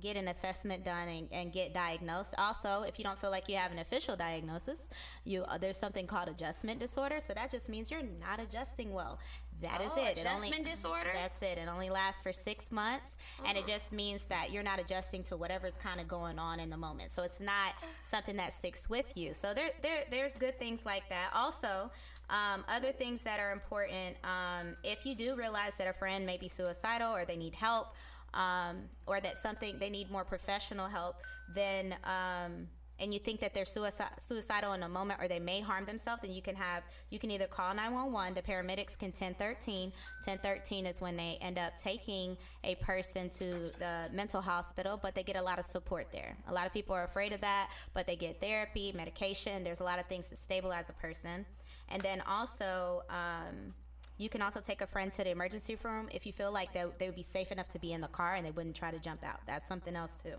[0.00, 2.34] get an assessment done and, and get diagnosed.
[2.38, 4.78] Also, if you don't feel like you have an official diagnosis,
[5.24, 7.18] you uh, there's something called adjustment disorder.
[7.26, 9.18] So that just means you're not adjusting well.
[9.62, 10.18] That is Oh, it.
[10.18, 11.10] It only- adjustment disorder?
[11.12, 11.58] That's it.
[11.58, 15.36] It only lasts for six months, and it just means that you're not adjusting to
[15.36, 17.10] whatever's kind of going on in the moment.
[17.12, 17.74] So it's not
[18.10, 19.34] something that sticks with you.
[19.34, 21.30] So there, there there's good things like that.
[21.34, 21.90] Also.
[22.30, 26.36] Um, other things that are important um, if you do realize that a friend may
[26.36, 27.94] be suicidal or they need help
[28.34, 31.16] um, or that something they need more professional help,
[31.54, 32.68] then um,
[33.00, 36.22] and you think that they're suicide, suicidal in a moment or they may harm themselves,
[36.22, 38.34] then you can have you can either call 911.
[38.34, 39.92] The paramedics can 1013.
[40.24, 45.22] 1013 is when they end up taking a person to the mental hospital, but they
[45.22, 46.36] get a lot of support there.
[46.48, 49.64] A lot of people are afraid of that, but they get therapy, medication.
[49.64, 51.46] There's a lot of things to stabilize a person,
[51.88, 53.02] and then also.
[53.08, 53.74] Um,
[54.20, 56.84] you can also take a friend to the emergency room if you feel like they,
[56.98, 58.98] they would be safe enough to be in the car and they wouldn't try to
[58.98, 59.38] jump out.
[59.46, 60.34] That's something else too.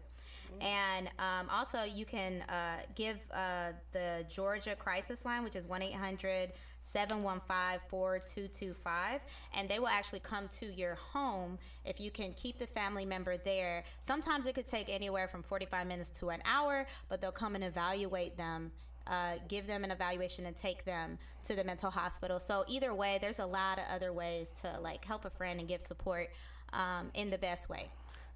[0.62, 5.82] And um, also, you can uh, give uh, the Georgia Crisis Line, which is 1
[5.82, 9.22] 800 715 4225,
[9.54, 13.38] and they will actually come to your home if you can keep the family member
[13.38, 13.84] there.
[14.06, 17.64] Sometimes it could take anywhere from 45 minutes to an hour, but they'll come and
[17.64, 18.72] evaluate them
[19.10, 22.40] uh, give them an evaluation and take them to the mental hospital.
[22.40, 25.68] So either way, there's a lot of other ways to like help a friend and
[25.68, 26.30] give support
[26.74, 27.90] um, in the best way.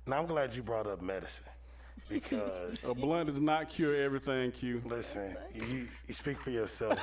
[0.08, 1.46] Now I'm glad you brought up medicine
[2.14, 4.52] because a blunt does not cure everything.
[4.52, 4.82] Q.
[4.86, 7.00] Listen, you, you speak for yourself.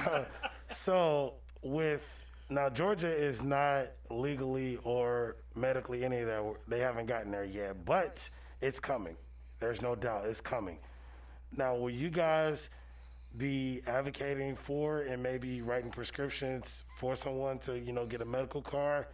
[0.70, 2.02] so with
[2.50, 6.42] now Georgia is not legally or medically any of that.
[6.68, 8.28] They haven't gotten there yet, but
[8.60, 9.16] it's coming.
[9.60, 10.78] There's no doubt it's coming.
[11.56, 12.68] Now, will you guys
[13.38, 18.60] be advocating for and maybe writing prescriptions for someone to, you know, get a medical
[18.60, 19.06] card?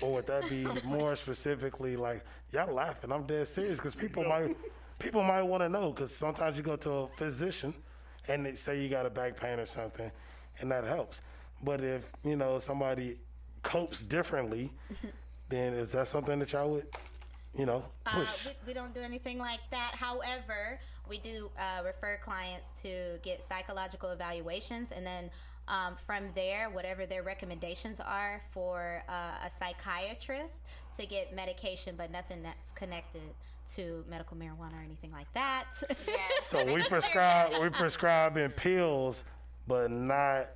[0.00, 4.56] Or would that be more specifically like, y'all laughing, I'm dead serious because people might
[4.98, 7.74] people might want to know because sometimes you go to a physician
[8.28, 10.10] and they say you got a back pain or something
[10.60, 11.20] and that helps.
[11.62, 13.18] But if, you know, somebody
[13.62, 14.70] copes differently,
[15.48, 16.86] then is that something that y'all would,
[17.56, 18.46] you know, push?
[18.46, 19.92] Uh, we, we don't do anything like that.
[19.94, 20.78] However,
[21.08, 25.30] we do uh, refer clients to get psychological evaluations, and then
[25.68, 30.54] um, from there, whatever their recommendations are for uh, a psychiatrist
[30.98, 33.22] to get medication, but nothing that's connected
[33.74, 35.66] to medical marijuana or anything like that.
[36.42, 39.24] So we prescribe we prescribe in pills,
[39.66, 40.48] but not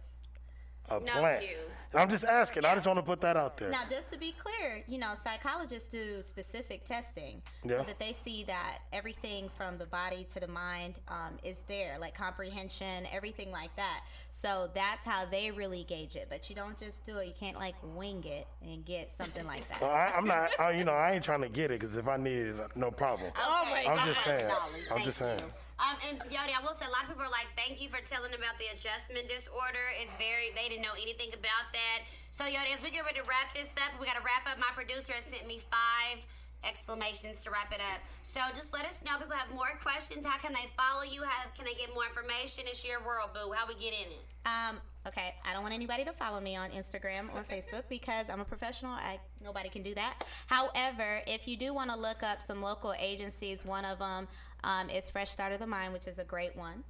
[0.91, 1.43] a No, plant.
[1.43, 1.57] you.
[1.95, 2.65] I'm just asking.
[2.67, 3.71] I just want to put that out there.
[3.71, 7.79] Now, just to be clear, you know, psychologists do specific testing Yeah.
[7.79, 11.97] so that they see that everything from the body to the mind um, is there,
[11.99, 14.03] like comprehension, everything like that.
[14.31, 16.27] So that's how they really gauge it.
[16.29, 17.29] But you don't just do it.
[17.29, 19.81] You can't like wing it and get something like that.
[19.87, 20.51] Well, I, I'm not.
[20.59, 22.91] I, you know, I ain't trying to get it because if I needed it, no
[22.91, 23.31] problem.
[23.39, 24.49] Oh my I'm just saying.
[24.49, 25.41] Dolly, I'm just saying.
[25.77, 28.01] Um, and Yodi, I will say a lot of people are like, "Thank you for
[28.01, 32.09] telling about the adjustment disorder." It's very they didn't know anything about that.
[32.31, 34.57] So Yodi, as we get ready to wrap this up, we got to wrap up.
[34.57, 36.25] My producer has sent me five
[36.65, 38.01] exclamations to wrap it up.
[38.23, 39.13] So just let us know.
[39.15, 40.27] if People have more questions.
[40.27, 41.23] How can they follow you?
[41.23, 42.65] How can they get more information?
[42.67, 43.53] It's your world, boo.
[43.53, 44.25] How we get in it?
[44.45, 48.41] Um, okay, I don't want anybody to follow me on Instagram or Facebook because I'm
[48.41, 48.93] a professional.
[48.93, 50.25] I nobody can do that.
[50.47, 54.29] However, if you do want to look up some local agencies, one of them
[54.65, 56.85] um, is Fresh Start of the Mind, which is a great one.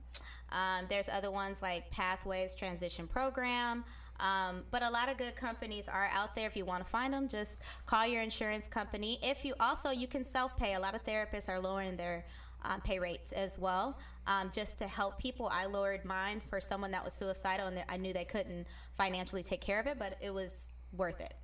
[0.50, 3.84] Um, there's other ones like Pathways Transition Program.
[4.18, 6.46] Um, but a lot of good companies are out there.
[6.46, 9.18] If you want to find them, just call your insurance company.
[9.22, 10.74] If you also you can self pay.
[10.74, 12.24] A lot of therapists are lowering their
[12.62, 15.48] um, pay rates as well, um, just to help people.
[15.52, 18.66] I lowered mine for someone that was suicidal, and I knew they couldn't
[18.96, 20.50] financially take care of it, but it was
[20.96, 21.34] worth it.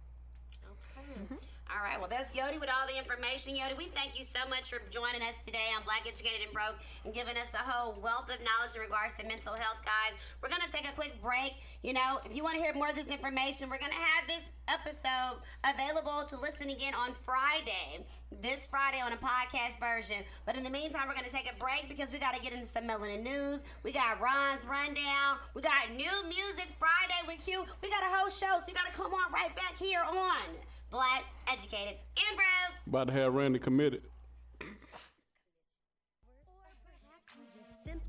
[0.99, 1.37] Okay.
[1.73, 1.99] All right.
[1.99, 3.57] Well, that's Yodi with all the information.
[3.57, 6.77] Yodi, we thank you so much for joining us today on Black Educated and Broke
[7.07, 10.13] and giving us a whole wealth of knowledge in regards to mental health, guys.
[10.43, 11.57] We're going to take a quick break.
[11.81, 14.29] You know, if you want to hear more of this information, we're going to have
[14.29, 18.05] this episode available to listen again on Friday,
[18.45, 20.21] this Friday on a podcast version.
[20.45, 22.53] But in the meantime, we're going to take a break because we got to get
[22.53, 23.65] into some melanin news.
[23.81, 25.41] We got Ron's rundown.
[25.57, 27.65] We got new music Friday with Q.
[27.81, 30.53] We got a whole show, so you got to come on right back here on
[30.93, 32.77] Black Educated and Broke.
[32.87, 34.03] About to have Randy committed.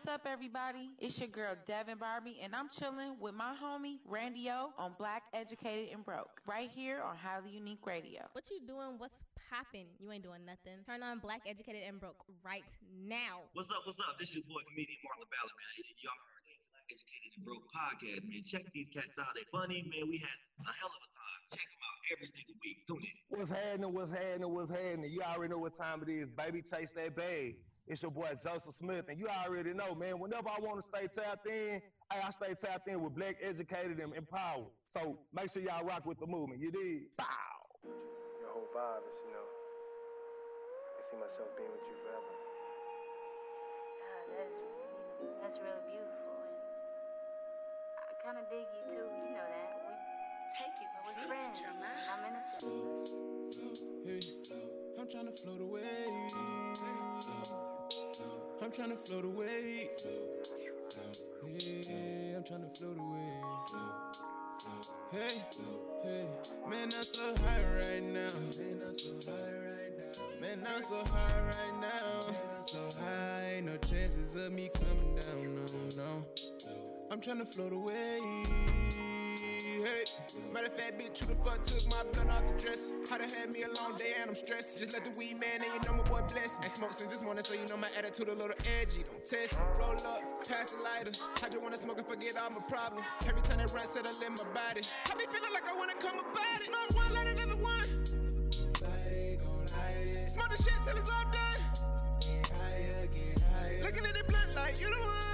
[0.02, 0.90] What's up, everybody?
[0.98, 5.22] It's your girl Devin Barbie, and I'm chilling with my homie Randy O on Black
[5.30, 8.26] Educated and Broke, right here on Highly Unique Radio.
[8.34, 8.98] What you doing?
[8.98, 9.14] What's
[9.46, 9.86] popping?
[10.02, 10.82] You ain't doing nothing.
[10.90, 13.46] Turn on Black Educated and Broke right now.
[13.54, 13.86] What's up?
[13.86, 14.18] What's up?
[14.18, 15.86] This is your boy comedian Marlon Ballard, man.
[16.02, 18.42] Y'all heard this Black Educated and Broke podcast, man.
[18.42, 19.30] Check these cats out.
[19.38, 20.10] They funny, man.
[20.10, 20.34] We had
[20.66, 21.40] a hell of a time.
[21.54, 22.82] Check them out every single week.
[22.90, 23.38] Tune in.
[23.38, 23.94] What's happening?
[23.94, 24.50] What's happening?
[24.50, 25.14] What's happening?
[25.14, 26.58] You already know what time it is, baby.
[26.58, 27.54] Chase that bag.
[27.92, 30.18] It's your boy Joseph Smith, and you already know, man.
[30.18, 31.76] Whenever I want to stay tapped in,
[32.08, 34.72] hey, I stay tapped in with Black Educated and Empowered.
[34.86, 36.62] So make sure y'all rock with the movement.
[36.62, 37.12] You did?
[37.20, 37.28] Bow.
[37.84, 42.32] Your whole vibe is, you know, I can see myself being with you forever.
[44.40, 44.56] that's
[45.44, 46.56] that's really beautiful, and
[48.08, 49.04] I kind of dig you too.
[49.04, 49.84] You know that.
[49.84, 49.92] We
[50.56, 50.88] take it.
[51.04, 51.60] We're friends.
[52.08, 52.72] I'm innocent.
[54.08, 54.64] Hey,
[54.96, 56.51] I'm trying to float away.
[58.62, 59.90] I'm trying to float away.
[61.44, 63.40] Yeah, I'm trying to float away.
[65.10, 65.42] Hey,
[66.04, 66.26] hey,
[66.70, 68.28] man, I'm so high right now.
[68.60, 70.12] Man, I'm so high right now.
[70.40, 72.20] Man, I'm so high right now.
[72.30, 75.54] Man, I'm so high, no chances of me coming down.
[75.56, 75.64] No,
[75.96, 76.24] no.
[77.10, 78.20] I'm trying to float away.
[79.82, 80.04] Hey,
[80.52, 82.92] matter of fact, bitch, who the fuck took my blunt off the dress?
[83.10, 84.78] How to had me a long day and I'm stressed.
[84.78, 86.56] Just let the weed man and you know my boy blessed.
[86.62, 89.04] Ain't smoked since this morning, so you know my attitude a little edgy.
[89.04, 91.12] Don't test, roll up, pass the lighter.
[91.44, 93.06] I just wanna smoke and forget all my problems.
[93.28, 94.82] Every time that run settle in my body.
[95.08, 96.68] I be feeling like I wanna come about it.
[96.70, 97.88] Smoke one, light another one.
[100.32, 101.60] Smoke the shit till it's all done.
[102.24, 103.82] Get higher, get higher.
[103.84, 105.31] Looking at the blunt like you the one.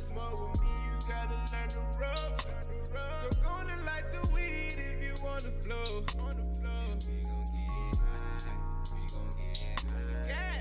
[0.00, 2.46] Smoke with me, you gotta learn the ropes.
[2.92, 6.00] You're gonna like the weed if you wanna flow.
[7.06, 8.56] We gon' get high,
[8.96, 10.28] we gon' get high.
[10.28, 10.58] Yeah,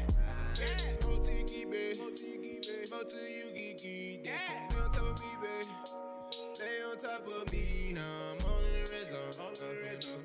[0.60, 0.78] yeah.
[1.00, 1.96] Smoke till you get babe.
[1.96, 2.88] Smoke till you get babe.
[2.88, 4.28] Smoke till you get get.
[4.28, 4.68] Yeah.
[4.76, 5.68] Lay on top of me, babe.
[6.60, 7.66] Lay on top of me.
[7.96, 9.34] Now I'm on the zone.
[9.48, 9.70] On the.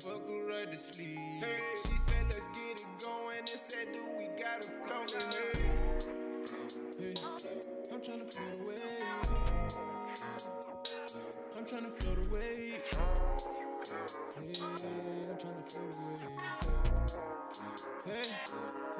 [0.03, 1.17] Fuck her right to sleep.
[1.39, 3.39] Hey, she said let's get it going.
[3.39, 5.03] And said do we gotta flow?
[6.99, 7.44] Hey, hey.
[12.35, 12.81] wave.
[14.43, 14.65] Yeah,
[15.31, 16.35] I'm trying to feel the wave.
[18.05, 18.29] Hey,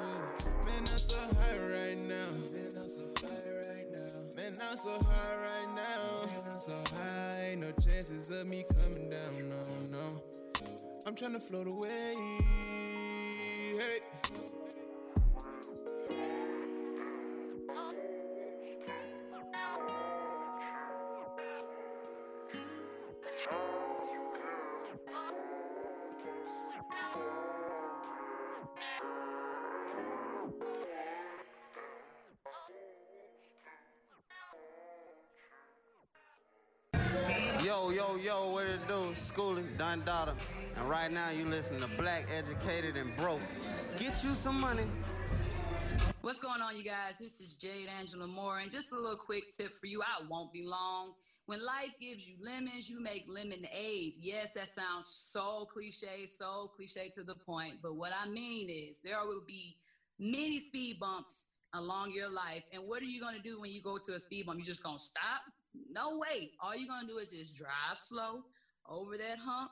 [0.00, 0.64] yeah.
[0.64, 2.30] man, I'm so high right now.
[2.52, 4.12] Man, I'm so high right now.
[4.36, 6.26] Man, I'm so high right now.
[6.26, 7.56] Man, I'm so high.
[7.58, 10.22] No chances of me coming down, no, no.
[11.06, 12.14] I'm trying to float away.
[39.36, 40.34] Schooling, Don Dada.
[40.78, 43.42] And right now you listen to Black Educated and Broke.
[43.98, 44.84] Get you some money.
[46.22, 47.18] What's going on, you guys?
[47.20, 50.00] This is Jade Angela Moore, and just a little quick tip for you.
[50.00, 51.12] I won't be long.
[51.44, 54.14] When life gives you lemons, you make lemonade.
[54.18, 57.74] Yes, that sounds so cliche, so cliche to the point.
[57.82, 59.76] But what I mean is, there will be
[60.18, 62.64] many speed bumps along your life.
[62.72, 64.60] And what are you going to do when you go to a speed bump?
[64.60, 65.42] You just going to stop?
[65.90, 66.52] No way.
[66.58, 68.44] All you're going to do is just drive slow
[68.88, 69.70] over that hump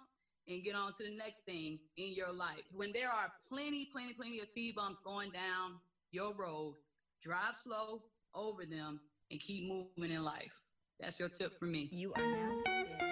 [0.49, 2.63] and get on to the next thing in your life.
[2.73, 5.79] When there are plenty, plenty, plenty of speed bumps going down
[6.13, 6.75] your road,
[7.23, 8.03] drive slow
[8.35, 9.01] over them
[9.31, 10.61] and keep moving in life.
[11.01, 11.89] That's your tip for me.
[11.91, 13.04] You are now.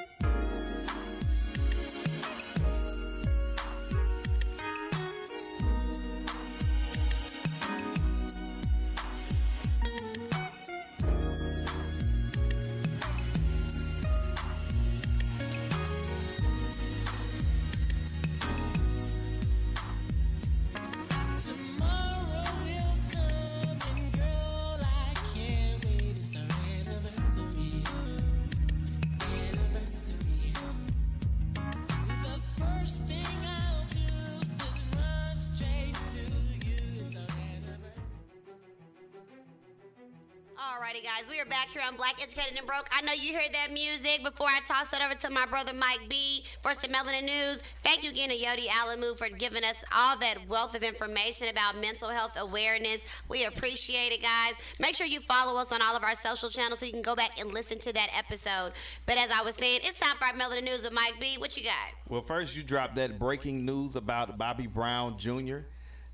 [41.86, 42.88] On Black Educated and Broke.
[42.92, 44.22] I know you heard that music.
[44.22, 48.04] Before I toss it over to my brother Mike B for some Melanin News, thank
[48.04, 52.08] you again to Yodi Alamu for giving us all that wealth of information about mental
[52.08, 52.98] health awareness.
[53.28, 54.54] We appreciate it, guys.
[54.78, 57.16] Make sure you follow us on all of our social channels so you can go
[57.16, 58.72] back and listen to that episode.
[59.06, 61.36] But as I was saying, it's time for our Melanin News with Mike B.
[61.38, 61.72] What you got?
[62.08, 65.58] Well, first you dropped that breaking news about Bobby Brown Jr.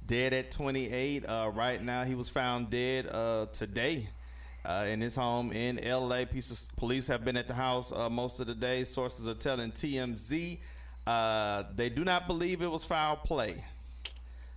[0.06, 1.26] dead at 28.
[1.26, 4.08] Uh, right now, he was found dead uh, today.
[4.64, 6.24] Uh, in his home in LA.
[6.76, 8.84] Police have been at the house uh, most of the day.
[8.84, 10.58] Sources are telling TMZ
[11.08, 13.64] uh, they do not believe it was foul play.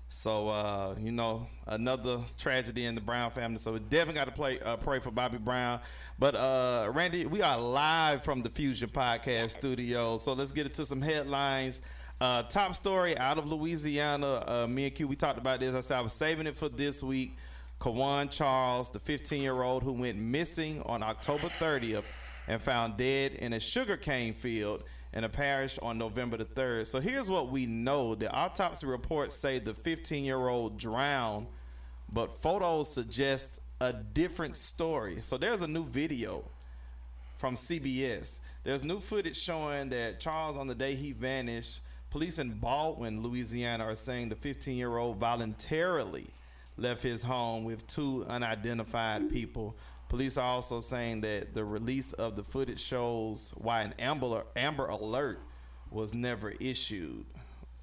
[0.09, 3.57] So uh, you know, another tragedy in the Brown family.
[3.57, 5.79] So we definitely got to play uh, pray for Bobby Brown.
[6.19, 10.17] But uh, Randy, we are live from the Fusion Podcast studio.
[10.17, 11.81] So let's get into some headlines.
[12.19, 14.43] Uh, top story out of Louisiana.
[14.45, 15.73] Uh, me and Q, we talked about this.
[15.73, 17.37] I said I was saving it for this week.
[17.81, 22.03] Quawan Charles, the 15 year old who went missing on October 30th
[22.47, 24.83] and found dead in a sugarcane field
[25.13, 26.85] in a parish on November the 3rd.
[26.85, 31.47] So here's what we know the autopsy reports say the 15 year old drowned,
[32.13, 35.17] but photos suggest a different story.
[35.21, 36.43] So there's a new video
[37.39, 38.41] from CBS.
[38.63, 41.81] There's new footage showing that Charles, on the day he vanished,
[42.11, 46.27] police in Baldwin, Louisiana, are saying the 15 year old voluntarily
[46.77, 49.75] left his home with two unidentified people.
[50.09, 54.87] Police are also saying that the release of the footage shows why an Amber Amber
[54.87, 55.39] Alert
[55.89, 57.25] was never issued.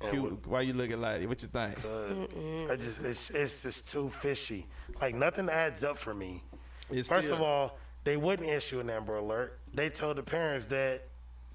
[0.01, 1.27] Oh, Q, why you looking like?
[1.29, 1.79] What you think?
[1.85, 4.67] Uh, I just it's, it's just too fishy.
[5.01, 6.43] Like nothing adds up for me.
[6.91, 9.59] It's First still- of all, they wouldn't issue an Amber Alert.
[9.75, 11.03] They told the parents that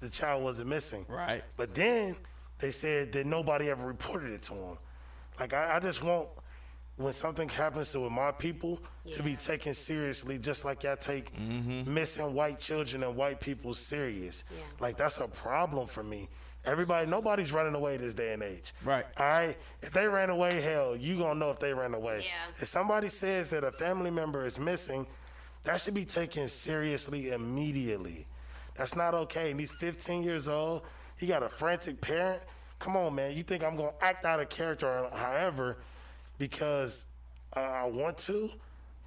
[0.00, 1.06] the child wasn't missing.
[1.08, 1.42] Right.
[1.56, 2.16] But then
[2.58, 4.78] they said that nobody ever reported it to them.
[5.40, 6.28] Like I, I just want
[6.96, 8.80] when something happens to my people
[9.12, 11.92] to be taken seriously, just like y'all take mm-hmm.
[11.92, 14.44] missing white children and white people serious.
[14.78, 16.28] Like that's a problem for me.
[16.64, 18.72] Everybody, nobody's running away this day and age.
[18.84, 19.04] Right.
[19.18, 19.56] All right.
[19.82, 22.22] If they ran away, hell, you gonna know if they ran away.
[22.24, 22.62] Yeah.
[22.62, 25.06] If somebody says that a family member is missing,
[25.64, 28.26] that should be taken seriously immediately.
[28.76, 29.50] That's not okay.
[29.50, 30.82] And he's 15 years old.
[31.18, 32.42] He got a frantic parent.
[32.78, 33.36] Come on, man.
[33.36, 35.78] You think I'm gonna act out of character, or however,
[36.38, 37.04] because
[37.54, 38.50] I want to?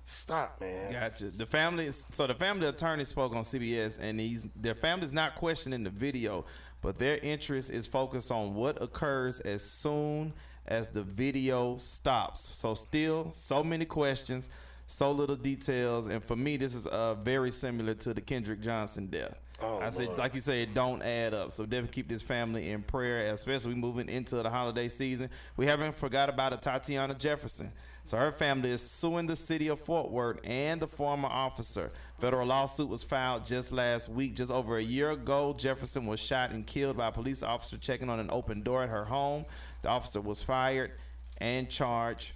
[0.04, 0.94] Stop, man.
[0.94, 1.26] Gotcha.
[1.26, 5.84] The family, so the family attorney spoke on CBS, and he's their family's not questioning
[5.84, 6.46] the video,
[6.82, 10.32] but their interest is focused on what occurs as soon
[10.66, 12.40] as the video stops.
[12.40, 14.50] So still, so many questions.
[14.90, 19.08] So little details, and for me, this is uh, very similar to the Kendrick Johnson
[19.08, 19.36] death.
[19.62, 20.20] Oh, I said, Lord.
[20.20, 21.52] like you said, it don't add up.
[21.52, 25.30] So definitely keep this family in prayer, especially moving into the holiday season.
[25.58, 27.72] We haven't forgot about Atatiana Jefferson.
[28.06, 31.92] So her family is suing the city of Fort Worth and the former officer.
[32.20, 34.36] Federal lawsuit was filed just last week.
[34.36, 38.10] Just over a year ago, Jefferson was shot and killed by a police officer checking
[38.10, 39.44] on an open door at her home.
[39.82, 40.92] The officer was fired
[41.40, 42.32] and charged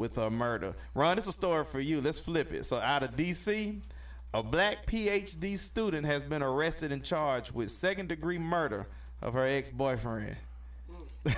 [0.00, 0.74] with a murder.
[0.94, 2.00] Ron, it's a story for you.
[2.00, 2.64] Let's flip it.
[2.64, 3.80] So out of DC,
[4.32, 8.86] a black PhD student has been arrested and charged with second degree murder
[9.20, 10.36] of her ex-boyfriend.
[11.22, 11.34] What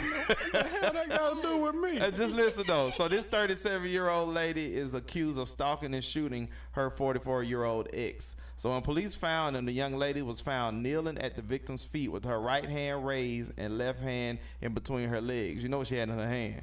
[0.52, 1.98] the hell that got to do with me?
[1.98, 2.90] Uh, just listen though.
[2.90, 7.64] So this 37 year old lady is accused of stalking and shooting her 44 year
[7.64, 8.36] old ex.
[8.62, 12.12] So when police found him, the young lady was found kneeling at the victim's feet
[12.12, 15.64] with her right hand raised and left hand in between her legs.
[15.64, 16.62] You know what she had in her hand?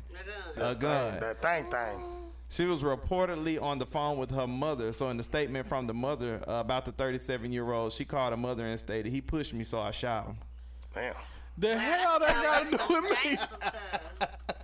[0.55, 0.71] A gun.
[0.71, 1.19] A gun.
[1.19, 1.99] That thing thing.
[2.47, 4.93] She was reportedly on the phone with her mother.
[4.93, 8.31] So in the statement from the mother uh, about the 37 year old, she called
[8.31, 10.37] her mother and stated, "He pushed me, so I shot him."
[10.93, 11.15] Damn.
[11.57, 14.55] The hell that got to do with me?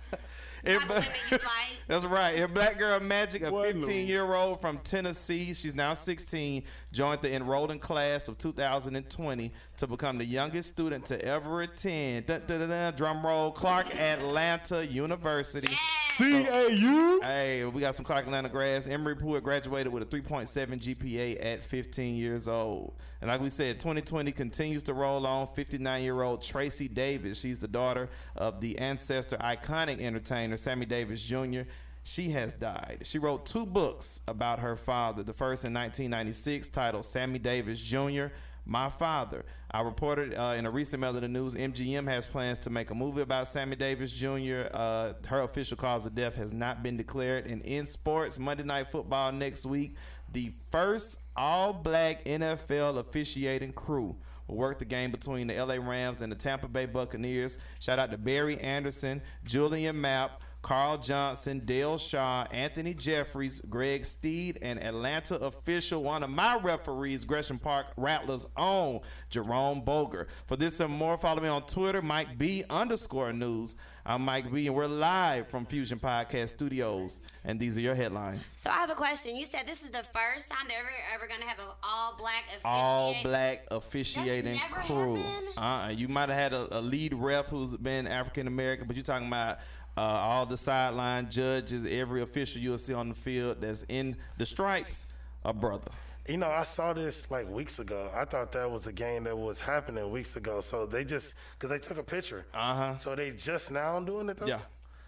[0.64, 1.04] In Bla-
[1.88, 2.34] That's right.
[2.34, 7.32] In Black Girl Magic, a 15 year old from Tennessee, she's now 16, joined the
[7.34, 12.68] enrolling class of 2020 to become the youngest student to ever attend, dun, dun, dun,
[12.70, 15.72] dun, drum roll, Clark Atlanta University.
[16.16, 17.20] CAU?
[17.22, 18.88] Hey, we got some Clark Atlanta grads.
[18.88, 22.94] Emory Pruitt graduated with a 3.7 GPA at 15 years old.
[23.20, 25.46] And like we said, 2020 continues to roll on.
[25.48, 31.22] 59 year old Tracey Davis, she's the daughter of the ancestor iconic entertainer Sammy Davis
[31.22, 31.62] Jr.
[32.02, 33.00] She has died.
[33.02, 35.22] She wrote two books about her father.
[35.22, 38.28] The first in 1996, titled Sammy Davis Jr.
[38.64, 39.44] My Father.
[39.76, 43.20] I reported uh, in a recent the news, MGM has plans to make a movie
[43.20, 44.68] about Sammy Davis Jr.
[44.72, 47.46] Uh, her official cause of death has not been declared.
[47.46, 49.96] And in sports, Monday Night Football next week,
[50.32, 54.16] the first all black NFL officiating crew
[54.46, 57.58] will work the game between the LA Rams and the Tampa Bay Buccaneers.
[57.78, 64.58] Shout out to Barry Anderson, Julian Mapp, Carl Johnson, Dale Shaw, Anthony Jeffries, Greg Steed,
[64.62, 69.00] and Atlanta official, one of my referees, Gresham Park Rattlers own,
[69.30, 70.26] Jerome Boger.
[70.46, 73.76] For this and more, follow me on Twitter, Mike B underscore news.
[74.04, 78.52] I'm Mike B, and we're live from Fusion Podcast Studios, and these are your headlines.
[78.56, 79.34] So I have a question.
[79.36, 82.16] You said this is the first time they're ever, ever going to have an all
[82.16, 82.64] black officiate.
[82.64, 85.16] all black officiating That's never crew.
[85.16, 85.48] happened?
[85.58, 85.88] Uh-uh.
[85.90, 89.26] You might have had a, a lead ref who's been African American, but you're talking
[89.26, 89.58] about
[89.96, 94.46] uh, all the sideline judges, every official you'll see on the field that's in the
[94.46, 95.06] stripes,
[95.44, 95.90] a brother.
[96.28, 98.10] You know, I saw this like weeks ago.
[98.14, 100.60] I thought that was a game that was happening weeks ago.
[100.60, 102.46] So they just because they took a picture.
[102.52, 102.98] Uh huh.
[102.98, 104.46] So they just now doing it though.
[104.46, 104.60] Yeah,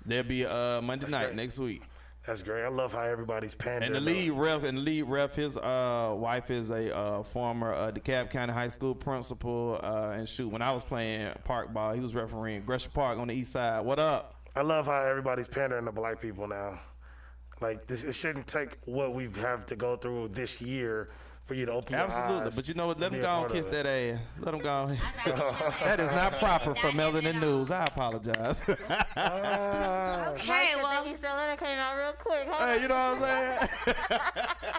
[0.06, 1.36] they'll be uh, Monday That's night great.
[1.36, 1.82] next week.
[2.28, 2.62] That's great.
[2.62, 3.84] I love how everybody's pandering.
[3.84, 7.72] And the lead ref and the lead ref, his uh, wife is a uh, former
[7.72, 9.80] uh, DeKalb County High School principal.
[9.82, 13.28] Uh, and shoot, when I was playing park ball, he was refereeing Gresham Park on
[13.28, 13.82] the east side.
[13.82, 14.37] What up?
[14.58, 16.80] I love how everybody's pandering to black people now.
[17.60, 21.10] Like this, it shouldn't take what we have to go through this year
[21.46, 22.56] for you to open your Absolutely, eyes.
[22.56, 22.98] but you know what?
[22.98, 24.18] Let be them go and kiss of that ass.
[24.40, 24.88] Let them go.
[25.84, 27.70] that is not proper for Melanin News.
[27.70, 28.60] I apologize.
[29.16, 30.30] Ah.
[30.30, 31.04] Okay, well.
[31.04, 32.46] He said let came out real quick.
[32.48, 32.82] Hold Hey, on.
[32.82, 34.78] you know what I'm saying?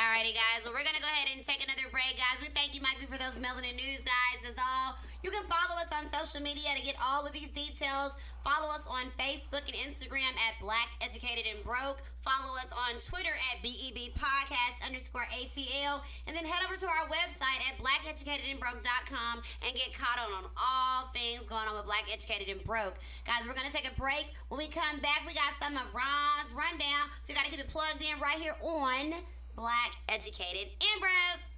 [0.00, 0.64] Alrighty, guys.
[0.64, 2.40] Well, we're gonna go ahead and take another break, guys.
[2.40, 4.40] We thank you, Mikey, for those melanin news, guys.
[4.48, 8.16] As all, you can follow us on social media to get all of these details.
[8.40, 12.00] Follow us on Facebook and Instagram at Black Educated and Broke.
[12.24, 17.04] Follow us on Twitter at BEB Podcast underscore ATL, and then head over to our
[17.12, 19.34] website at blackeducatedandbroke.com
[19.68, 22.96] and get caught on on all things going on with Black Educated and Broke.
[23.28, 24.32] Guys, we're gonna take a break.
[24.48, 27.68] When we come back, we got some of Ron's rundown, so you gotta keep it
[27.68, 29.20] plugged in right here on
[29.60, 31.49] Black Educated and Broke.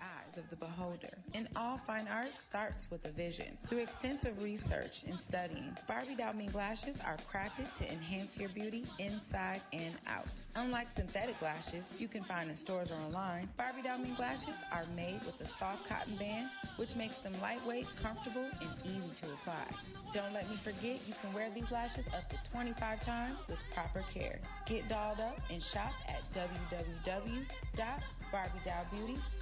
[0.00, 1.10] Eyes of the beholder.
[1.34, 3.58] And all fine art starts with a vision.
[3.66, 8.84] Through extensive research and studying, Barbie Doll Me lashes are crafted to enhance your beauty
[8.98, 10.30] inside and out.
[10.56, 14.84] Unlike synthetic lashes you can find in stores or online, Barbie Doll Me lashes are
[14.96, 19.64] made with a soft cotton band, which makes them lightweight, comfortable, and easy to apply.
[20.12, 24.04] Don't let me forget you can wear these lashes up to 25 times with proper
[24.12, 24.38] care.
[24.66, 26.20] Get dolled up and shop at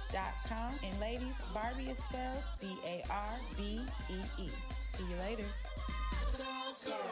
[0.09, 0.73] www.barbiedollbeauty.com.
[0.83, 4.49] And ladies, Barbie is spelled B-A-R-B-E-E.
[4.97, 5.45] See you later.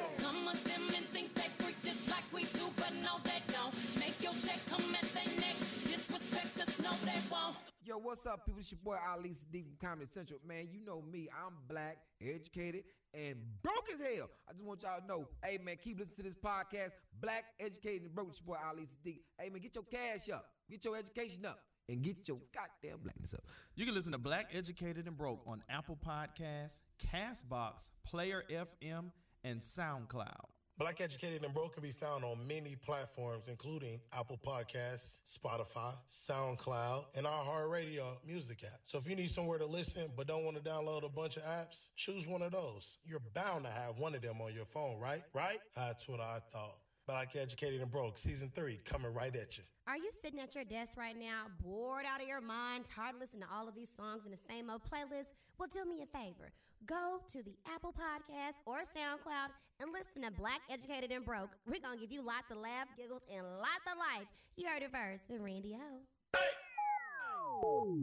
[0.06, 3.74] Some of them men think they freak just like we do, but no, they don't.
[4.00, 5.56] Make your check come at their neck.
[5.58, 7.56] Disrespect us, no, they won't.
[7.84, 8.60] Yo, what's up, people?
[8.60, 10.40] It's your boy Ali Siddiq from Comedy Central.
[10.46, 11.28] Man, you know me.
[11.34, 12.84] I'm black, educated,
[13.14, 14.30] and broke as hell.
[14.48, 16.92] I just want y'all to know, hey man, keep listening to this podcast.
[17.20, 18.30] Black, educated, and broke.
[18.30, 19.20] It's your boy Ali Siddiq.
[19.40, 23.34] Hey man, get your cash up, get your education up, and get your goddamn blackness
[23.34, 23.44] up.
[23.76, 26.80] You can listen to Black Educated and Broke on Apple Podcasts,
[27.14, 29.12] Castbox, Player FM,
[29.44, 30.46] and SoundCloud.
[30.78, 37.18] Black Educated and Broke can be found on many platforms, including Apple Podcasts, Spotify, SoundCloud,
[37.18, 38.82] and iHeartRadio music app.
[38.84, 41.44] So if you need somewhere to listen but don't want to download a bunch of
[41.46, 43.00] apps, choose one of those.
[43.06, 45.24] You're bound to have one of them on your phone, right?
[45.34, 45.58] Right?
[45.76, 46.78] That's what I thought.
[47.08, 49.64] Black Educated and Broke, Season 3, coming right at you.
[49.88, 53.22] Are you sitting at your desk right now, bored out of your mind, tired of
[53.22, 55.32] listening to all of these songs in the same old playlist?
[55.58, 56.52] Well, do me a favor.
[56.86, 61.52] Go to the Apple Podcast or SoundCloud and listen to Black Educated and Broke.
[61.66, 64.28] We're going to give you lots of laugh, giggles, and lots of life.
[64.58, 66.04] You heard it first with Randy O.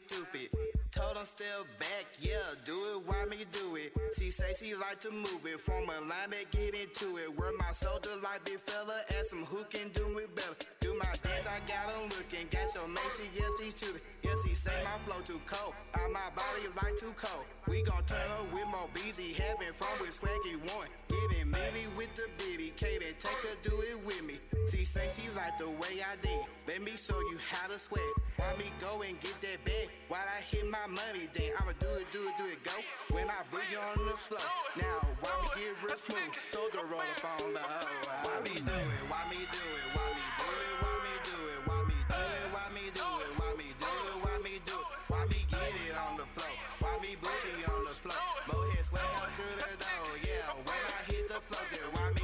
[1.25, 2.35] step back, yeah,
[2.65, 3.93] do it, why me do it?
[4.19, 7.31] She say she like to move it, from a line that get into it.
[7.39, 10.57] Where my soldier like big fella, ask him who can do me better.
[10.81, 14.03] Do my dance, I got him looking, got your Macy, yes, he shooting.
[14.23, 17.45] Yes, he say my flow too cold, on my body like too cold.
[17.69, 20.89] We gon' turn up with more BZ, having fun with Swaggy one.
[21.07, 24.41] Getting meaty with the bitty, Katie, take her, do it with me.
[24.71, 28.01] She say she like the way I did, let me show you how to sweat.
[28.37, 31.89] Why me go and get that bag, while I hit my money, then I'ma do
[32.01, 32.73] it, do it, do it, go.
[33.13, 34.41] When I boogie on the floor,
[34.81, 38.25] now why me get real smooth, so the roll up on the hoe.
[38.25, 41.37] Why me do it, why me do it, why me do it, why me do
[41.53, 44.57] it, why me do it, why me do it, why me do it, why me
[44.65, 48.25] do it, why me get it on the floor, why me boogie on the floor,
[48.49, 50.49] mohead sweat out through the door, yeah.
[50.65, 52.22] When I hit the floor, then why me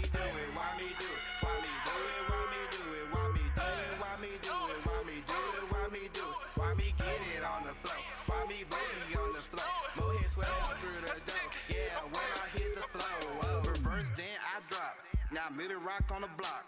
[15.38, 16.66] now middle rock on the block.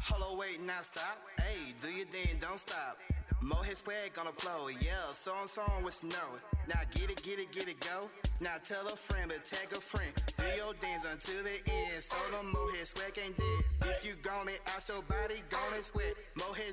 [0.00, 1.16] Hello, wait, now stop.
[1.38, 2.98] Hey, do your thing, don't stop.
[3.42, 6.28] Mohead swag on the floor, yeah, song song with snow.
[6.68, 8.10] Now get it, get it, get it, go.
[8.40, 10.10] Now tell a friend, but tag a friend.
[10.38, 12.00] Do your dance until the end.
[12.00, 13.90] So the mohead swag ain't dead.
[13.92, 16.16] If you gone it out your body, gone and sweat.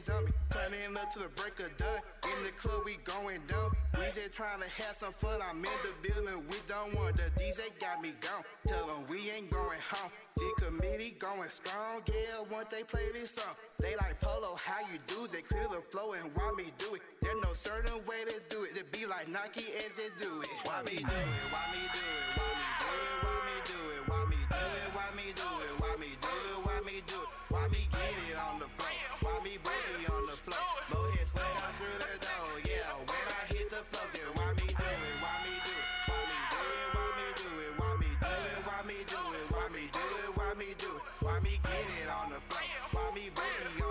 [0.08, 2.00] On me, turning up to the break of dawn.
[2.24, 3.72] In the club, we going down.
[4.00, 5.42] We just trying to have some fun.
[5.42, 8.44] I'm in the building, we don't want the DJ got me gone.
[8.68, 10.12] Tell we ain't going home.
[10.38, 12.44] G committee going strong, yeah.
[12.52, 15.48] Once they play this song, they like Polo, how you do it?
[15.50, 17.02] Clear the flow and why me do it?
[17.22, 18.76] There's no certain way to do it.
[18.76, 20.50] To be like Nike as it do it.
[20.64, 21.28] Why me do it?
[21.50, 22.28] Why me do it?
[22.38, 23.18] Why me do it?
[23.24, 24.04] Why me do it?
[24.08, 24.90] Why me do it?
[24.94, 25.74] Why me do it?
[25.82, 26.60] Why me do it?
[26.66, 27.30] Why me do it?
[27.50, 29.02] Why me get it on the floor?
[29.24, 30.70] Why me boogie on the floor?
[30.92, 32.94] Mohead sweat out through the door, yeah.
[33.08, 35.16] When I hit the floor, then why me do it?
[35.24, 35.88] Why me do it?
[36.08, 36.90] Why me do it?
[36.96, 38.60] Why me do it?
[38.68, 39.46] Why me do it?
[39.52, 40.32] Why me do it?
[40.38, 41.04] Why me do it?
[41.24, 41.54] Why me?
[41.58, 42.68] Why get it on the floor?
[42.94, 43.87] Why me boogie on?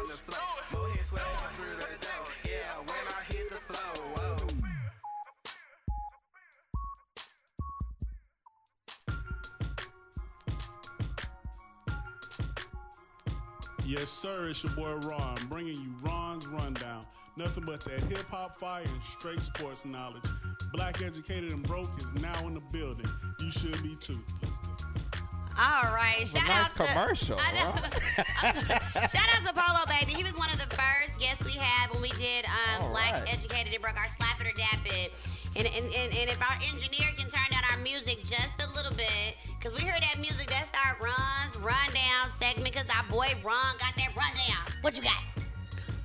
[13.86, 17.06] Yes, sir, it's your boy Ron, bringing you Ron's Rundown.
[17.36, 20.24] Nothing but that hip hop fire and straight sports knowledge.
[20.72, 23.08] Black Educated and Broke is now in the building.
[23.38, 24.18] You should be too.
[25.56, 27.74] All right, That's shout nice out to commercial, I know.
[29.06, 30.14] shout out to Polo Baby.
[30.14, 33.32] He was one of the first guests we had when we did um, Black right.
[33.32, 35.12] Educated and Broke our Slap It or Dap It.
[35.56, 38.94] And, and, and, and if our engineer can turn down our music just a little
[38.94, 43.76] bit, because we heard that music, that's our runs, rundown segment, because our boy Ron
[43.78, 44.72] got that rundown.
[44.82, 45.16] What you got?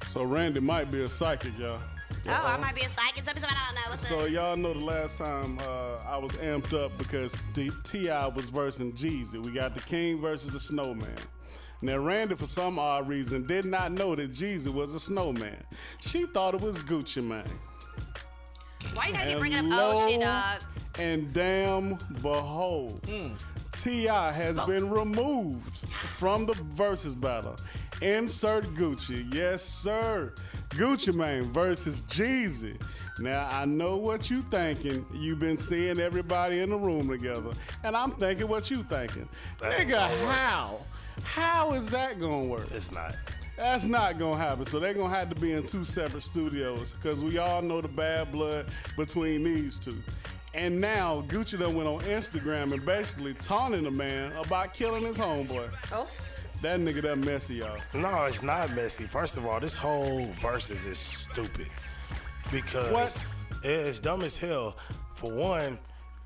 [0.08, 1.80] So Randy might be a psychic, y'all.
[2.28, 3.24] Oh, I might be a psychic.
[3.26, 3.90] Tell me something I don't know.
[3.92, 4.30] What's So up?
[4.30, 8.28] y'all know the last time uh, I was amped up because the T.I.
[8.28, 9.44] was versing Jeezy.
[9.44, 11.16] We got the King versus the Snowman.
[11.82, 15.64] Now Randy, for some odd reason, did not know that Jeezy was a snowman.
[16.00, 17.44] She thought it was Gucci Mane.
[18.94, 20.62] Why you gotta keep And bringing up oh, old shit, lo dog?
[21.00, 23.02] And damn, behold,
[23.74, 24.32] T.I.
[24.32, 27.56] has been removed from the versus battle.
[28.02, 30.34] Insert Gucci, yes sir.
[30.70, 32.82] Gucci Mane versus Jeezy.
[33.20, 35.06] Now I know what you thinking.
[35.14, 37.52] You've been seeing everybody in the room together,
[37.84, 39.30] and I'm thinking what you thinking.
[39.60, 40.80] That Nigga, how?
[41.24, 42.72] How is that gonna work?
[42.72, 43.16] It's not.
[43.62, 44.66] That's not gonna happen.
[44.66, 47.88] So they're gonna have to be in two separate studios because we all know the
[47.88, 48.66] bad blood
[48.98, 50.02] between these two.
[50.56, 55.20] And now Gucci done went on Instagram and basically taunting the man about killing his
[55.20, 55.70] homeboy.
[55.92, 56.08] Oh.
[56.64, 57.78] That nigga that messy, y'all.
[57.94, 59.04] No, it's not messy.
[59.04, 61.68] First of all, this whole versus is stupid
[62.52, 63.28] because What?
[63.64, 64.76] it's dumb as hell.
[65.14, 65.78] For one,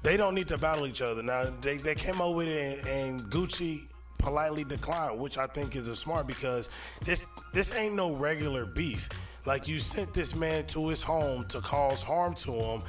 [0.04, 1.22] they don't need to battle each other.
[1.22, 2.88] Now they, they came up with it and,
[3.20, 3.82] and Gucci
[4.18, 6.70] politely declined, which I think is a smart because
[7.04, 9.10] this this ain't no regular beef.
[9.46, 12.84] Like you sent this man to his home to cause harm to him,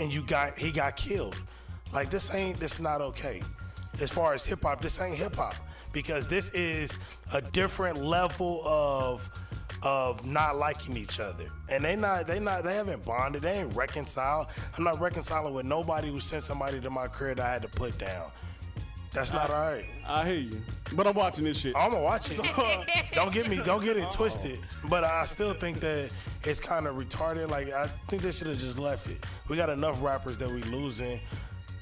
[0.00, 1.36] and you got he got killed.
[1.92, 3.42] Like this ain't this not okay.
[4.00, 5.54] As far as hip hop, this ain't hip hop
[5.92, 6.98] because this is
[7.32, 9.28] a different level of
[9.82, 11.44] of not liking each other.
[11.70, 13.42] And they not they not they haven't bonded.
[13.42, 14.48] They ain't reconciled.
[14.76, 17.68] I'm not reconciling with nobody who sent somebody to my career that I had to
[17.68, 18.30] put down.
[19.18, 19.84] That's not all right.
[20.06, 20.62] I hear you,
[20.92, 21.74] but I'm watching this shit.
[21.76, 22.40] I'm gonna watch it.
[23.12, 24.60] don't get me, don't get it twisted.
[24.88, 26.10] But I still think that
[26.44, 27.50] it's kind of retarded.
[27.50, 29.24] Like I think they should have just left it.
[29.48, 31.20] We got enough rappers that we losing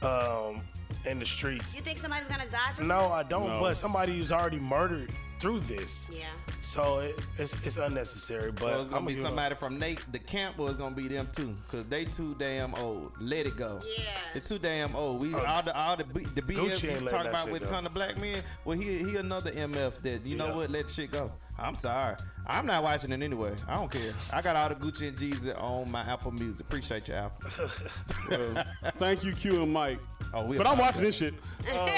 [0.02, 0.62] um,
[1.04, 1.76] in the streets.
[1.76, 3.12] You think somebody's gonna die from No, this?
[3.12, 3.48] I don't.
[3.48, 3.60] No.
[3.60, 6.10] But somebody who's already murdered through this.
[6.12, 6.26] Yeah.
[6.62, 8.52] So it, it's it's unnecessary.
[8.52, 9.28] But So it's gonna I'ma be give up.
[9.30, 13.12] somebody from Nate, the camp was gonna be them too, cause they too damn old.
[13.20, 13.80] Let it go.
[13.98, 14.04] Yeah.
[14.32, 15.20] They're too damn old.
[15.20, 17.62] We Oh, all the all the B, the BS Gucci we ain't talk about with
[17.62, 17.68] go.
[17.70, 18.42] kind of black men.
[18.64, 21.30] Well, he he another MF that you know what let shit go.
[21.58, 22.16] I'm sorry.
[22.46, 23.54] I'm not watching it anyway.
[23.66, 24.12] I don't care.
[24.32, 26.66] I got all the Gucci and Jeezy on my Apple Music.
[26.66, 27.50] Appreciate you, Apple.
[28.28, 28.64] Well,
[28.98, 30.00] thank you, Q and Mike.
[30.34, 31.34] Oh, we'll but I'm talk watching this shit.
[31.72, 31.88] Uh,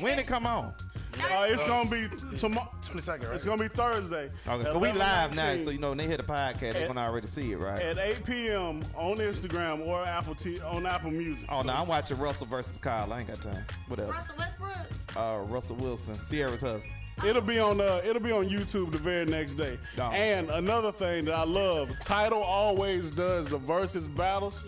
[0.00, 0.74] when it come on?
[1.14, 2.70] Uh, it's gonna be tomorrow.
[2.82, 3.34] 22nd, right?
[3.34, 4.30] It's gonna be Thursday.
[4.48, 7.00] Okay, but we live now, so you know when they hear the podcast, they're gonna
[7.00, 7.80] already see it, right?
[7.80, 8.84] at 8 p.m.
[8.96, 11.46] on Instagram or Apple T on Apple Music.
[11.50, 13.12] Oh no, I'm watching Russell versus Kyle.
[13.12, 13.64] I ain't got time.
[13.88, 14.12] Whatever.
[14.12, 15.16] Russell Westbrook.
[15.16, 16.92] Uh, Russell Wilson, Sierra's husband.
[17.24, 19.78] It'll be on uh, it'll be on YouTube the very next day.
[19.96, 20.14] Dog.
[20.14, 24.64] And another thing that I love, Title always does the versus battles.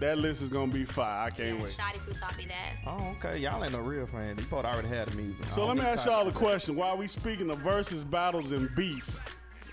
[0.00, 1.26] That list is gonna be fire.
[1.26, 1.72] I can't Yeah, wait.
[1.72, 2.72] Shotty Poo taught me that.
[2.86, 3.38] Oh, okay.
[3.38, 4.36] Y'all ain't no real fan.
[4.38, 5.50] You probably already had the music.
[5.50, 6.74] So oh, let me ask y'all a question.
[6.74, 9.18] While we speaking of versus battles and beef,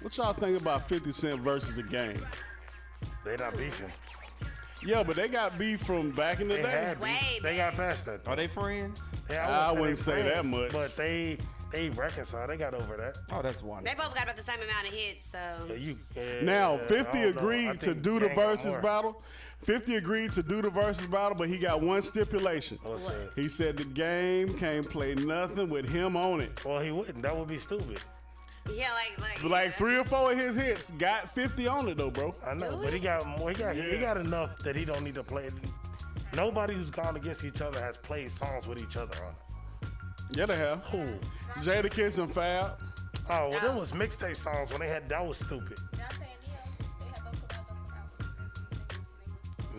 [0.01, 2.23] what y'all think about 50 Cent versus a game?
[3.25, 3.91] They not beefing.
[4.83, 6.69] Yeah, but they got beef from back in the They day.
[6.69, 7.39] had beef.
[7.43, 8.27] They got past that.
[8.27, 9.13] Are they friends?
[9.29, 10.71] Yeah, I wouldn't wouldn't say they that much.
[10.71, 11.37] But they
[11.71, 12.49] they reconciled.
[12.49, 13.17] They got over that.
[13.31, 13.95] Oh, that's wonderful.
[13.97, 15.65] They both got about the same amount of hits, so.
[15.69, 17.21] Yeah, you, yeah, Now, 50 don't know.
[17.21, 19.23] I agreed to do the Gang versus battle.
[19.63, 22.79] 50 agreed to do the versus battle, but he got one stipulation.
[22.85, 23.31] Oh, What's that?
[23.35, 26.63] He said the game can't play nothing with him on it.
[26.65, 27.21] Well, he wouldn't.
[27.21, 27.99] That would be stupid.
[28.69, 29.41] Yeah, like like.
[29.41, 32.33] But like three or four of his hits got 50 on it though, bro.
[32.45, 33.49] I know, but he got more.
[33.49, 35.49] He got he got enough that he don't need to play.
[36.35, 39.89] Nobody who's gone against each other has played songs with each other on it.
[40.37, 40.83] Yeah, they have.
[40.85, 41.05] Who?
[41.57, 42.79] Jadakiss and Fab.
[43.29, 43.79] Oh, well, them oh.
[43.79, 45.09] was mixtape songs when they had.
[45.09, 45.77] That was stupid.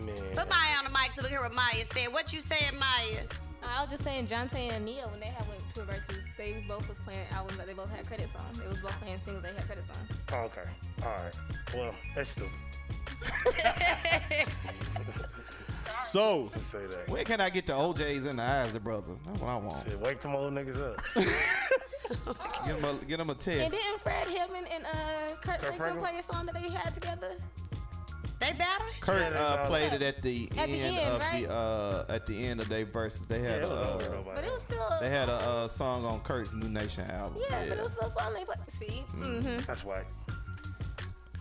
[0.05, 0.15] Man.
[0.35, 2.07] Put Maya on the mic so we can hear what Maya said.
[2.11, 3.23] What you said, Maya?
[3.65, 6.63] I was just saying, Johntá and Ne-Yo when they had went to a versus, they
[6.67, 8.43] both was playing albums that they both had credits on.
[8.61, 9.97] They was both playing singles they had credits on.
[10.33, 10.67] Oh, okay.
[11.01, 11.33] All right.
[11.73, 12.51] Well, that's stupid.
[16.03, 17.07] So Let's say that.
[17.07, 19.17] When can I get the O'Jays in the eyes, the brothers?
[19.25, 19.85] That's what I want.
[19.85, 21.01] Shit, wake them old niggas up.
[22.65, 23.71] Get them a, get them a And text.
[23.71, 26.03] didn't Fred Hammond and uh, Kirk Franklin Franklin?
[26.03, 27.35] play a song that they had together?
[28.39, 28.89] They battled?
[29.01, 31.47] Kirk Yeah, uh, played it at the At the end, end, of right?
[31.47, 33.25] the uh, at the end of their verses.
[33.25, 33.73] They had it was a,
[34.11, 34.89] uh, But it was still.
[35.01, 37.41] they had a uh, song on Kirk's Nu Nation album.
[37.49, 38.57] Yeah, but it was still a song they played.
[38.67, 39.03] See?
[39.15, 39.65] Mm-hmm.
[39.65, 40.03] That's why.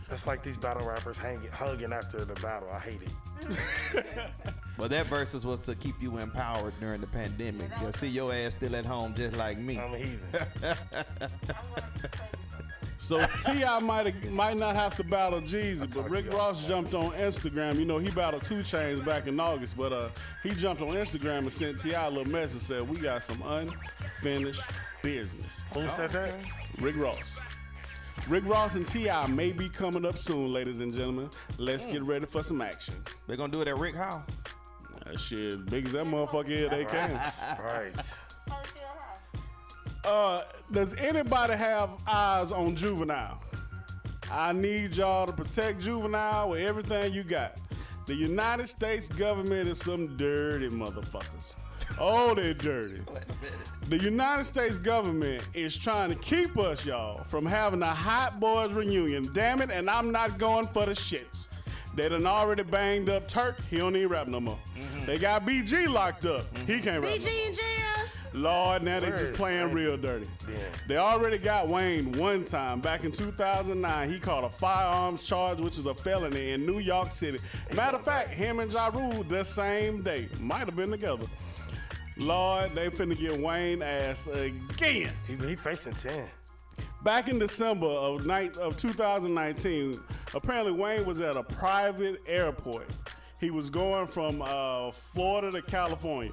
[0.09, 2.69] That's like these battle rappers hanging, hugging after the battle.
[2.70, 4.05] I hate it.
[4.78, 7.70] Well, that verses was to keep you empowered during the pandemic.
[7.82, 9.78] You see your ass still at home just like me.
[9.78, 10.19] I'm a heathen.
[13.12, 13.78] So T.I.
[13.80, 17.78] might might not have to battle Jeezy, but Rick Ross jumped on Instagram.
[17.78, 20.09] You know he battled 2 Chainz back in August, but uh
[20.43, 22.06] he jumped on Instagram and sent T.I.
[22.06, 24.62] a little message said we got some unfinished
[25.02, 25.62] business.
[25.74, 26.32] Who said that?
[26.80, 27.39] Rick Ross.
[28.28, 29.26] Rick Ross and T.I.
[29.26, 31.28] may be coming up soon, ladies and gentlemen.
[31.59, 32.94] Let's get ready for some action.
[33.26, 34.22] They're gonna do it at Rick Howe.
[35.05, 37.20] That shit, big as that motherfucker is, they can.
[37.62, 37.93] Right.
[40.04, 40.42] Uh,
[40.72, 43.40] does anybody have eyes on Juvenile?
[44.30, 47.58] I need y'all to protect Juvenile with everything you got.
[48.06, 51.54] The United States government is some dirty motherfuckers.
[51.98, 53.00] Oh, they're dirty.
[53.88, 58.72] The United States government is trying to keep us, y'all, from having a Hot Boys
[58.72, 59.28] reunion.
[59.32, 61.48] Damn it, and I'm not going for the shits.
[61.94, 63.60] They done already banged up Turk.
[63.70, 64.58] He don't even rap no more.
[65.06, 66.46] They got BG locked up.
[66.66, 67.04] He can't rap.
[67.04, 67.18] no more.
[67.18, 68.01] BG in jail.
[68.34, 70.26] Lord, now they just playing real dirty.
[70.88, 74.10] They already got Wayne one time back in 2009.
[74.10, 77.38] He caught a firearms charge, which is a felony in New York City.
[77.74, 81.26] Matter of fact, him and Ja Rule the same day might have been together.
[82.16, 85.12] Lord, they finna get Wayne ass again.
[85.26, 86.28] He, he facing 10.
[87.02, 90.00] Back in December of night of 2019,
[90.34, 92.88] apparently Wayne was at a private airport.
[93.40, 96.32] He was going from uh, Florida to California.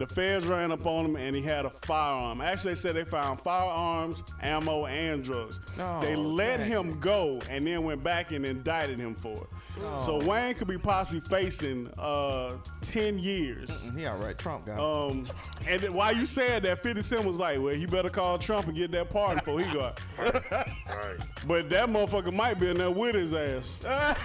[0.00, 2.40] The feds ran up on him and he had a firearm.
[2.40, 5.60] Actually, they said they found firearms, ammo, and drugs.
[5.76, 6.68] No, they let dang.
[6.70, 9.46] him go and then went back and indicted him for it.
[9.84, 10.06] Oh.
[10.06, 13.90] So Wayne could be possibly facing uh, 10 years.
[13.94, 14.38] He all right.
[14.38, 14.78] Trump got.
[14.80, 15.26] Um,
[15.68, 18.68] and then while you said that, 50 Cent was like, well, he better call Trump
[18.68, 20.00] and get that pardon before he go out.
[20.18, 21.18] Right.
[21.46, 23.76] But that motherfucker might be in there with his ass.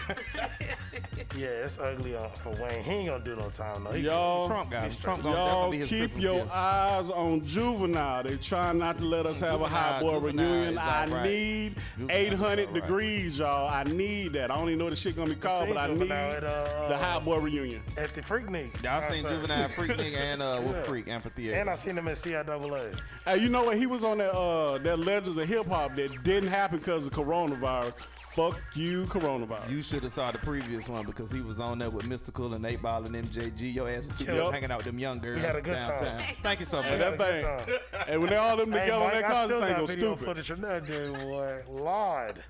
[1.38, 2.82] Yeah, it's ugly uh, for Wayne.
[2.82, 3.92] He ain't gonna do no time though.
[3.92, 4.90] He Y'all, Trump got him.
[4.90, 5.34] he's Trump straight.
[5.34, 6.56] gonna y'all definitely his keep Christmas your gift.
[6.56, 8.24] eyes on Juvenile.
[8.24, 10.70] They trying not to let us have a hot boy Juvenile, Juvenile reunion.
[10.74, 11.24] is I all right.
[11.30, 12.74] need Juvenile 800 all right.
[12.82, 13.68] degrees, y'all.
[13.70, 14.52] I need that.
[14.52, 16.88] I don't even know what the shit gonna be called, but I need at, uh,
[16.90, 17.82] the hot boy reunion.
[17.98, 18.82] At the Freaknik.
[18.84, 19.42] Y'all seen concert.
[19.48, 20.84] Juvenile Freaknik and uh, Wolf Yeah.
[20.84, 21.56] Creek Amphitheater.
[21.56, 23.00] And I seen him at CIAA.
[23.26, 23.78] Hey, you know what?
[23.78, 27.14] He was on that uh that Legends of Hip Hop that didn't happen because of
[27.14, 27.94] coronavirus.
[28.36, 29.70] Fuck you, coronavirus.
[29.70, 32.66] You should have saw the previous one because he was on there with Mystikal and
[32.66, 33.74] 8 Ball and MJG.
[33.74, 34.36] Your ass was too Yep.
[34.36, 36.22] busy hanging out with them young girls had a good time.
[36.44, 36.88] Thank you so much.
[37.00, 37.78] That thing,
[38.10, 40.06] and when they all them Hey, together on Mike, that concert, thing got go video
[40.16, 40.26] stupid.
[40.26, 41.62] footage of that dude, boy.
[41.70, 42.44] Lord.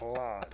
[0.00, 0.46] Lord.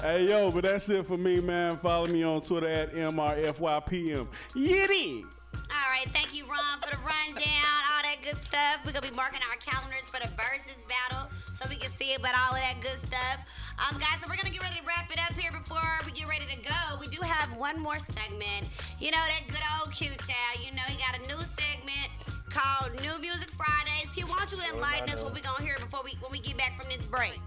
[0.00, 1.76] Hey yo, but that's it for me, man.
[1.76, 4.26] Follow me on Twitter at MRFYPM.
[4.56, 5.24] Yiddy!
[5.72, 8.84] All right, thank you, Ron, for the rundown, all that good stuff.
[8.84, 12.36] We're gonna be marking our calendars for the versus battle so we can see about
[12.36, 13.40] all of that good stuff.
[13.80, 16.28] Um, guys, so we're gonna get ready to wrap it up here before we get
[16.28, 17.00] ready to go.
[17.00, 18.68] We do have one more segment.
[19.00, 20.60] You know that good old Q child.
[20.60, 22.12] You know he got a new segment
[22.52, 24.12] called New Music Fridays.
[24.12, 26.76] He don't you enlighten us what we gonna hear before we when we get back
[26.76, 27.40] from this break?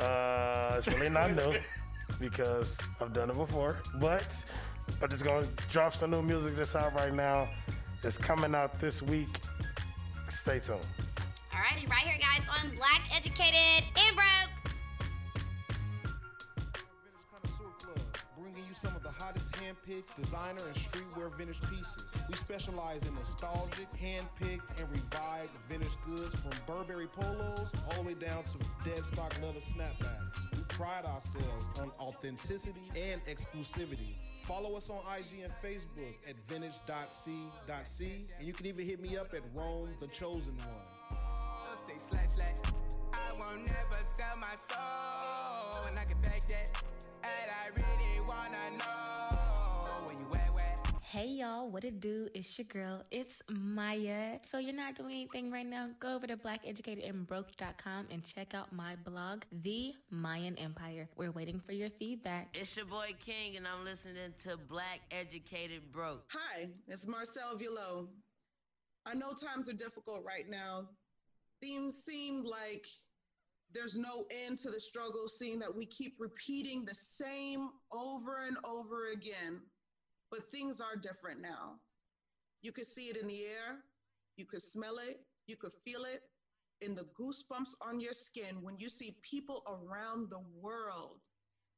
[0.00, 1.54] Uh, it's really not new
[2.20, 3.78] because I've done it before.
[3.94, 4.44] But
[5.02, 7.48] I'm just gonna drop some new music that's out right now.
[8.02, 9.28] It's coming out this week.
[10.28, 10.80] Stay tuned.
[11.52, 14.72] Alrighty, right here, guys, on Black Educated and Broke.
[17.32, 17.98] Connoisseur Club,
[18.38, 22.16] bringing you some of the hottest hand-picked designer and streetwear vintage pieces.
[22.28, 28.14] We specialize in nostalgic, hand-picked, and revived vintage goods from Burberry polos all the way
[28.14, 28.58] down to
[28.88, 30.46] dead stock leather snapbacks.
[30.54, 34.14] We pride ourselves on authenticity and exclusivity.
[34.46, 38.04] Follow us on IG and Facebook at vintage.c.c,
[38.38, 41.18] and you can even hit me up at Rome the Chosen One.
[43.12, 46.80] I won't never sell my soul, and I can take that.
[47.24, 50.85] And I really wanna know you at, where.
[51.16, 52.28] Hey y'all, what it do?
[52.34, 54.38] It's your girl, it's Maya.
[54.42, 55.88] So you're not doing anything right now?
[55.98, 61.08] Go over to blackeducatedandbroke.com and check out my blog, The Mayan Empire.
[61.16, 62.50] We're waiting for your feedback.
[62.52, 66.26] It's your boy King, and I'm listening to Black Educated Broke.
[66.34, 68.08] Hi, it's Marcel Villo.
[69.06, 70.86] I know times are difficult right now.
[71.62, 72.84] Things seem like
[73.72, 78.58] there's no end to the struggle, seeing that we keep repeating the same over and
[78.66, 79.62] over again.
[80.30, 81.78] But things are different now.
[82.62, 83.78] You could see it in the air,
[84.36, 86.20] you could smell it, you could feel it
[86.80, 91.20] in the goosebumps on your skin when you see people around the world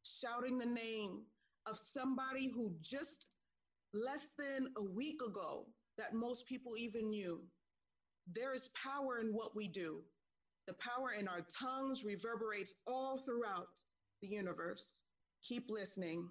[0.03, 1.23] shouting the name
[1.66, 3.27] of somebody who just
[3.93, 5.66] less than a week ago
[5.99, 7.43] that most people even knew.
[8.33, 10.03] There is power in what we do.
[10.66, 13.69] The power in our tongues reverberates all throughout
[14.20, 14.87] the universe.
[15.43, 16.29] Keep listening.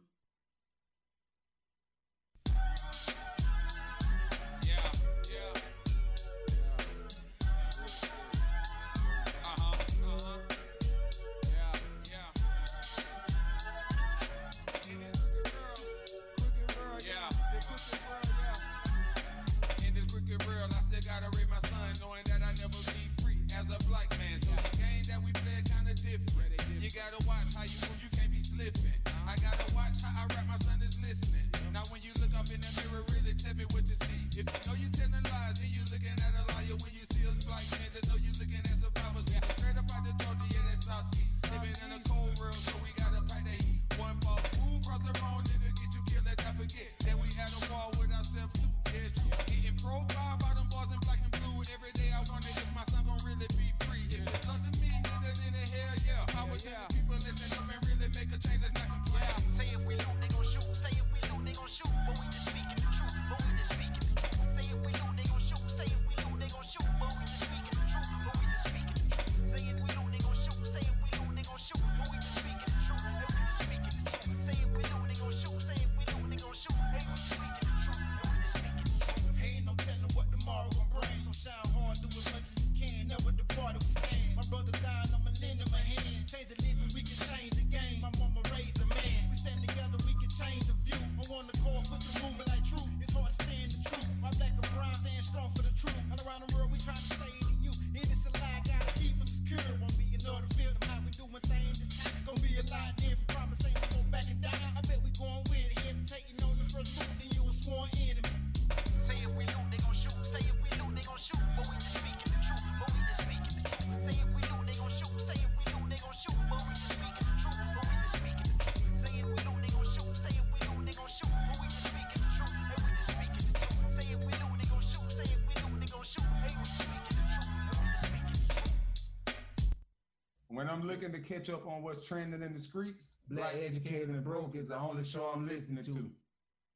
[130.58, 134.24] When I'm looking to catch up on what's trending in the streets, Black Educated and
[134.24, 136.10] Broke is the only show I'm listening to.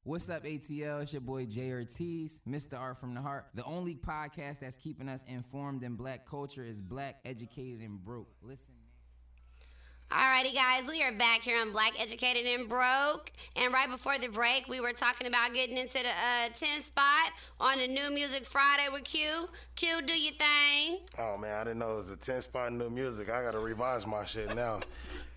[0.03, 1.01] What's up, ATL?
[1.01, 2.79] It's your boy Jay Ortiz, Mr.
[2.79, 3.47] Art from the Heart.
[3.55, 8.29] The only podcast that's keeping us informed in black culture is Black Educated and Broke.
[8.43, 8.75] Listen.
[10.11, 13.31] Alrighty, guys, we are back here on Black Educated and Broke.
[13.55, 17.31] And right before the break, we were talking about getting into the uh, 10 spot
[17.61, 19.47] on the New Music Friday with Q.
[19.77, 20.99] Q, do your thing.
[21.17, 23.29] Oh man, I didn't know it was a 10 spot new music.
[23.29, 24.81] I gotta revise my shit now.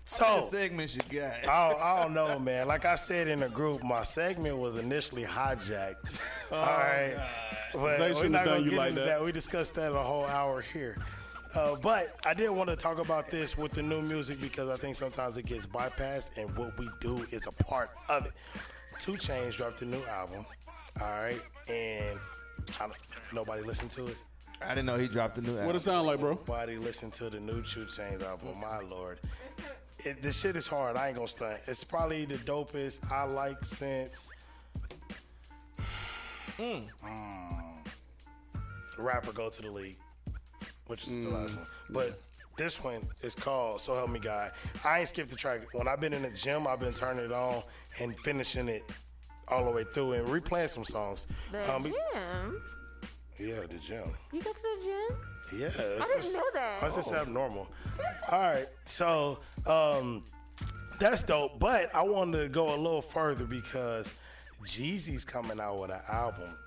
[0.07, 1.33] What So segments you got?
[1.49, 2.67] I don't, I don't know, man.
[2.67, 6.19] Like I said in the group, my segment was initially hijacked.
[6.51, 7.15] All right,
[7.73, 9.07] but They we're shouldn't not have done gonna you get like into that.
[9.07, 9.23] that.
[9.25, 10.99] We discussed that a whole hour here.
[11.55, 14.75] Uh, but I did want to talk about this with the new music because I
[14.75, 18.33] think sometimes it gets bypassed, and what we do is a part of it.
[18.99, 20.45] 2 Chainz dropped a new album,
[21.01, 22.19] all right, and
[22.79, 22.93] I don't,
[23.33, 24.17] nobody listened to it.
[24.61, 25.65] I didn't know he dropped a new album.
[25.65, 26.31] What it sound like, bro?
[26.31, 28.59] Nobody listened to the new 2 Chainz album.
[28.59, 29.19] My lord,
[29.99, 30.97] it, this shit is hard.
[30.97, 31.59] I ain't gonna stunt.
[31.67, 34.29] It's probably the dopest I like since.
[36.57, 36.87] Mm.
[38.97, 39.97] Rap or Go to the League,
[40.87, 41.67] which is the last one.
[41.89, 42.19] But
[42.57, 44.51] this one is called "So Help Me God."
[44.83, 45.61] I ain't skipped the track.
[45.73, 47.63] When I've been in the gym, I've been turning it on
[48.01, 48.83] and finishing it
[49.47, 51.27] all the way through and replaying some songs.
[51.51, 52.61] The Um, gym?
[53.37, 54.15] Yeah, the gym.
[54.31, 55.59] You go to the gym?
[55.59, 55.71] Yeah, I
[56.05, 56.81] didn't just- know that.
[56.81, 57.17] That's just Oh.
[57.17, 57.67] abnormal.
[58.29, 60.25] All right, so um,
[60.99, 61.59] that's dope.
[61.59, 64.11] But I wanted to go a little further because
[64.63, 66.57] Jeezy's coming out with an album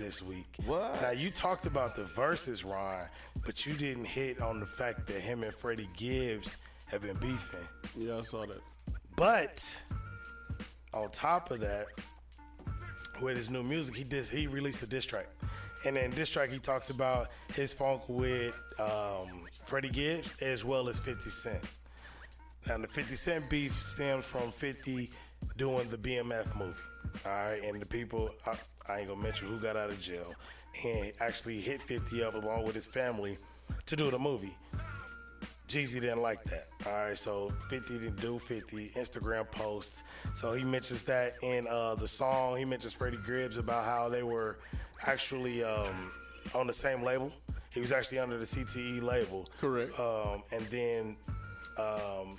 [0.00, 0.46] this week.
[0.64, 1.00] What?
[1.02, 3.04] Now you talked about the verses, Ron,
[3.44, 6.56] but you didn't hit on the fact that him and Freddie Gibbs
[6.86, 7.68] have been beefing.
[7.94, 8.60] Yeah, I saw that.
[9.14, 9.80] But
[10.94, 11.86] on top of that,
[13.20, 15.28] with his new music, he did he released a diss track.
[15.86, 20.88] And in this track, he talks about his funk with um, Freddie Gibbs as well
[20.88, 21.64] as 50 Cent.
[22.66, 25.10] Now, the 50 Cent beef stems from 50
[25.56, 26.74] doing the BMF movie.
[27.24, 28.56] All right, and the people, I,
[28.90, 30.34] I ain't gonna mention who got out of jail,
[30.84, 33.38] and actually hit 50 up along with his family
[33.86, 34.54] to do the movie.
[35.68, 36.66] Jeezy didn't like that.
[36.84, 39.94] All right, so 50 didn't do 50 Instagram post.
[40.34, 42.56] So he mentions that in uh, the song.
[42.56, 44.58] He mentions Freddie Gibbs about how they were
[45.06, 46.10] actually um,
[46.56, 47.32] on the same label.
[47.72, 49.48] He was actually under the CTE label.
[49.58, 49.98] Correct.
[50.00, 51.16] Um, and then
[51.78, 52.36] um,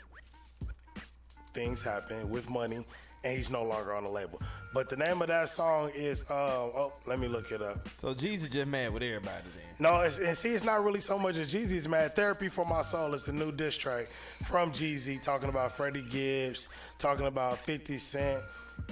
[1.53, 2.85] things happen with money,
[3.23, 4.41] and he's no longer on the label.
[4.73, 7.87] But the name of that song is, uh, oh, let me look it up.
[7.99, 9.75] So Jeezy just mad with everybody then.
[9.79, 12.15] No, it's, and see, it's not really so much of Jeezy's mad.
[12.15, 14.07] Therapy for My Soul is the new diss track
[14.45, 16.67] from Jeezy, talking about Freddie Gibbs,
[16.97, 18.43] talking about 50 Cent,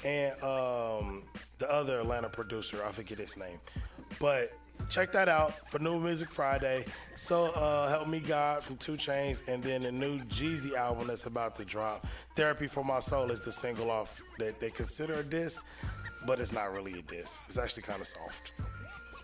[0.03, 1.23] and um,
[1.57, 2.83] the other Atlanta producer.
[2.87, 3.59] I forget his name.
[4.19, 4.51] But
[4.87, 6.85] check that out for New Music Friday.
[7.15, 11.25] So uh, Help Me God from 2 Chainz, and then the new Jeezy album that's
[11.25, 12.05] about to drop.
[12.35, 15.61] Therapy for My Soul is the single off that they consider a diss,
[16.25, 17.41] but it's not really a diss.
[17.47, 18.51] It's actually kind of soft.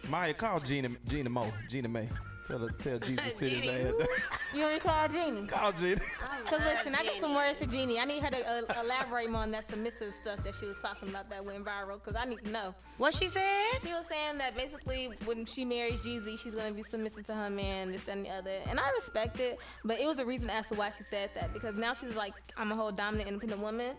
[0.10, 2.10] Maya, call Gina, Gina Mo, Gina May.
[2.48, 4.08] Tell, tell Jesus to sit his ass down.
[4.54, 5.48] You want me to call Jeannie?
[5.48, 6.02] Call Jeannie.
[6.48, 8.00] Cause listen, I got some words for Jeannie.
[8.00, 11.10] I need her to uh, elaborate more on that submissive stuff that she was talking
[11.10, 12.02] about that went viral.
[12.04, 12.76] Cause I need to know.
[12.98, 13.80] What she said?
[13.82, 17.50] She was saying that basically when she marries Jeezy, she's gonna be submissive to her
[17.50, 18.60] man, this and the other.
[18.70, 21.52] And I respect it, but it was a reason as to why she said that.
[21.52, 23.96] Because now she's like, I'm a whole dominant, independent woman,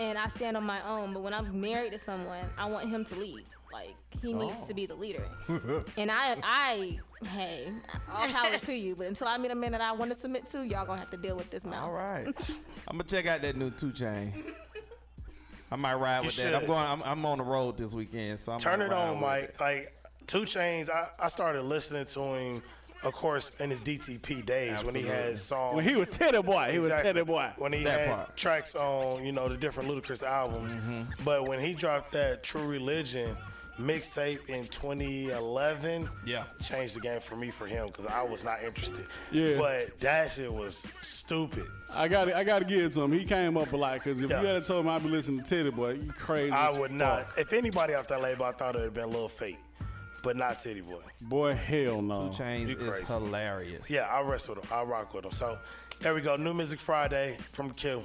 [0.00, 1.12] and I stand on my own.
[1.14, 3.44] But when I'm married to someone, I want him to lead.
[3.74, 4.66] Like he needs Oh.
[4.68, 4.86] to be oh.
[4.86, 5.24] the leader.
[5.96, 7.72] And I, I, hey,
[8.12, 8.94] all power to you.
[8.94, 11.10] But until I meet a man that I want to submit to, y'all gonna have
[11.10, 11.82] to deal with this mouth.
[11.82, 12.26] All right.
[12.86, 14.32] I'm gonna check out that new two chain.
[15.72, 16.54] I might ride You with that.
[16.54, 16.78] I'm going.
[16.78, 19.60] I'm, I'm on the road this weekend, so I'm Turn it on, with Mike.
[19.60, 19.92] Like
[20.28, 22.62] 2 Chainz, I, I started listening to him,
[23.02, 25.74] of course, in his DTP days when he had songs.
[25.74, 27.50] When he was Tity Boi, he was Tity Boi.
[27.56, 28.36] When he That had part.
[28.36, 30.76] tracks on, you know, the different Ludacris albums.
[30.76, 31.24] Mm-hmm.
[31.24, 33.36] But when he dropped that True Religion
[33.78, 38.62] mixtape in 2011, yeah, changed the game for me for him because I was not
[38.62, 39.06] interested.
[39.30, 39.58] Yeah.
[39.58, 41.64] But that shit was stupid.
[41.92, 43.12] I got I got to give it to him.
[43.12, 44.40] He came up a lot because if Yeah.
[44.40, 46.50] you had told him I'd be listening to Tity Boi, you crazy.
[46.52, 46.98] I would fuck.
[46.98, 47.26] not.
[47.38, 49.58] If anybody off that label, I thought it would have been little fake,
[50.22, 51.00] but not Tity Boi.
[51.20, 52.32] Boy, hell no.
[52.36, 53.88] 2 Chainz You is hilarious.
[53.90, 54.68] Yeah, I rest with him.
[54.72, 55.32] I rock with him.
[55.32, 55.58] So
[56.00, 56.36] there we go.
[56.36, 58.02] New Music Friday from Q.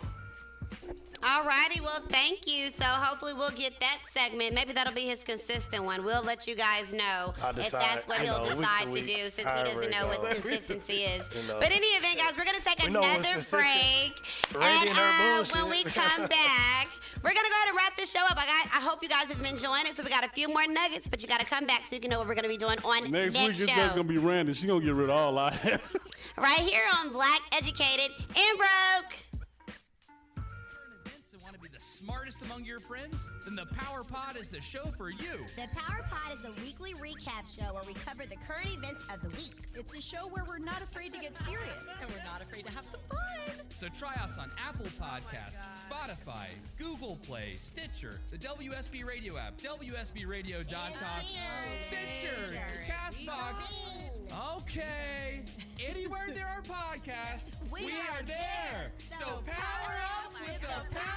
[1.21, 2.67] Alrighty, well, thank you.
[2.67, 4.55] So hopefully we'll get that segment.
[4.55, 6.05] Maybe that'll be his consistent one.
[6.05, 9.01] We'll let you guys know I'll if that's what he'll know, week to decide to
[9.01, 10.29] do since he doesn't it know what goes.
[10.39, 11.27] consistency is.
[11.35, 11.59] You know.
[11.59, 14.15] But in any event, guys, we're going to take We another break.
[14.55, 16.87] Randy and and uh, when we come back,
[17.21, 18.37] we're going to go ahead and wrap this show up.
[18.37, 19.95] I, got, I hope you guys have been enjoying it.
[19.97, 22.01] So we got a few more nuggets, but you got to come back so you
[22.01, 23.75] can know what we're going to be doing on Next, next, week it's show.
[23.75, 24.53] just gonna be Randy.
[24.53, 25.97] She gonna get rid of all our asses.
[26.37, 29.17] Right here on Black Educated and Broke.
[32.09, 33.29] Smartest among your friends?
[33.45, 35.45] Then the Power Pod is the show for you.
[35.55, 39.21] The Power Pod is a weekly recap show where we cover the current events of
[39.21, 39.53] the week.
[39.75, 42.71] It's a show where we're not afraid to get serious and we're not afraid to
[42.71, 43.67] have some fun.
[43.75, 46.47] So try us on Apple Podcasts, oh Spotify,
[46.79, 51.21] Google Play, Stitcher, the WSB Radio app, WSBRadio.com,
[51.77, 53.99] Stitcher, Castbox.
[54.57, 55.43] Okay.
[55.87, 58.91] Anywhere there are podcasts, we, are there.
[59.17, 59.95] So power
[60.25, 61.08] up with the Power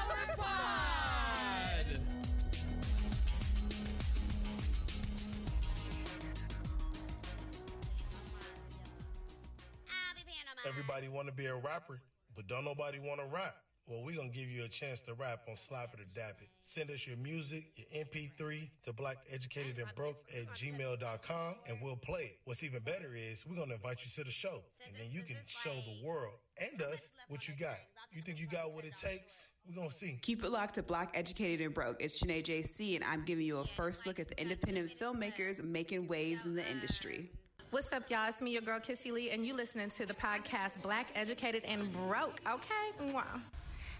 [10.66, 12.00] Everybody want to be a rapper,
[12.36, 13.54] but don't nobody want to rap.
[13.88, 16.38] Well, we're going to give you a chance to rap on Slap It or Dap
[16.40, 16.48] It.
[16.60, 22.38] Send us your music, your MP3 to blackeducatedandbroke at gmail.com and we'll play it.
[22.44, 25.22] What's even better is we're going to invite you to the show and then you
[25.22, 27.76] can show the world and us what you got.
[28.12, 29.48] You think you got what it takes?
[29.68, 30.18] We're going to see.
[30.22, 31.96] Keep it locked to Black Educated and Broke.
[32.00, 36.06] It's Shanae JC, and I'm giving you a first look at the independent filmmakers making
[36.06, 37.30] waves in the industry.
[37.72, 38.28] What's up, y'all?
[38.28, 41.90] It's me, your girl Kissy Lee, and you listening to the podcast Black Educated and
[41.90, 42.38] Broke.
[42.46, 43.40] Okay, Mwah.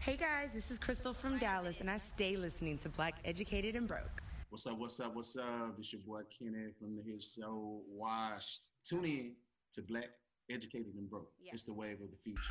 [0.01, 3.89] Hey guys, this is Crystal from Dallas, and I stay listening to Black Educated and
[3.89, 4.23] Broke.
[4.51, 5.75] What's up, what's up, what's up?
[5.79, 8.73] It's your boy Kenny from the hit show Washed.
[8.85, 9.33] Tune in
[9.73, 10.11] to Black
[10.51, 11.33] Educated and Broke.
[11.43, 12.43] It's the wave of the future.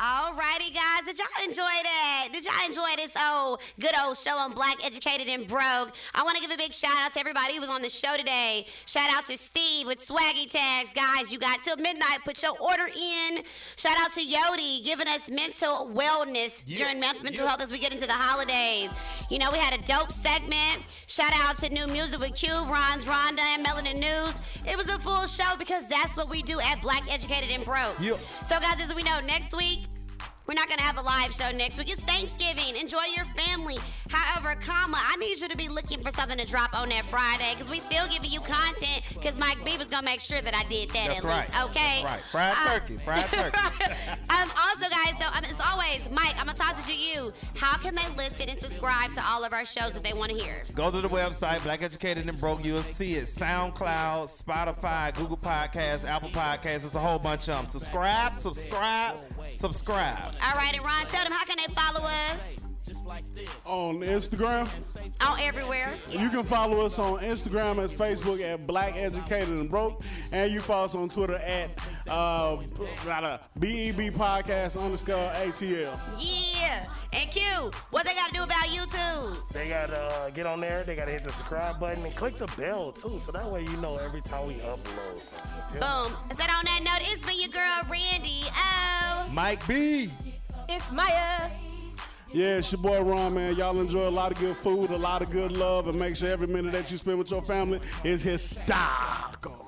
[0.00, 1.04] Alrighty, guys.
[1.04, 2.28] Did y'all enjoy that?
[2.32, 5.94] Did y'all enjoy this old good old show on Black Educated and Broke?
[6.14, 8.16] I want to give a big shout out to everybody who was on the show
[8.16, 8.64] today.
[8.86, 10.90] Shout out to Steve with Swaggy Tags.
[10.94, 12.20] Guys, you got till midnight.
[12.24, 13.42] Put your order in.
[13.76, 17.46] Shout out to Yodi giving us mental wellness Yeah, during mental yeah.
[17.46, 18.90] health as we get into the holidays.
[19.28, 20.82] You know, we had a dope segment.
[21.08, 24.34] Shout out to New Music with Q, Ron's Rundown, and Melanin News.
[24.66, 27.96] It was a full show because that's what we do at Black Educated and Broke.
[28.00, 28.14] Yeah.
[28.46, 29.86] So, guys, as we know, next week,
[30.50, 31.92] we're not gonna have a live show next week.
[31.92, 32.74] It's Thanksgiving.
[32.74, 33.76] Enjoy your family.
[34.10, 37.54] However, comma, I need you to be looking for something to drop on that Friday
[37.54, 40.64] because we still giving you content because Mike B was gonna make sure that I
[40.68, 41.48] did that That's at right.
[41.48, 41.64] least.
[41.66, 42.02] Okay.
[42.02, 42.22] That's right.
[42.32, 42.96] Fried Uh, turkey.
[42.96, 43.58] Fried turkey.
[44.28, 47.32] um, also, guys, so um, as always, Mike, I'm gonna talk to you.
[47.56, 50.36] How can they listen and subscribe to all of our shows if they want to
[50.36, 50.64] hear?
[50.74, 52.64] Go to the website, Black Educated and Broke.
[52.64, 53.26] You'll see it.
[53.26, 56.84] SoundCloud, Spotify, Google Podcasts, Apple Podcasts.
[56.86, 57.66] It's a whole bunch of them.
[57.66, 59.16] Subscribe, subscribe,
[59.52, 60.34] subscribe.
[60.42, 62.60] All right, and Ron, tell them how can they follow us
[63.66, 64.68] on Instagram.
[65.20, 65.92] on everywhere.
[66.10, 70.02] You can follow us on Instagram as Facebook at Black Educated and Broke,
[70.32, 71.70] and you follow us on Twitter at
[72.08, 72.56] uh,
[73.06, 75.98] rather, BEB Podcast underscore ATL.
[76.18, 76.86] Yeah.
[77.12, 77.42] And Q,
[77.90, 79.50] what they gotta do about YouTube?
[79.52, 80.84] They gotta uh, get on there.
[80.84, 83.76] They gotta hit the subscribe button and click the bell too, so that way you
[83.78, 85.50] know every time we upload something.
[85.74, 86.10] you feel me?
[86.10, 86.36] Boom.
[86.36, 88.42] So on that note, it's been your girl Randy.
[88.52, 89.28] Oh.
[89.32, 90.08] Mike B.
[90.72, 91.50] It's Maya.
[92.32, 93.56] Yeah, it's your boy Ron, man.
[93.56, 96.28] Y'all enjoy a lot of good food, a lot of good love, and make sure
[96.28, 99.66] every minute that you spend with your family is historical.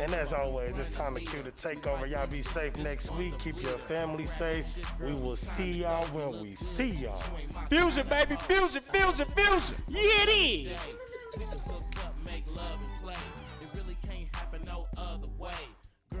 [0.00, 2.08] And as always, it's time to cue the takeover.
[2.08, 3.38] Y'all be safe next week.
[3.40, 4.78] Keep your family safe.
[5.04, 7.22] We will see y'all when we see y'all.
[7.68, 9.76] Fusion, baby, fusion, fusion, fusion.
[9.88, 10.78] Yeah, it is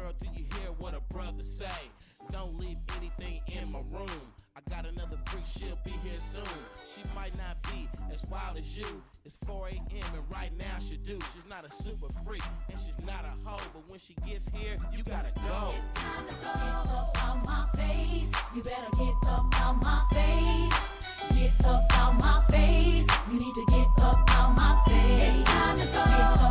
[0.08, 1.80] world till you hear what a brother say.
[2.30, 4.22] Don't leave anything in my room.
[4.56, 6.42] I got another freak, she'll be here soon.
[6.74, 9.02] She might not be as wild as you.
[9.24, 10.08] It's 4 a.m.
[10.14, 11.18] and right now she do.
[11.32, 14.76] She's not a super freak and she's not a hoe, but when she gets here,
[14.96, 15.74] you gotta go.
[16.20, 18.32] It's time to go up out my face.
[18.54, 21.38] You better get up out my face.
[21.38, 23.06] Get up out my face.
[23.30, 25.20] You need to get up out my face.
[25.22, 26.48] It's time to go.